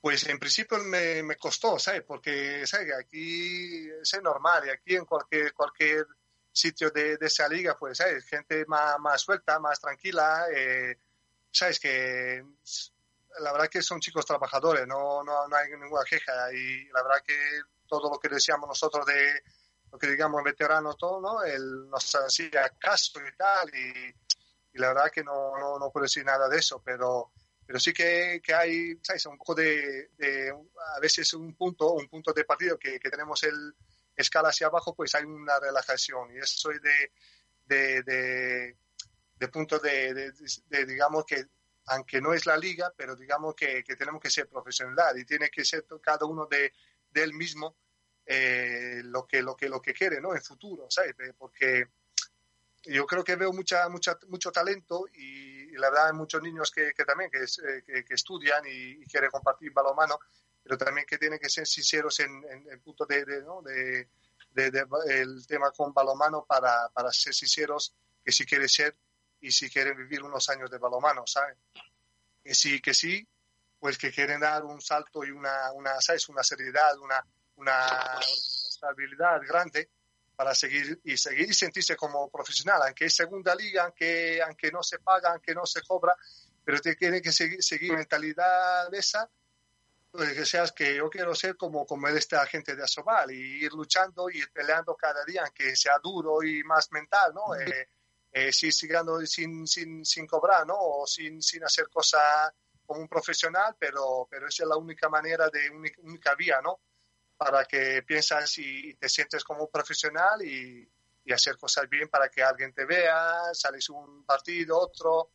[0.00, 2.02] pues en principio me, me costó, ¿sabes?
[2.02, 2.94] Porque, ¿sabes?
[2.98, 6.06] Aquí es normal y aquí en cualquier, cualquier
[6.54, 8.24] sitio de, de esa liga, pues, ¿sabes?
[8.26, 10.96] Gente más, más suelta, más tranquila, eh,
[11.50, 11.80] ¿sabes?
[11.80, 12.44] Que
[13.40, 17.22] la verdad que son chicos trabajadores, no, no, no hay ninguna queja y la verdad
[17.26, 17.36] que
[17.88, 19.42] todo lo que decíamos nosotros de
[19.90, 21.42] lo que digamos veteranos, todo, ¿no?
[21.42, 24.14] Él nos hacía caso y tal, y,
[24.74, 27.32] y la verdad que no, no, no, puedo decir nada de eso, pero,
[27.66, 29.26] pero sí que, que hay, ¿sabes?
[29.26, 33.42] Un poco de, de, a veces un punto, un punto de partido que, que tenemos
[33.42, 33.74] el
[34.16, 37.12] escala hacia abajo, pues hay una relajación, y eso es de,
[37.66, 38.76] de, de,
[39.36, 40.32] de punto de,
[40.86, 41.46] digamos que
[41.86, 45.50] aunque no es la liga, pero digamos que, que tenemos que ser profesional y tiene
[45.50, 46.72] que ser cada uno de,
[47.10, 47.76] de él mismo
[48.26, 51.88] eh, lo que lo que lo que quiere no en futuro sabes porque
[52.82, 56.70] yo creo que veo mucha mucha mucho talento y, y la verdad hay muchos niños
[56.70, 60.18] que, que también que, eh, que, que, estudian y, y, quieren compartir balonmano
[60.64, 63.62] pero también que tienen que ser sinceros en, el punto de, de, ¿no?
[63.62, 64.08] de,
[64.54, 68.96] de, el tema con balonmano para, para ser sinceros que si quiere ser
[69.40, 71.58] y si quieren vivir unos años de balonmano ¿sabes?
[72.42, 73.26] que sí que sí
[73.78, 76.28] pues que quieren dar un salto y una, una ¿sabes?
[76.30, 77.22] una seriedad una
[77.56, 79.90] una responsabilidad grande
[80.36, 84.82] para seguir y seguir y sentirse como profesional, aunque es segunda liga, aunque, aunque no
[84.82, 86.16] se paga, aunque no se cobra,
[86.64, 89.30] pero tiene que seguir, seguir mentalidad esa,
[90.16, 93.72] pues que seas que yo quiero ser como, como esta gente de Asobal y ir
[93.72, 97.52] luchando y ir peleando cada día, aunque sea duro y más mental, ¿no?
[97.56, 97.88] Eh,
[98.30, 100.76] eh, sí, sigando sin, sin, sin cobrar, ¿no?
[100.78, 102.52] O sin, sin hacer cosas
[102.86, 106.78] como un profesional, pero, pero esa es la única manera de única, única vía, ¿no?
[107.36, 110.88] para que piensas y te sientes como un profesional y,
[111.24, 115.32] y, hacer cosas bien para que alguien te vea, sales un partido, otro,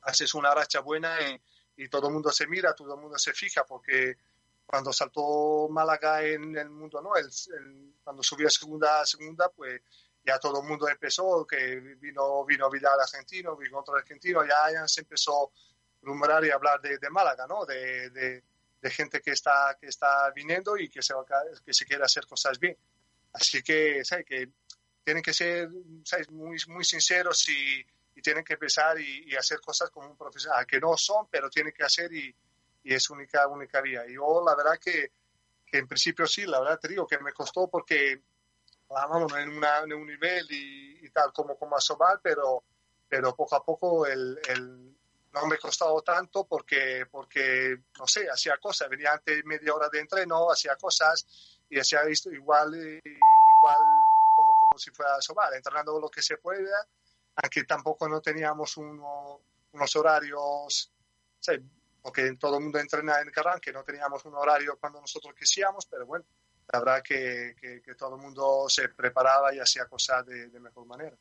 [0.00, 1.38] haces una racha buena y,
[1.76, 4.16] y todo el mundo se mira, todo el mundo se fija, porque
[4.64, 7.16] cuando saltó Málaga en el mundo, ¿no?
[7.16, 9.80] El, el, cuando subió a segunda, segunda, pues
[10.24, 14.86] ya todo el mundo empezó, que vino, vino Vidal argentino, vino otro argentino, ya, ya
[14.86, 15.50] se empezó a
[16.02, 17.64] rumorar y hablar de, de Málaga, ¿no?
[17.64, 18.44] De, de,
[18.80, 21.14] de gente que está, que está viniendo y que se,
[21.64, 22.76] que se quiere hacer cosas bien.
[23.32, 24.26] Así que, ¿sabes?
[24.26, 24.48] Que
[25.04, 25.68] tienen que ser
[26.04, 26.30] ¿sabes?
[26.30, 27.84] Muy, muy sinceros y,
[28.14, 31.48] y tienen que empezar y, y, hacer cosas como un profesional, que no son, pero
[31.48, 32.34] tienen que hacer y,
[32.84, 34.04] y es única, única vía.
[34.06, 35.12] Y yo, la verdad que,
[35.64, 38.22] que, en principio sí, la verdad te digo que me costó porque,
[38.88, 42.64] vamos, en, en un nivel y, y, tal como, como Asobal, pero,
[43.08, 44.96] pero poco a poco el, el
[45.32, 50.00] no me costado tanto porque, porque no sé, hacía cosas, venía antes media hora de
[50.00, 51.26] entreno, hacía cosas
[51.70, 53.76] y hacía esto igual, igual
[54.36, 56.86] como, como si fuera sobar, entrenando lo que se pueda,
[57.36, 59.40] aunque tampoco no teníamos uno,
[59.72, 60.92] unos horarios,
[61.40, 61.52] ¿sí?
[62.02, 65.86] porque todo el mundo entrena en Carran, que no teníamos un horario cuando nosotros quisiéramos,
[65.86, 66.24] pero bueno,
[66.72, 70.60] la verdad que, que, que todo el mundo se preparaba y hacía cosas de, de
[70.60, 71.16] mejor manera.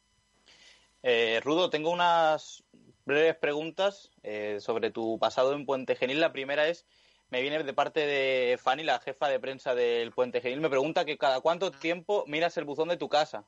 [1.04, 2.64] Eh, Rudo, tengo unas
[3.06, 6.20] breves preguntas eh, sobre tu pasado en Puente Genil.
[6.20, 6.86] La primera es,
[7.30, 10.62] me viene de parte de Fanny, la jefa de prensa del Puente Genil.
[10.62, 13.46] Me pregunta que cada cuánto tiempo miras el buzón de tu casa.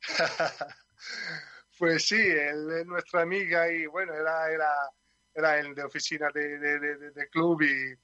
[1.80, 4.70] pues sí, él es nuestra amiga y bueno, era, era,
[5.34, 7.96] era el de oficina de, de, de, club y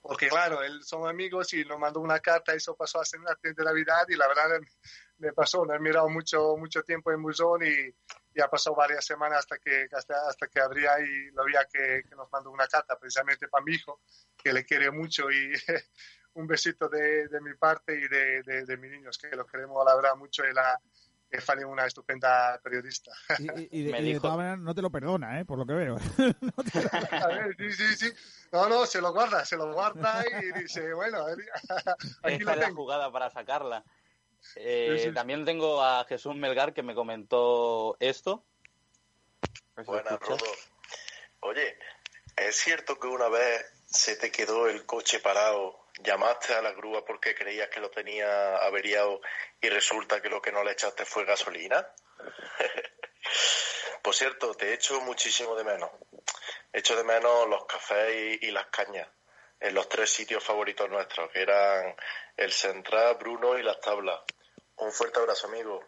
[0.00, 3.62] porque claro, él son amigos y nos mandó una carta, eso pasó hace una de
[3.62, 4.58] Navidad y la verdad
[5.18, 7.94] me pasó, no he mirado mucho, mucho tiempo en Buzón y,
[8.34, 12.02] y ha pasado varias semanas hasta que, hasta, hasta que abría y lo veía que,
[12.08, 14.00] que, nos mandó una carta precisamente para mi hijo,
[14.42, 15.52] que le quiere mucho y
[16.32, 19.84] un besito de, de mi parte y de, de, de, mis niños, que lo queremos
[19.84, 20.80] la verdad mucho y la,
[21.30, 23.12] es Fanny una estupenda periodista.
[23.38, 25.44] Y, y, y, de, y de, todas maneras no te lo perdona, ¿eh?
[25.44, 25.96] por lo que veo.
[26.40, 26.78] no te...
[27.16, 28.12] A ver, sí, sí, sí.
[28.52, 31.24] No, no, se lo guarda, se lo guarda y dice, bueno,
[32.22, 33.84] aquí Esta es la jugada para sacarla.
[34.56, 35.14] Eh, sí, sí.
[35.14, 38.44] También tengo a Jesús Melgar que me comentó esto.
[39.86, 40.44] Buenas, Rodo.
[41.40, 41.78] Oye,
[42.36, 47.04] ¿es cierto que una vez se te quedó el coche parado, llamaste a la grúa
[47.04, 49.20] porque creías que lo tenía averiado
[49.60, 51.86] y resulta que lo que no le echaste fue gasolina?
[54.02, 55.90] Por cierto, te echo muchísimo de menos.
[56.72, 59.08] Echo de menos los cafés y, y las cañas
[59.60, 61.94] en los tres sitios favoritos nuestros, que eran
[62.36, 64.20] el Central, Bruno y las tablas.
[64.76, 65.84] Un fuerte abrazo, amigo.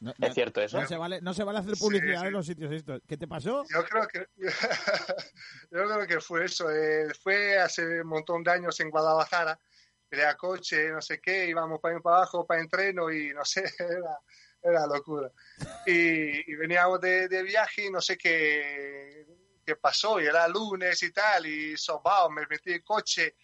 [0.00, 0.80] No, no, ¿Es cierto eso?
[0.80, 2.26] No se vale, no se vale hacer publicidad sí, sí.
[2.26, 3.02] en los sitios estos.
[3.06, 3.64] ¿Qué te pasó?
[3.68, 4.26] Yo creo que,
[5.70, 6.70] yo creo que fue eso.
[6.70, 9.58] Eh, fue hace un montón de años en Guadalajara.
[10.08, 14.18] Pelea coche, no sé qué, íbamos para, para abajo para entreno y no sé, era,
[14.62, 15.30] era locura.
[15.86, 19.24] Y, y veníamos de, de, viaje y no sé qué,
[19.64, 23.36] qué pasó, y era lunes y tal, y sobao, me metí en coche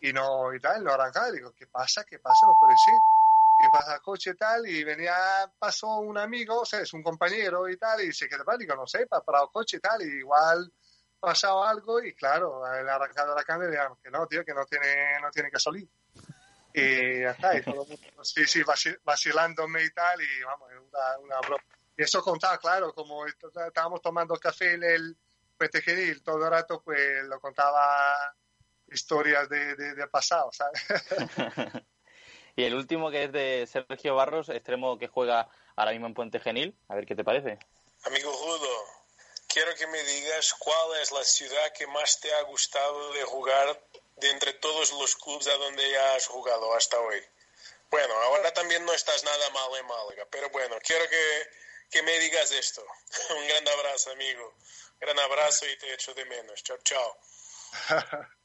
[0.00, 2.02] y no, y tal, no arrancaba, digo, ¿qué pasa?
[2.02, 2.46] ¿Qué pasa?
[2.46, 2.94] No puede ser.
[3.58, 4.66] ¿Qué pasa coche tal?
[4.68, 8.44] Y venía, pasó un amigo, o sea, es un compañero y tal, y se quedó,
[8.56, 10.72] digo, no sé, para, para el coche tal, y igual
[11.18, 15.20] pasado algo y claro, el arrancado la cámara digamos que no, tío, que no tiene,
[15.20, 15.88] no tiene que salir.
[16.72, 18.62] Y ya está, y todo mundo, sí, sí,
[19.02, 21.64] vacilándome y tal, y vamos, una, una broma.
[21.96, 25.16] Y eso contaba, claro, como estábamos tomando café en el
[25.56, 28.14] Puente Genil todo el rato, pues lo contaba
[28.86, 30.86] historias de, de, de pasado, ¿sabes?
[32.58, 36.40] y el último que es de Sergio Barros, extremo que juega ahora mismo en Puente
[36.40, 37.56] Genil, a ver qué te parece.
[38.02, 38.84] Amigo Judo,
[39.46, 43.80] quiero que me digas cuál es la ciudad que más te ha gustado de jugar
[44.16, 47.22] de entre todos los clubes a donde ya has jugado hasta hoy.
[47.92, 51.50] Bueno, ahora también no estás nada mal en Málaga, pero bueno, quiero que,
[51.92, 52.84] que me digas esto.
[53.38, 54.54] Un gran abrazo, amigo.
[54.98, 56.60] Gran abrazo y te echo de menos.
[56.64, 57.18] Chao, chao.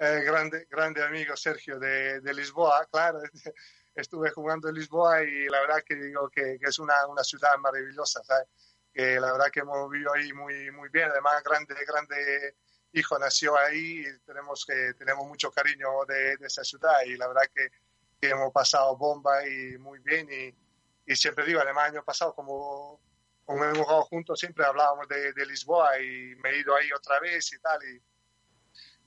[0.00, 3.20] eh, grande, grande amigo Sergio de, de, Lisboa, claro.
[3.94, 7.56] Estuve jugando en Lisboa y la verdad que digo que, que es una, una ciudad
[7.58, 8.48] maravillosa, ¿sabes?
[8.94, 11.10] que la verdad que hemos vivido ahí muy, muy bien.
[11.10, 12.56] Además, grande, grande
[12.92, 17.28] hijo nació ahí y tenemos, que, tenemos mucho cariño de, de esa ciudad y la
[17.28, 17.68] verdad que,
[18.20, 20.28] que, hemos pasado bomba y muy bien.
[20.32, 23.00] Y, y siempre digo, además, año pasado, como,
[23.44, 27.20] como hemos jugado juntos, siempre hablábamos de, de, Lisboa y me he ido ahí otra
[27.20, 27.78] vez y tal.
[27.84, 28.02] Y,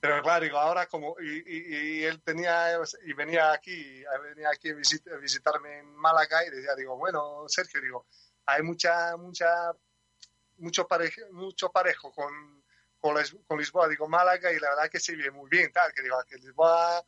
[0.04, 4.68] pero claro, digo, ahora como, y, y, y, él tenía, y venía aquí, venía aquí
[4.68, 8.06] a, visit, a visitarme en Málaga y decía, digo, bueno, Sergio, digo,
[8.44, 9.72] hay mucha, mucha,
[10.58, 12.62] mucho parejo, mucho parejo con,
[12.98, 16.22] con, Lisboa, digo Málaga, y la verdad que se vive muy bien, tal, que digo,
[16.28, 17.02] que Lisboa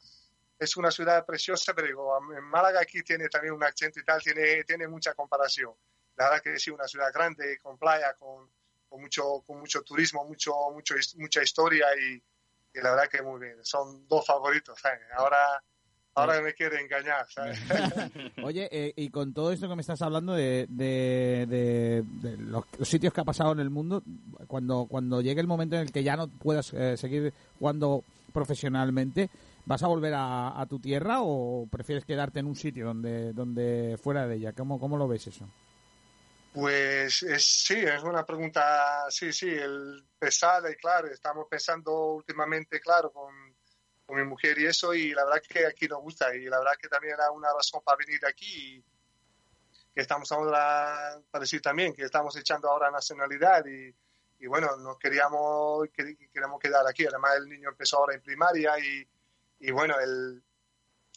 [0.58, 4.22] es una ciudad preciosa, pero digo, en Málaga aquí tiene también un accento y tal,
[4.22, 5.74] tiene, tiene mucha comparación.
[6.16, 8.50] La verdad que sí, una ciudad grande, con playa, con,
[8.88, 12.22] con mucho, con mucho turismo, mucho, mucho, mucha historia y,
[12.76, 13.56] y la verdad que muy bien.
[13.62, 14.78] Son dos favoritos.
[14.80, 15.00] ¿sabes?
[15.16, 15.62] Ahora
[16.16, 17.58] Ahora me quiere engañar, ¿sabes?
[18.42, 22.64] Oye, eh, y con todo esto que me estás hablando de, de, de, de los,
[22.84, 24.02] sitios que ha pasado en el mundo,
[24.46, 29.28] cuando, cuando llegue el momento en el que ya no puedas eh, seguir jugando profesionalmente,
[29.66, 33.98] ¿vas a volver a, a, tu tierra o prefieres quedarte en un sitio donde, donde
[34.02, 34.54] fuera de ella?
[34.54, 35.46] ¿Cómo, cómo lo ves eso?
[36.56, 42.80] Pues es, sí, es una pregunta, sí, sí, el pesada y claro, estamos pensando últimamente,
[42.80, 43.54] claro, con
[44.06, 46.74] con mi mujer y eso, y la verdad que aquí nos gusta, y la verdad
[46.80, 48.84] que también era una razón para venir aquí, y
[49.92, 53.92] que estamos ahora, para decir también, que estamos echando ahora nacionalidad, y,
[54.38, 55.88] y bueno, nos queríamos,
[56.32, 59.06] queremos quedar aquí, además el niño empezó ahora en primaria, y,
[59.58, 60.42] y bueno, el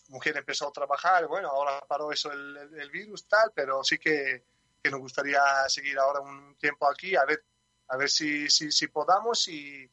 [0.07, 3.99] mujer empezó a trabajar, bueno, ahora paró eso el, el, el virus, tal, pero sí
[3.99, 4.43] que,
[4.81, 7.43] que, nos gustaría seguir ahora un tiempo aquí, a ver,
[7.87, 9.89] a ver si, si, si podamos, y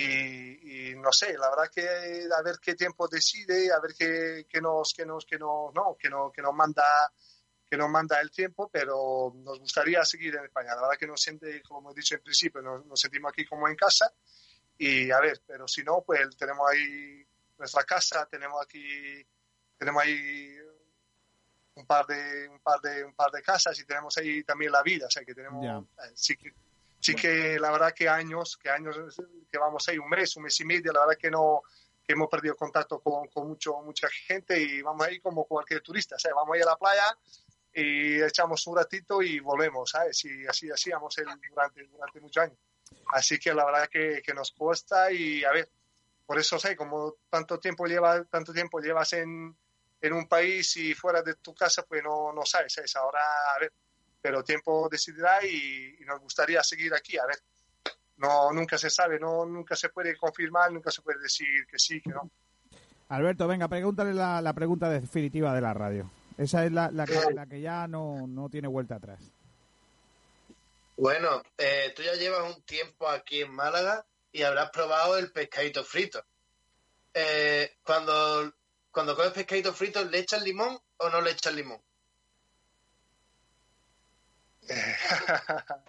[0.00, 4.46] y, y, no sé, la verdad que a ver qué tiempo decide, a ver qué,
[4.48, 7.12] qué nos, qué nos, qué nos, no, que nos, que nos manda
[7.68, 10.74] que nos manda el tiempo, pero nos gustaría seguir en España.
[10.74, 13.68] La verdad que nos siente, como he dicho en principio, nos, nos sentimos aquí como
[13.68, 14.10] en casa
[14.78, 17.26] y a ver, pero si no, pues tenemos ahí
[17.58, 19.26] nuestra casa, tenemos aquí,
[19.76, 20.57] tenemos ahí
[21.78, 24.82] un par de, un par de, un par de casas y tenemos ahí también la
[24.82, 25.78] vida, o sea que tenemos, yeah.
[25.78, 26.52] eh, sí que
[27.00, 28.96] sí que la verdad que años, que años
[29.50, 31.62] que vamos ahí, un mes, un mes y medio, la verdad que no
[32.04, 36.16] que hemos perdido contacto con, con mucho, mucha gente y vamos ahí como cualquier turista,
[36.16, 37.16] o sea, vamos ahí a la playa
[37.72, 40.24] y echamos un ratito y volvemos, ¿sabes?
[40.24, 41.14] Y así hacíamos
[41.46, 42.58] durante, durante muchos años.
[43.12, 45.70] Así que la verdad que, que nos cuesta y a ver,
[46.26, 49.54] por eso sé, como tanto tiempo lleva, tanto tiempo llevas en,
[50.00, 52.94] en un país y fuera de tu casa, pues no, no sabes, ¿sabes?
[52.96, 53.20] Ahora,
[53.54, 53.72] a ver,
[54.20, 57.18] pero tiempo decidirá y, y, nos gustaría seguir aquí.
[57.18, 57.38] A ver,
[58.16, 62.00] no, nunca se sabe, no, nunca se puede confirmar, nunca se puede decir que sí,
[62.00, 62.30] que no.
[63.08, 66.10] Alberto, venga, pregúntale la, la pregunta definitiva de la radio.
[66.36, 69.20] Esa es la, la, que, la que, ya no, no, tiene vuelta atrás.
[70.96, 75.82] Bueno, eh, tú ya llevas un tiempo aquí en Málaga y habrás probado el pescadito
[75.84, 76.22] frito.
[77.14, 78.52] Eh, cuando,
[78.98, 81.80] cuando comes pescadito frito, ¿le echas limón o no le echas limón?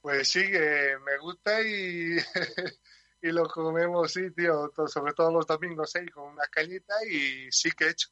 [0.00, 2.18] pues sí, que me gusta y,
[3.22, 6.08] y lo comemos, sí, tío, sobre todo los domingos, ¿eh?
[6.08, 8.10] con una cañita y sí que he hecho.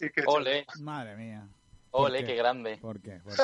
[0.00, 0.64] Sí que he Ole.
[0.80, 1.46] Madre mía.
[1.90, 2.28] Ole, qué?
[2.28, 2.36] qué?
[2.36, 2.78] grande.
[2.78, 3.20] ¿Por qué?
[3.22, 3.42] ¿Por qué?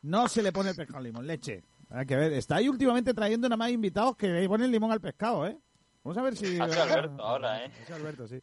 [0.00, 1.62] No se le pone pescado limón, leche.
[1.90, 5.00] Hay que ver, está ahí últimamente trayendo nada más invitados que le ponen limón al
[5.02, 5.58] pescado, ¿eh?
[6.04, 6.58] Vamos a ver si...
[6.58, 7.70] Hace Alberto ahora, ¿eh?
[7.82, 8.42] Hace Alberto, sí.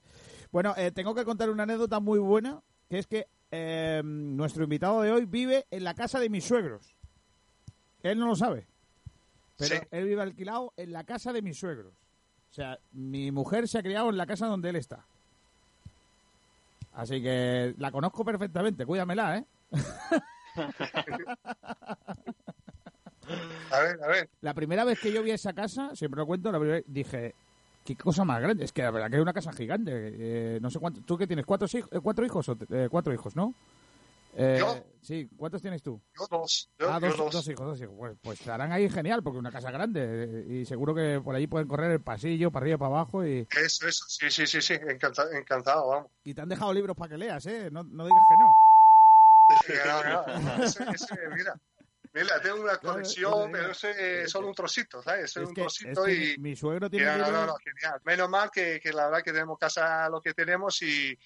[0.56, 5.02] Bueno, eh, tengo que contar una anécdota muy buena, que es que eh, nuestro invitado
[5.02, 6.96] de hoy vive en la casa de mis suegros.
[8.04, 8.66] Él no lo sabe.
[9.58, 11.92] Pero él vive alquilado en la casa de mis suegros.
[12.52, 15.06] O sea, mi mujer se ha criado en la casa donde él está.
[16.94, 19.46] Así que la conozco perfectamente, cuídamela, ¿eh?
[23.72, 24.30] A ver, a ver.
[24.40, 27.34] La primera vez que yo vi esa casa, siempre lo cuento, la primera dije,
[27.86, 28.66] qué cosa más grande.
[28.66, 29.92] Es que la verdad que es una casa gigante.
[29.94, 31.02] Eh, no sé cuánto.
[31.02, 31.46] ¿Tú qué tienes?
[31.46, 32.52] ¿Cuatro, hij- eh, cuatro hijos?
[32.70, 33.54] Eh, cuatro hijos, ¿no?
[34.38, 34.84] Eh, Yo.
[35.02, 36.02] Sí, ¿cuántos tienes tú?
[36.20, 36.70] Yo dos.
[36.80, 37.96] Yo, ah, yo dos, hijos, dos hijos.
[37.98, 40.02] Pues, pues estarán ahí genial, porque es una casa grande.
[40.04, 43.26] eh, Y seguro que por allí pueden correr el pasillo, para arriba, para abajo.
[43.26, 44.04] Y, Eso, eso.
[44.10, 44.74] Sí, sí, sí, sí.
[44.74, 46.12] Encantado, encantado vamos.
[46.26, 47.70] y te han dejado libros para que leas, ¿eh?
[47.72, 48.52] No, no digas que no.
[49.86, 51.54] No, no, ese- ese, mira,
[52.16, 55.26] mira, tengo una colección, claro, pero es solo un trocito, ¿sabes?
[55.26, 56.38] Ese es un que, trocito es que y...
[56.38, 58.02] mi suegro y tiene no, no, no, no, genial.
[58.06, 61.18] Menos mal que, que la verdad que tenemos casa lo que tenemos y,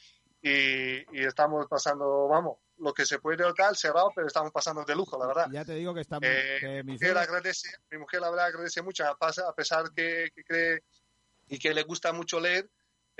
[0.41, 4.83] y, y estamos pasando, vamos, lo que se puede o tal, cerrado, pero estamos pasando
[4.83, 5.47] de lujo, la verdad.
[5.51, 8.81] Ya te digo que está Eh, que mi mujer agradece, mi mujer la verdad agradece
[8.81, 10.83] mucho, a pesar que, que cree
[11.47, 12.69] y que le gusta mucho leer,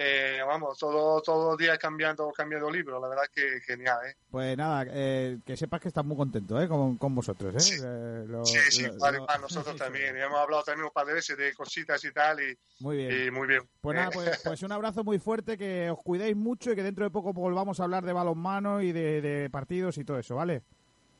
[0.02, 4.16] eh, vamos, todo, todo el día cambiando, cambiando libros, la verdad que genial, ¿eh?
[4.32, 6.70] Pues nada, eh, que sepas que estás muy contento ¿eh?
[6.70, 7.54] con, con vosotros.
[7.56, 7.78] ¿eh?
[7.84, 10.16] Eh, lo- Sí, sí, lo- vale, lo- para nosotros también.
[10.16, 13.28] Y hemos hablado también un par de veces de cositas y tal, y Muy bien.
[13.28, 13.62] y muy bien.
[13.82, 16.84] Pues Eh, nada, pues, pues un abrazo muy fuerte, que os cuidéis mucho y que
[16.84, 20.36] dentro de poco volvamos a hablar de balonmano y de, de partidos y todo eso,
[20.36, 20.64] ¿vale?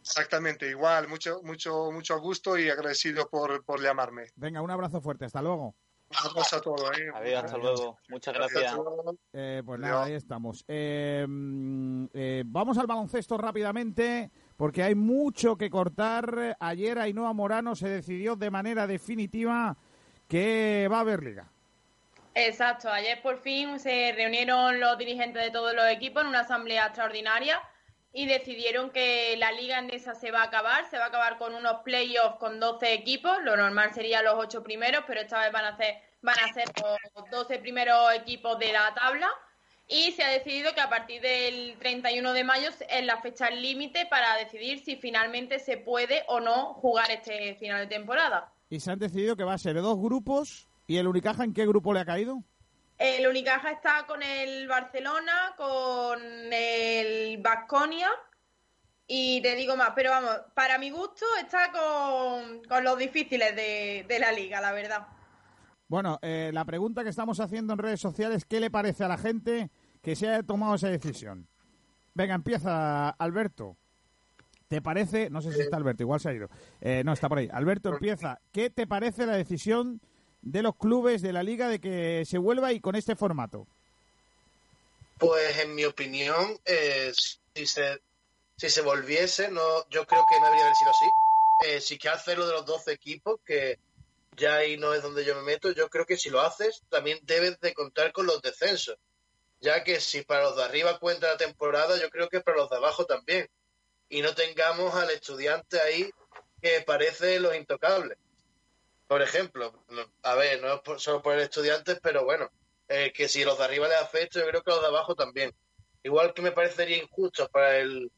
[0.02, 4.28] Exactamente, igual, mucho, mucho, mucho gusto y agradecido por, por llamarme.
[4.36, 5.76] Venga, un abrazo fuerte, hasta luego.
[6.12, 7.10] Un abrazo a todos, ¿eh?
[7.14, 8.00] Adiós, hasta luego.
[8.10, 8.76] Muchas gracias.
[9.32, 10.66] Eh, pues nada, ahí estamos.
[10.68, 16.58] Eh, mm, eh, vamos al baloncesto rápidamente, porque hay mucho que cortar.
[16.60, 19.78] Ayer Ainhoa Morano se decidió de manera definitiva
[20.28, 21.52] que va a haber liga.
[22.34, 26.86] Exacto, ayer por fin se reunieron los dirigentes de todos los equipos en una asamblea
[26.86, 27.62] extraordinaria
[28.14, 31.54] y decidieron que la liga endesa se va a acabar, se va a acabar con
[31.54, 35.66] unos playoffs con 12 equipos, lo normal sería los 8 primeros, pero esta vez van
[35.66, 36.66] a ser, van a ser
[37.16, 39.30] los 12 primeros equipos de la tabla
[39.88, 44.06] y se ha decidido que a partir del 31 de mayo es la fecha límite
[44.06, 48.54] para decidir si finalmente se puede o no jugar este final de temporada.
[48.70, 50.68] Y se han decidido que va a ser dos grupos.
[50.86, 52.44] ¿Y el Unicaja en qué grupo le ha caído?
[53.00, 56.22] El Unicaja está con el Barcelona, con
[56.52, 58.10] el Vasconia
[59.08, 64.06] y te digo más, pero vamos, para mi gusto está con, con los difíciles de,
[64.08, 65.08] de la liga, la verdad.
[65.88, 69.18] Bueno, eh, la pregunta que estamos haciendo en redes sociales, ¿qué le parece a la
[69.18, 69.72] gente
[70.04, 71.48] que se haya tomado esa decisión?
[72.14, 73.78] Venga, empieza Alberto.
[74.68, 75.30] ¿Te parece?
[75.32, 76.50] No sé si está Alberto, igual se ha ido.
[76.82, 77.50] Eh, no, está por ahí.
[77.52, 78.40] Alberto, empieza.
[78.52, 80.02] ¿Qué te parece la decisión
[80.42, 83.68] de los clubes de la liga de que se vuelva y con este formato?
[85.18, 87.12] Pues en mi opinión, eh,
[87.54, 88.00] si se
[88.60, 91.06] si se volviese, no, yo creo que no debería haber sido así.
[91.66, 93.80] Eh, si quieres hacerlo de los 12 equipos, que
[94.36, 97.20] ya ahí no es donde yo me meto, yo creo que si lo haces, también
[97.24, 98.98] debes de contar con los descensos.
[99.62, 102.70] Ya que si para los de arriba cuenta la temporada, yo creo que para los
[102.70, 103.50] de abajo también.
[104.10, 106.12] Y no tengamos al estudiante ahí
[106.62, 108.18] que parece los intocables.
[109.10, 109.74] Por ejemplo,
[110.24, 112.50] a ver, no es por- solo por el estudiante, pero bueno,
[112.88, 115.54] eh, que si los de arriba les afecta, yo creo que los de abajo también.
[116.04, 118.12] Igual que me parecería injusto para el.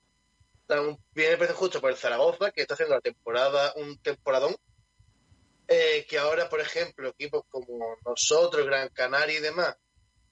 [1.13, 4.55] Bien me parece para el Zaragoza, que está haciendo la temporada, un temporadón.
[5.67, 9.75] eh, que ahora, por ejemplo, equipos como nosotros, Gran Canaria y demás,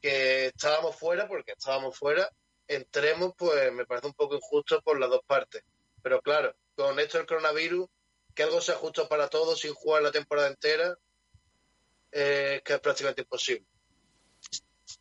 [0.01, 2.29] que estábamos fuera, porque estábamos fuera,
[2.67, 5.63] entremos, pues me parece un poco injusto por las dos partes.
[6.03, 7.87] Pero claro, con esto del coronavirus,
[8.39, 10.97] que algo sea justo para todos sin jugar la temporada entera,
[12.09, 13.65] eh, que es prácticamente imposible.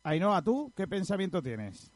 [0.03, 1.89] Ainhoa, ¿tú qué pensamiento tienes?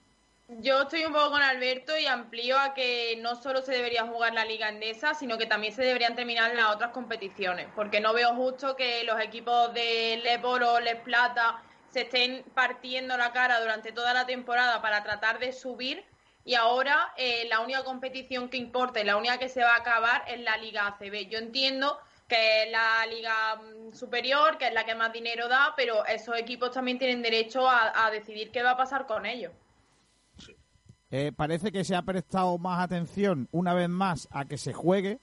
[0.47, 4.33] Yo estoy un poco con Alberto y amplío a que no solo se debería jugar
[4.33, 8.33] la Liga Endesa, sino que también se deberían terminar las otras competiciones, porque no veo
[8.35, 13.91] justo que los equipos de Les Oro, Les Plata se estén partiendo la cara durante
[13.91, 16.05] toda la temporada para tratar de subir
[16.45, 19.79] y ahora eh, la única competición que importa y la única que se va a
[19.79, 21.29] acabar es la Liga ACB.
[21.29, 21.97] Yo entiendo
[22.27, 26.37] que es la liga mm, superior, que es la que más dinero da, pero esos
[26.37, 29.51] equipos también tienen derecho a, decidir qué va a pasar con ellos.
[31.11, 35.19] Eh, parece que se ha prestado más atención una vez más a que se juegue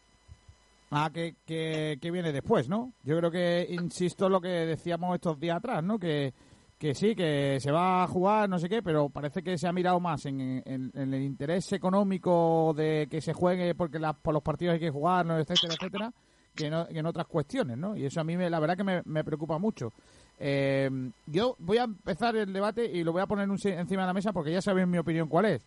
[0.93, 2.93] a que, que, que viene después, ¿no?
[3.03, 5.99] Yo creo que, insisto, lo que decíamos estos días atrás, ¿no?
[5.99, 6.33] Que,
[6.81, 9.73] que sí, que se va a jugar, no sé qué, pero parece que se ha
[9.73, 14.73] mirado más en, el interés económico de que se juegue porque las- por los partidos
[14.73, 16.13] hay que jugarlos, etcétera, etcétera,
[16.55, 17.95] que, no- en otras cuestiones, ¿no?
[17.99, 19.93] Y eso a mí, me- la verdad que me, me preocupa mucho.
[20.39, 20.89] Eh,
[21.27, 24.15] yo voy a empezar el debate y lo voy a poner un- encima de la
[24.15, 25.67] mesa porque ya sabéis mi opinión cuál es.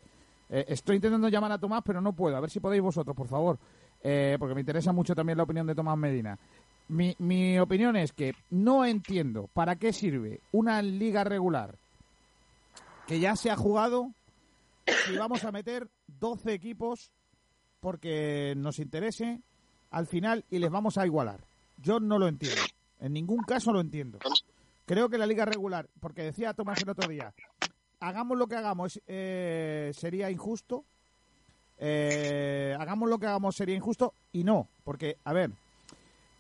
[0.50, 2.36] Eh, estoy intentando llamar a Tomás, pero no puedo.
[2.36, 3.60] A ver si podéis vosotros, por favor.
[4.02, 6.38] Eh, porque me interesa mucho también la opinión de Tomás Medina.
[6.90, 11.76] Mi, mi opinión es que no entiendo para qué sirve una liga regular
[13.08, 14.12] que ya se ha jugado
[15.06, 15.88] si vamos a meter
[16.20, 17.12] 12 equipos
[17.80, 19.42] porque nos interese
[19.92, 21.42] al final y les vamos a igualar.
[21.78, 22.62] Yo no lo entiendo.
[23.00, 24.20] En ningún caso lo entiendo.
[24.86, 27.34] Creo que la liga regular, porque decía Tomás el otro día,
[28.00, 30.86] hagamos lo que hagamos, eh, sería injusto.
[31.78, 34.14] Eh, hagamos lo que hagamos, sería injusto.
[34.32, 35.52] Y no, porque, a ver,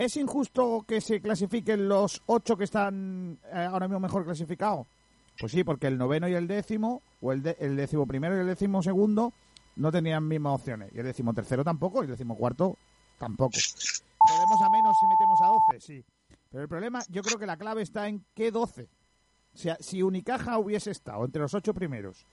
[0.06, 4.88] ¿es injusto que se clasifiquen los ocho que están eh, ahora mismo mejor clasificados?
[5.40, 8.48] Pues sí, porque el noveno y el décimo, o el, de- décimo primero y el
[8.48, 9.34] décimo segundo,
[9.76, 10.92] no tenían mismas opciones.
[10.94, 12.78] Y el décimo tercero tampoco, y el décimo cuarto
[13.18, 13.58] tampoco.
[14.20, 16.06] Podemos a menos si metemos a 12, sí.
[16.52, 18.84] Pero el problema, yo creo que la clave está en qué 12.
[19.54, 22.26] O sea, si Unicaja hubiese estado entre los ocho primeros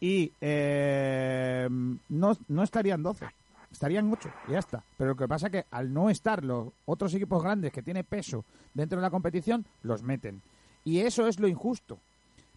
[0.00, 3.26] y eh, no, no estarían 12,
[3.72, 4.84] estarían 8, ya está.
[4.96, 8.04] Pero lo que pasa es que al no estar los otros equipos grandes que tienen
[8.04, 8.44] peso
[8.74, 10.42] dentro de la competición, los meten.
[10.84, 11.98] Y eso es lo injusto.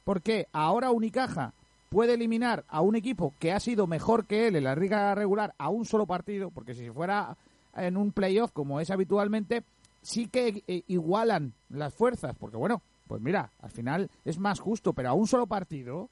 [0.03, 1.53] Porque ahora Unicaja
[1.89, 5.53] puede eliminar a un equipo que ha sido mejor que él en la liga regular
[5.57, 7.37] a un solo partido, porque si fuera
[7.75, 9.63] en un playoff como es habitualmente,
[10.01, 14.93] sí que eh, igualan las fuerzas, porque bueno, pues mira, al final es más justo,
[14.93, 16.09] pero a un solo partido,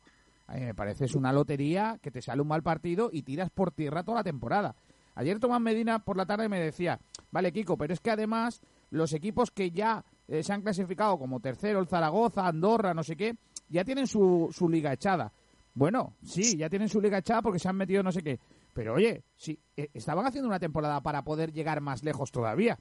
[0.48, 3.50] a mí me parece es una lotería que te sale un mal partido y tiras
[3.50, 4.76] por tierra toda la temporada.
[5.16, 7.00] Ayer Tomás Medina por la tarde me decía,
[7.32, 11.40] vale Kiko, pero es que además los equipos que ya eh, se han clasificado como
[11.40, 13.36] tercero, el Zaragoza, Andorra, no sé qué,
[13.70, 15.32] ya tienen su, su liga echada.
[15.76, 18.40] Bueno, sí, ya tienen su liga echada porque se han metido no sé qué.
[18.74, 22.78] Pero oye, sí, eh, estaban haciendo una temporada para poder llegar más lejos todavía.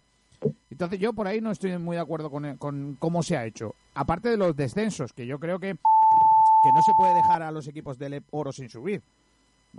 [0.71, 3.75] Entonces yo por ahí no estoy muy de acuerdo con, con cómo se ha hecho.
[3.95, 7.69] Aparte de los descensos, que yo creo que, que no se puede dejar a los
[7.69, 9.03] equipos del oro sin subir.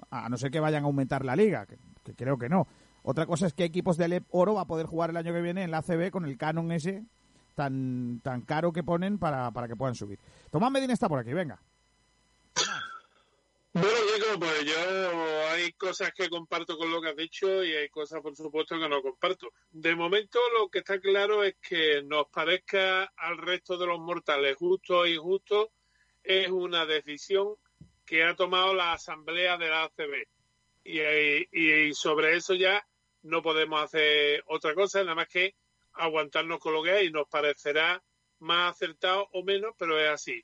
[0.10, 1.68] A no ser que vayan a aumentar la liga,
[2.04, 2.68] que, creo que no.
[3.04, 5.42] Otra cosa es que equipos del EP oro va a poder jugar el año que
[5.42, 7.04] viene en la ACB con el canon ese
[7.56, 10.20] tan, tan caro que ponen para, para que puedan subir.
[10.52, 11.60] Tomás Medina está por aquí, venga.
[13.76, 17.90] Bueno, Diego, pues yo hay cosas que comparto con lo que has dicho y hay
[17.90, 19.52] cosas, por supuesto, que no comparto.
[19.72, 24.58] De momento, lo que está claro es que nos parezca al resto de los mortales
[24.58, 25.72] justo o injusto,
[26.22, 27.56] es una decisión
[28.06, 30.28] que ha tomado la Asamblea de la ACB.
[30.84, 31.48] Y, y-
[31.90, 32.86] y sobre eso ya
[33.24, 35.56] no podemos hacer otra cosa, nada más que
[35.94, 37.12] aguantarnos con lo que hay.
[37.12, 38.04] Nos parecerá
[38.40, 40.44] más acertado o menos, pero es así.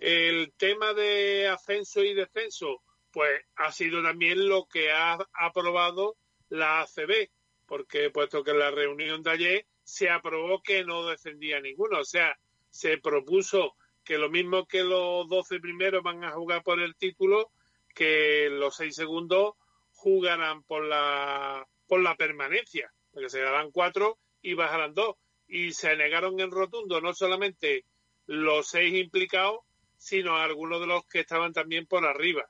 [0.00, 6.16] El tema de ascenso y descenso, pues ha sido también lo que ha aprobado
[6.50, 7.30] la ACB,
[7.66, 12.04] porque puesto que en la reunión de ayer se aprobó que no descendía ninguno, o
[12.04, 12.38] sea,
[12.70, 13.74] se propuso
[14.04, 17.50] que lo mismo que los 12 primeros van a jugar por el título,
[17.94, 19.54] que los 6 segundos
[19.92, 25.16] jugarán por la por la permanencia, porque se darán cuatro y bajarán dos.
[25.48, 27.84] Y se negaron en rotundo no solamente
[28.26, 29.60] los seis implicados,
[29.96, 32.48] sino algunos de los que estaban también por arriba.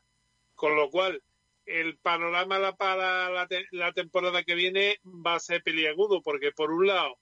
[0.56, 1.22] Con lo cual,
[1.64, 6.88] el panorama para la, la temporada que viene va a ser peliagudo, porque por un
[6.88, 7.16] lado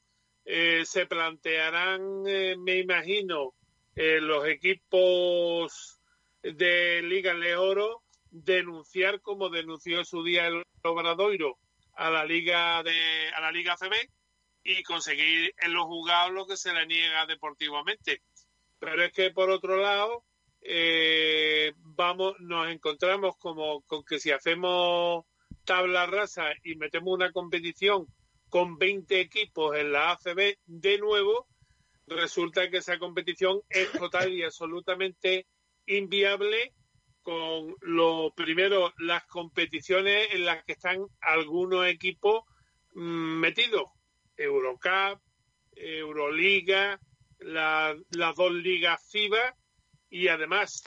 [0.47, 3.52] eh, se plantearán, eh, me imagino,
[3.94, 6.01] eh, los equipos
[6.43, 8.02] de Liga de Oro
[8.45, 11.59] denunciar como denunció en su día el Obradoiro
[11.95, 13.95] a la Liga de a la Liga CB
[14.63, 18.23] y conseguir en los jugados lo que se le niega deportivamente.
[18.79, 20.25] Pero es que por otro lado
[20.61, 25.25] eh, vamos nos encontramos como con que si hacemos
[25.65, 28.07] tabla rasa y metemos una competición
[28.51, 31.47] con 20 equipos en la ACB de nuevo,
[32.07, 35.47] resulta que esa competición es total y absolutamente
[35.87, 36.73] inviable
[37.27, 42.44] con lo primero las competiciones en las que están algunos equipos
[42.94, 43.86] mm, metidos
[44.36, 45.20] Eurocup
[45.74, 47.01] Euroliga
[47.40, 49.57] la- las dos ligas FIBA
[50.09, 50.85] y además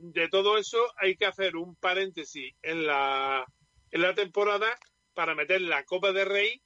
[0.00, 3.46] de todo eso hay que hacer un paréntesis en la
[3.90, 4.78] en la temporada
[5.14, 6.60] para meter la Copa de Rey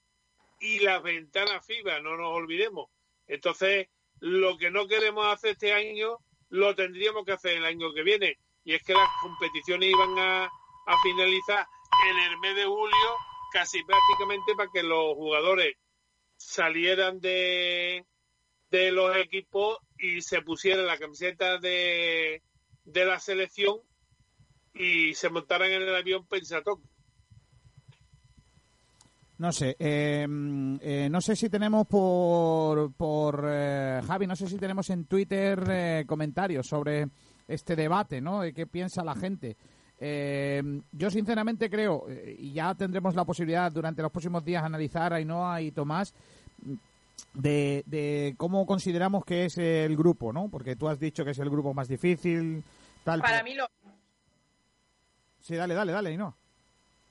[0.58, 2.86] y las ventanas FIBA, no nos olvidemos.
[3.28, 3.86] Entonces,
[4.18, 6.18] lo que no queremos hacer este año,
[6.48, 8.36] lo tendríamos que hacer el año que viene.
[8.64, 11.66] Y es que las competiciones iban a, a finalizar
[12.10, 13.16] en el mes de julio,
[13.52, 15.74] casi prácticamente para que los jugadores
[16.36, 18.04] salieran de,
[18.70, 22.42] de los equipos y se pusieran la camiseta de,
[22.84, 23.78] de la selección
[24.74, 26.80] y se montaran en el avión pensatoc.
[29.38, 30.26] No sé, eh,
[30.80, 35.64] eh, no sé si tenemos por, por eh, Javi, no sé si tenemos en Twitter
[35.68, 37.08] eh, comentarios sobre
[37.54, 38.40] este debate, ¿no?
[38.42, 39.56] De qué piensa la gente.
[40.04, 40.62] Eh,
[40.92, 45.16] yo sinceramente creo, eh, y ya tendremos la posibilidad durante los próximos días analizar a
[45.16, 46.12] Ainhoa y Tomás,
[47.34, 50.48] de, de cómo consideramos que es el grupo, ¿no?
[50.48, 52.64] Porque tú has dicho que es el grupo más difícil,
[53.04, 53.20] tal.
[53.20, 53.68] Para pero- mí lo...
[55.40, 56.34] Sí, dale, dale, dale, Ainhoa.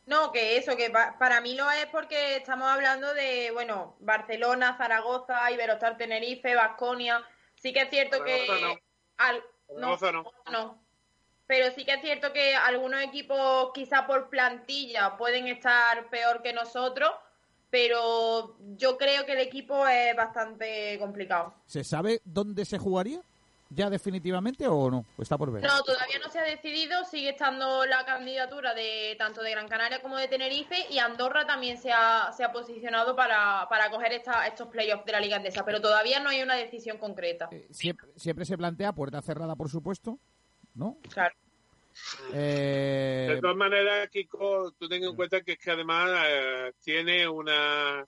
[0.07, 4.76] No, que eso, que pa- para mí lo es porque estamos hablando de, bueno, Barcelona,
[4.77, 7.22] Zaragoza, Iberostar Tenerife, Vasconia.
[7.55, 8.47] Sí que es cierto que...
[8.61, 8.76] No.
[9.18, 9.43] al-
[9.77, 10.31] no, no.
[10.52, 10.80] no.
[11.48, 16.53] Pero sí que es cierto que algunos equipos, quizá por plantilla, pueden estar peor que
[16.53, 17.11] nosotros,
[17.69, 21.53] pero yo creo que el equipo es bastante complicado.
[21.65, 23.22] ¿Se sabe dónde se jugaría?
[23.73, 25.06] ¿Ya definitivamente o no?
[25.18, 25.64] ¿O está por ver?
[25.64, 30.02] No, todavía no se ha decidido, sigue estando la candidatura de tanto de Gran Canaria
[30.02, 34.45] como de Tenerife y Andorra también se ha, se ha posicionado para, para coger esta,
[34.45, 37.49] estos playoffs de la Liga Andesa, pero todavía no hay una decisión concreta.
[37.69, 40.19] Siempre, siempre se plantea puerta cerrada, por supuesto,
[40.76, 40.98] ¿no?
[41.14, 41.34] Claro.
[42.34, 47.26] Eh, De todas maneras, Kiko, tú ten en cuenta que es que además eh, tiene
[47.26, 48.06] una,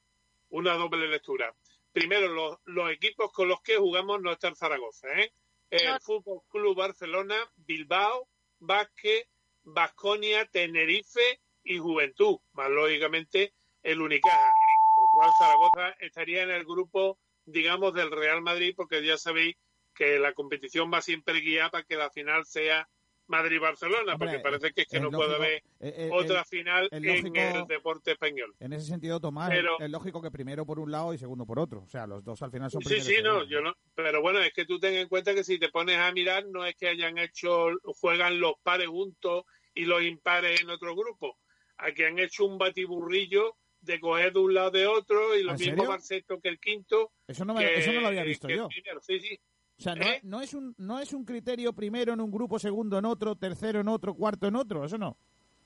[0.49, 1.53] una doble lectura.
[1.94, 5.31] Primero, los, los equipos con los que jugamos no está el Zaragoza, ¿eh?
[5.73, 8.29] El Fútbol Club Barcelona, Bilbao,
[8.59, 9.27] Vázquez,
[9.63, 14.51] Vasconia, Tenerife y Juventud, más lógicamente el Unicaja.
[14.95, 19.55] Con cual Zaragoza estaría en el grupo, digamos, del Real Madrid, porque ya sabéis
[19.95, 22.87] que la competición va siempre guiada para que la final sea
[23.27, 26.89] Madrid-Barcelona, porque parece que es que no puede lógico, haber eh, eh, otra el- final
[26.91, 28.53] en el deporte español.
[28.59, 31.59] en ese sentido, Tomás, Pero- es lógico que primero por un lado y segundo por
[31.59, 31.81] otro.
[31.81, 34.53] O sea, los dos al final son Sí, sí, no, yo no, pero bueno, es
[34.53, 37.17] que tú ten en cuenta que si te pones a mirar, no es que hayan
[37.17, 37.67] hecho,
[37.99, 41.37] juegan los pares juntos y los impares en otro grupo.
[41.77, 45.57] Aquí han hecho un batiburrillo de coger de un lado de otro y lo ¿En
[45.59, 47.11] mismo va sexto que el quinto.
[47.27, 48.67] Eso no, me- que- eso no lo había visto yo.
[48.69, 49.01] primero.
[49.01, 49.39] Sí, sí.
[49.79, 50.19] O sea, no, ¿Eh?
[50.23, 53.79] no es un, no es un criterio primero en un grupo, segundo en otro, tercero
[53.81, 55.17] en otro, cuarto en otro, eso no.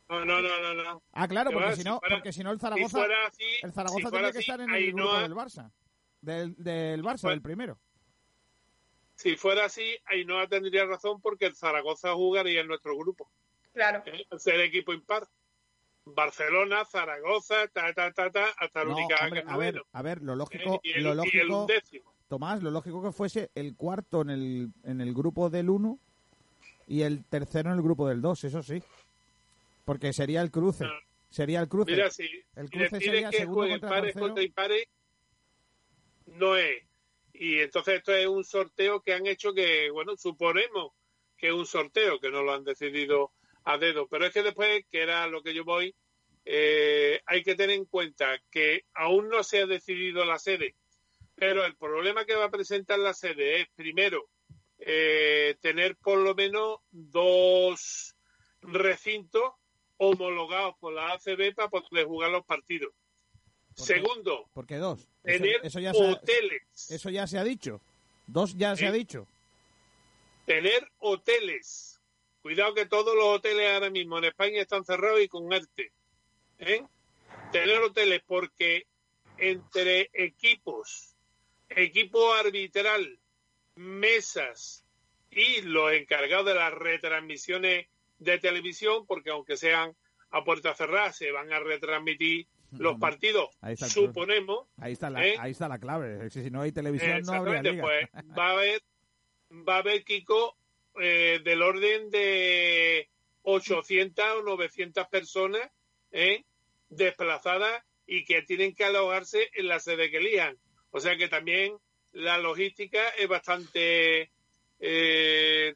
[0.10, 0.84] No, no, no, no.
[0.84, 1.04] no.
[1.12, 3.44] Ah, claro, Que porque si no, fuera- porque si no el si Zaragoza, fuera así,
[3.62, 5.72] el Zaragoza si tendría que así, estar en el grupo del Barça,
[6.22, 7.78] del, del Barça, del primero.
[9.16, 13.30] Si fuera así, Ainhoa tendría razón porque el Zaragoza jugaría en nuestro grupo.
[13.74, 14.02] Claro.
[14.06, 14.26] ¿eh?
[14.32, 15.28] Al ser equipo impar.
[16.06, 19.82] Barcelona, Zaragoza, ta, ta, ta, ta, hasta el No, Unicaja hombre, que es a ver,
[19.92, 20.80] a ver, lo lógico, ¿eh?
[20.84, 22.16] Y el- lo y el lógico.
[22.28, 26.00] Tomás, lo lógico que fuese el cuarto en el, en el grupo del 1
[26.88, 28.82] y el tercero en el grupo del 2, eso sí.
[29.86, 30.86] Porque sería el cruce.
[31.30, 31.92] Sería el cruce.
[31.92, 34.26] Mira, si, el cruce sería que segundo contra pares tercero.
[34.26, 34.88] contra impares,
[36.28, 36.84] no es.
[37.34, 40.92] Y entonces esto es un sorteo que han hecho que, bueno, suponemos
[41.38, 43.32] que es un sorteo, que no lo han decidido
[43.64, 44.08] a dedo.
[44.08, 45.94] Pero es que después, que era lo que yo voy,
[46.46, 50.76] eh, hay que tener en cuenta que aún no se ha decidido la sede.
[51.38, 54.28] Pero el problema que va a presentar la sede es, primero,
[54.80, 58.16] eh, tener por lo menos dos
[58.62, 59.54] recintos
[59.98, 62.92] homologados por la ACB para poder jugar los partidos.
[63.76, 65.08] Segundo, ¿Por qué dos?
[65.24, 67.80] Eso, tener eso ya se ha, hoteles, eso ya se ha dicho.
[68.26, 69.28] Dos ya se ha dicho.
[70.46, 72.02] tener hoteles.
[72.42, 75.92] Cuidado que todos los hoteles ahora mismo en España están cerrados y con arte.
[76.58, 76.84] ¿eh?
[77.52, 78.88] Tener hoteles porque
[79.38, 81.16] entre equipos,
[81.70, 83.20] equipo arbitral,
[83.76, 84.86] mesas
[85.32, 87.88] y los encargados de las retransmisiones
[88.20, 89.96] de televisión, porque aunque sean
[90.32, 94.68] a puerta cerrada, se van a retransmitir los partidos, Ahí está el suponemos.
[94.78, 95.36] Ahí está la, ¿eh?
[95.40, 96.30] ahí está la clave.
[96.30, 97.82] Si, si no hay televisión, no habría liga.
[97.82, 98.08] pues
[98.38, 98.82] va a haber,
[99.52, 100.58] va a haber Kiko
[101.00, 103.10] eh, del orden de
[103.44, 105.62] 800 o 900 personas
[106.12, 106.44] ¿eh?
[106.90, 110.58] desplazadas y que tienen que alojarse en la sede que elijan.
[110.98, 111.78] O sea que también
[112.12, 114.32] la logística es bastante
[114.80, 115.76] eh,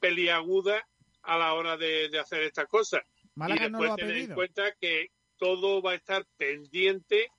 [0.00, 0.86] peliaguda
[1.22, 3.02] a la hora de, de hacer estas cosas.
[3.34, 7.30] Málaga y no después lo ha tener en cuenta que todo va a estar pendiente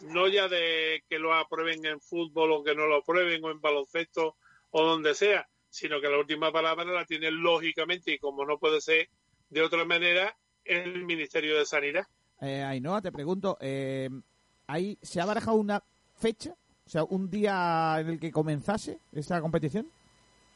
[0.00, 3.60] no ya de que lo aprueben en fútbol o que no lo aprueben o en
[3.60, 4.36] baloncesto
[4.70, 8.80] o donde sea, sino que la última palabra la tiene lógicamente y como no puede
[8.80, 9.08] ser
[9.50, 12.06] de otra manera el Ministerio de Sanidad.
[12.40, 14.10] Eh, Ainhoa, te pregunto, eh,
[14.66, 15.82] ¿hay, ¿se ha barajado una
[16.16, 16.56] fecha?
[16.86, 19.90] O sea, un día en el que comenzase esta competición.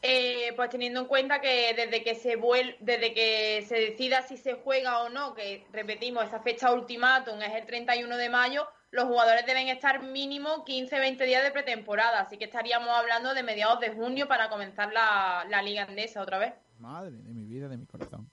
[0.01, 4.37] Eh, pues teniendo en cuenta que desde que se vuel desde que se decida si
[4.37, 9.05] se juega o no, que repetimos, esa fecha ultimátum es el 31 de mayo, los
[9.05, 13.89] jugadores deben estar mínimo 15-20 días de pretemporada, así que estaríamos hablando de mediados de
[13.89, 16.53] junio para comenzar la, la Liga Andesa otra vez.
[16.79, 18.29] Madre de mi vida, de mi corazón.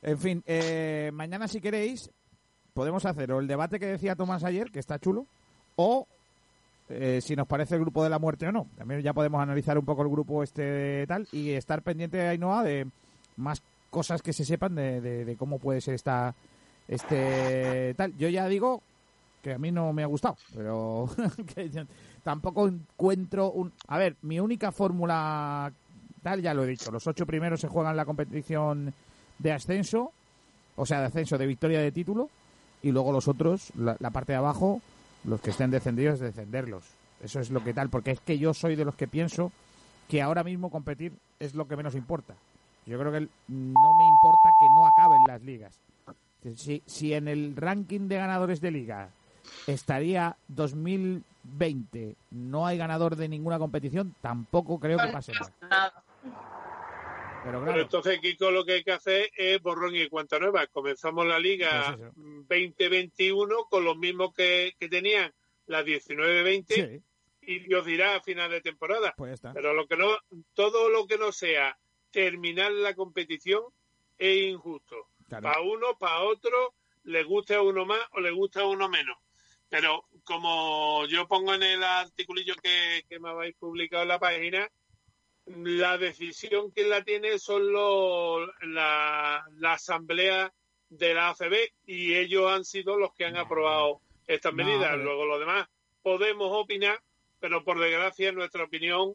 [0.00, 2.08] En fin, eh, mañana si queréis
[2.72, 5.26] podemos hacer o el debate que decía Tomás ayer, que está chulo,
[5.76, 6.06] o
[6.92, 8.66] eh, si nos parece el grupo de la muerte o no.
[8.76, 12.62] También ya podemos analizar un poco el grupo este tal y estar pendiente de Ainhoa
[12.62, 12.86] de
[13.36, 16.34] más cosas que se sepan de, cómo puede ser esta
[16.88, 18.16] este tal.
[18.16, 18.82] Yo ya digo
[19.42, 21.08] que a mí no me ha gustado, pero
[22.22, 23.72] tampoco encuentro un...
[23.88, 25.72] A ver, mi única fórmula
[26.22, 28.94] tal, ya lo he dicho, los ocho primeros se juegan la competición
[29.38, 30.12] de ascenso,
[30.76, 32.30] o sea, de ascenso, de victoria de título,
[32.82, 34.80] y luego los otros, la parte de abajo,
[35.24, 36.84] los que estén descendidos, descenderlos.
[37.22, 39.52] Eso es lo que tal, porque es que yo soy de los que pienso
[40.08, 42.34] que ahora mismo competir es lo que menos importa.
[42.86, 45.78] Yo creo que no me importa que no acaben las ligas.
[46.56, 49.10] Si, si en el ranking de ganadores de liga
[49.68, 55.32] estaría 2020, no hay ganador de ninguna competición, tampoco creo que pase
[55.70, 56.02] nada.
[57.44, 60.66] Pero Pero claro, entonces, Kiko, lo que hay que hacer es borrón y cuenta nueva.
[60.68, 62.12] Comenzamos la Liga Pues eso.
[62.16, 65.32] 2021 con los mismos que, que tenían
[65.66, 67.02] la 19-20 Sí.
[67.42, 69.14] y Dios dirá a final de temporada.
[69.16, 69.52] pues está.
[69.52, 70.08] Pero lo que no,
[70.54, 71.76] todo lo que no sea
[72.10, 73.62] terminar la competición
[74.18, 75.08] es injusto.
[75.28, 75.42] Claro.
[75.44, 76.74] Para uno, para otro,
[77.04, 79.16] le guste a uno más o le gusta a uno menos.
[79.68, 84.70] Pero como yo pongo en el articulillo que, que me habéis publicado en la página,
[85.56, 90.52] la decisión que la tiene son los, la, la asamblea
[90.88, 91.54] de la ACB
[91.86, 94.96] y ellos han sido los que han aprobado estas No, medidas.
[94.98, 95.68] Luego lo demás
[96.02, 97.00] podemos opinar,
[97.40, 99.14] pero por desgracia nuestra opinión,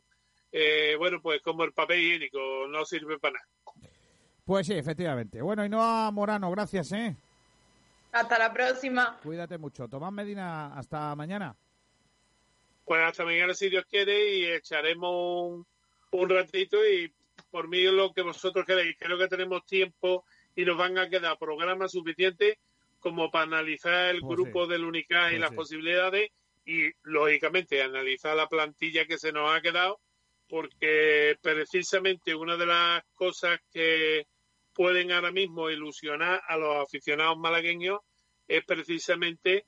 [0.51, 3.47] eh, bueno, pues como el papel higiénico, no sirve para nada.
[4.45, 5.41] Pues sí, efectivamente.
[5.41, 7.15] Bueno, y no Morano, gracias, ¿eh?
[8.13, 9.19] Hasta la próxima.
[9.21, 9.87] Cuídate mucho.
[9.87, 11.55] Tomás Medina, hasta mañana.
[12.85, 15.67] Pues hasta mañana si Dios quiere y echaremos un,
[16.11, 17.11] un ratito y
[17.51, 18.95] por mí lo que vosotros queréis.
[18.99, 20.25] Creo que tenemos tiempo
[20.55, 22.57] y nos van a quedar programas suficientes
[22.99, 24.71] como para analizar el Pues grupo sí.
[24.71, 25.55] del UNICA y Pues las sí.
[25.55, 26.31] posibilidades
[26.65, 29.99] y lógicamente analizar la plantilla que se nos ha quedado
[30.49, 34.25] porque precisamente una de las cosas que
[34.73, 37.99] pueden ahora mismo ilusionar a los aficionados malagueños
[38.47, 39.65] es precisamente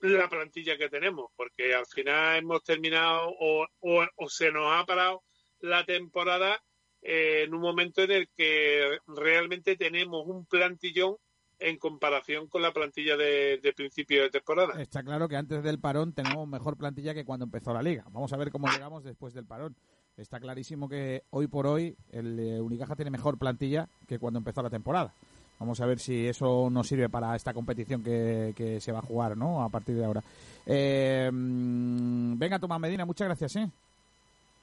[0.00, 4.84] la plantilla que tenemos, porque al final hemos terminado o, o- o se nos ha
[4.84, 5.22] parado
[5.64, 6.62] la temporada
[7.02, 11.16] eh, en un momento en el que realmente tenemos un plantillón
[11.58, 14.80] en comparación con la plantilla de, principio de temporada.
[14.80, 18.04] Está claro que antes del parón tenemos mejor plantilla que cuando empezó la liga.
[18.10, 19.74] Vamos a ver cómo llegamos después del parón.
[20.16, 24.62] Está clarísimo que hoy por hoy el eh, Unicaja tiene mejor plantilla que cuando empezó
[24.62, 25.14] la temporada.
[25.58, 29.02] Vamos a ver si eso nos sirve para esta competición que, que se va a
[29.02, 29.62] jugar, ¿no?
[29.62, 30.22] A partir de ahora.
[30.66, 33.70] Eh, mm, venga, Tomás Medina, muchas gracias, ¿eh?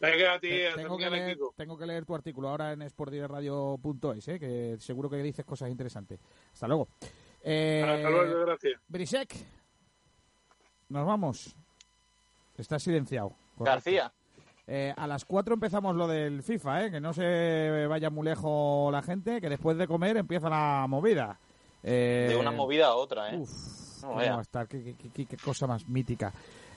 [0.02, 0.40] Venga,
[0.76, 4.40] tengo, que leer, tengo que leer tu artículo ahora en sportdirectradio.es, ¿eh?
[4.40, 6.20] que seguro que dices cosas interesantes.
[6.54, 6.88] Hasta luego.
[7.44, 8.82] Eh, Hasta luego, gracias.
[8.88, 9.36] Brisek,
[10.90, 11.56] nos vamos.
[12.58, 13.30] Está silenciado.
[13.58, 13.64] Correcto.
[13.64, 14.12] García.
[14.68, 16.92] Eh, a las 4 empezamos lo del FIFA, ¿eh?
[16.92, 21.40] que no se vaya muy lejos la gente, que después de comer empieza la movida.
[21.84, 23.38] Eh, De una movida a otra, ¿eh?
[23.38, 23.50] Uf,
[24.02, 24.34] No, ¿cómo vaya.
[24.34, 24.68] va a estar?
[24.68, 26.32] ¿Qué, qué- qué- qué cosa más mítica.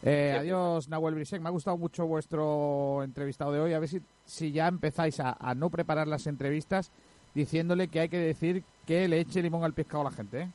[0.06, 1.40] Eh, adiós, Nahuel Brisek.
[1.40, 3.72] Me ha gustado mucho vuestro entrevistado de hoy.
[3.72, 6.90] A ver si, si ya empezáis a, a no preparar las entrevistas
[7.34, 10.42] diciéndole que hay que decir que le eche limón al pescado a la gente.
[10.42, 10.50] ¿eh?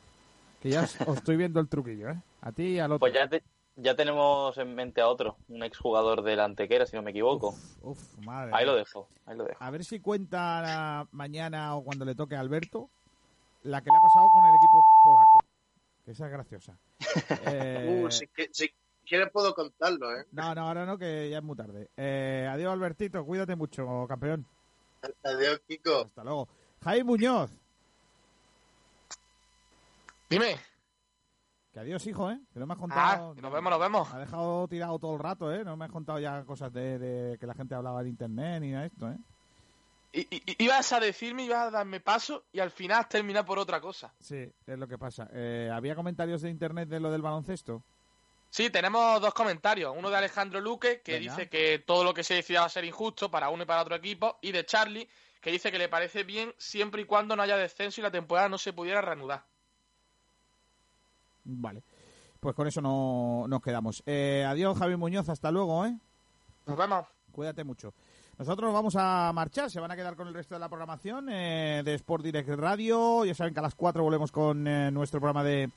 [0.61, 2.11] Que ya os, os estoy viendo el truquillo.
[2.11, 2.21] ¿eh?
[2.41, 2.99] A ti y al otro.
[2.99, 3.41] Pues ya, te-
[3.75, 7.55] ya tenemos en mente a otro, un exjugador del Antequera, si no me equivoco.
[7.81, 9.63] Uf, madre ahí lo dejo, ahí lo dejo.
[9.63, 12.89] A ver si cuenta mañana o cuando le toque a Alberto
[13.63, 15.39] la que le ha pasado con el equipo polaco.
[16.05, 16.77] Que esa es graciosa.
[17.47, 18.27] Eh, Uh, si
[19.09, 20.25] quieres puedo contarlo, ¿eh?
[20.31, 21.89] No, no, ahora no, que ya es muy tarde.
[21.97, 23.25] Eh, adiós, Albertito.
[23.25, 24.45] Cuídate mucho, campeón.
[25.23, 26.03] Adiós, Kiko.
[26.05, 26.47] Hasta luego.
[26.83, 27.51] Jaime Muñoz.
[30.29, 30.57] Dime.
[31.73, 32.39] Que adiós, hijo, ¿eh?
[32.53, 33.35] Que no me has Ah, contado...
[33.35, 34.09] que nos vemos, nos vemos.
[34.09, 35.63] Me ha dejado tirado todo el rato, ¿eh?
[35.63, 38.71] No me has contado ya cosas de, de que la gente hablaba de internet ni
[38.71, 39.17] nada de esto, ¿eh?
[40.11, 43.59] I- i- ibas a decirme, ibas a darme paso y al final has terminado por
[43.59, 44.11] otra cosa.
[44.19, 45.29] Sí, es lo que pasa.
[45.31, 47.83] Eh, ¿Había comentarios de internet de lo del baloncesto?
[48.49, 49.93] Sí, tenemos dos comentarios.
[49.95, 51.35] Uno de Alejandro Luque, que Venga.
[51.35, 53.81] dice que todo lo que se decida va a ser injusto para uno y para
[53.81, 54.39] otro equipo.
[54.41, 55.07] Y de Charlie,
[55.39, 58.49] que dice que le parece bien siempre y cuando no haya descenso y la temporada
[58.49, 59.45] no se pudiera reanudar.
[61.43, 61.83] Vale.
[62.39, 64.01] Pues con eso no nos quedamos.
[64.05, 65.29] Eh, adiós, Javi Muñoz.
[65.29, 65.95] Hasta luego, ¿eh?
[66.65, 67.05] Nos vemos.
[67.31, 67.93] Cuídate mucho.
[68.37, 71.81] Nosotros vamos a marchar, se van a quedar con el resto de la programación eh,
[71.83, 73.25] de Sport Direct Radio.
[73.25, 75.69] Ya saben que a las 4 volvemos con eh, nuestro programa de,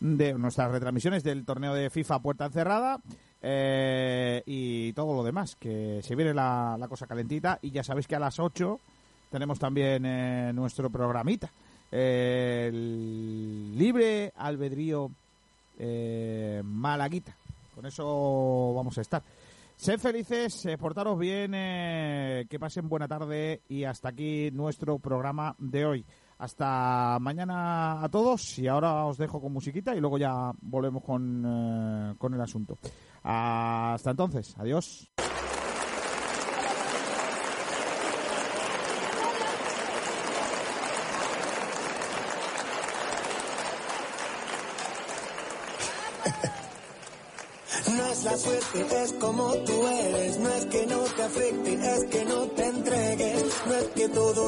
[0.00, 3.00] de nuestras retransmisiones del torneo de FIFA puerta cerrada
[3.42, 7.58] eh, y todo lo demás, que se viene la, cosa calentita.
[7.62, 8.80] Y ya sabéis que a las 8
[9.30, 11.50] tenemos también eh, nuestro programita.
[11.90, 15.10] el libre albedrío
[15.78, 17.34] eh, Malaguita.
[17.74, 19.22] Con eso vamos a estar.
[19.80, 25.86] Sed felices, portaros bien, eh, que pasen buena tarde y hasta aquí nuestro programa de
[25.86, 26.04] hoy.
[26.40, 31.44] Hasta mañana a todos y ahora os dejo con musiquita y luego ya volvemos con,
[31.44, 32.78] eh, con el asunto.
[33.22, 35.12] Hasta entonces, adiós.
[47.96, 50.38] No es la suerte, es como tú eres.
[50.38, 53.62] No es que no te afecte, es que no te entregues.
[53.66, 54.30] No es que todo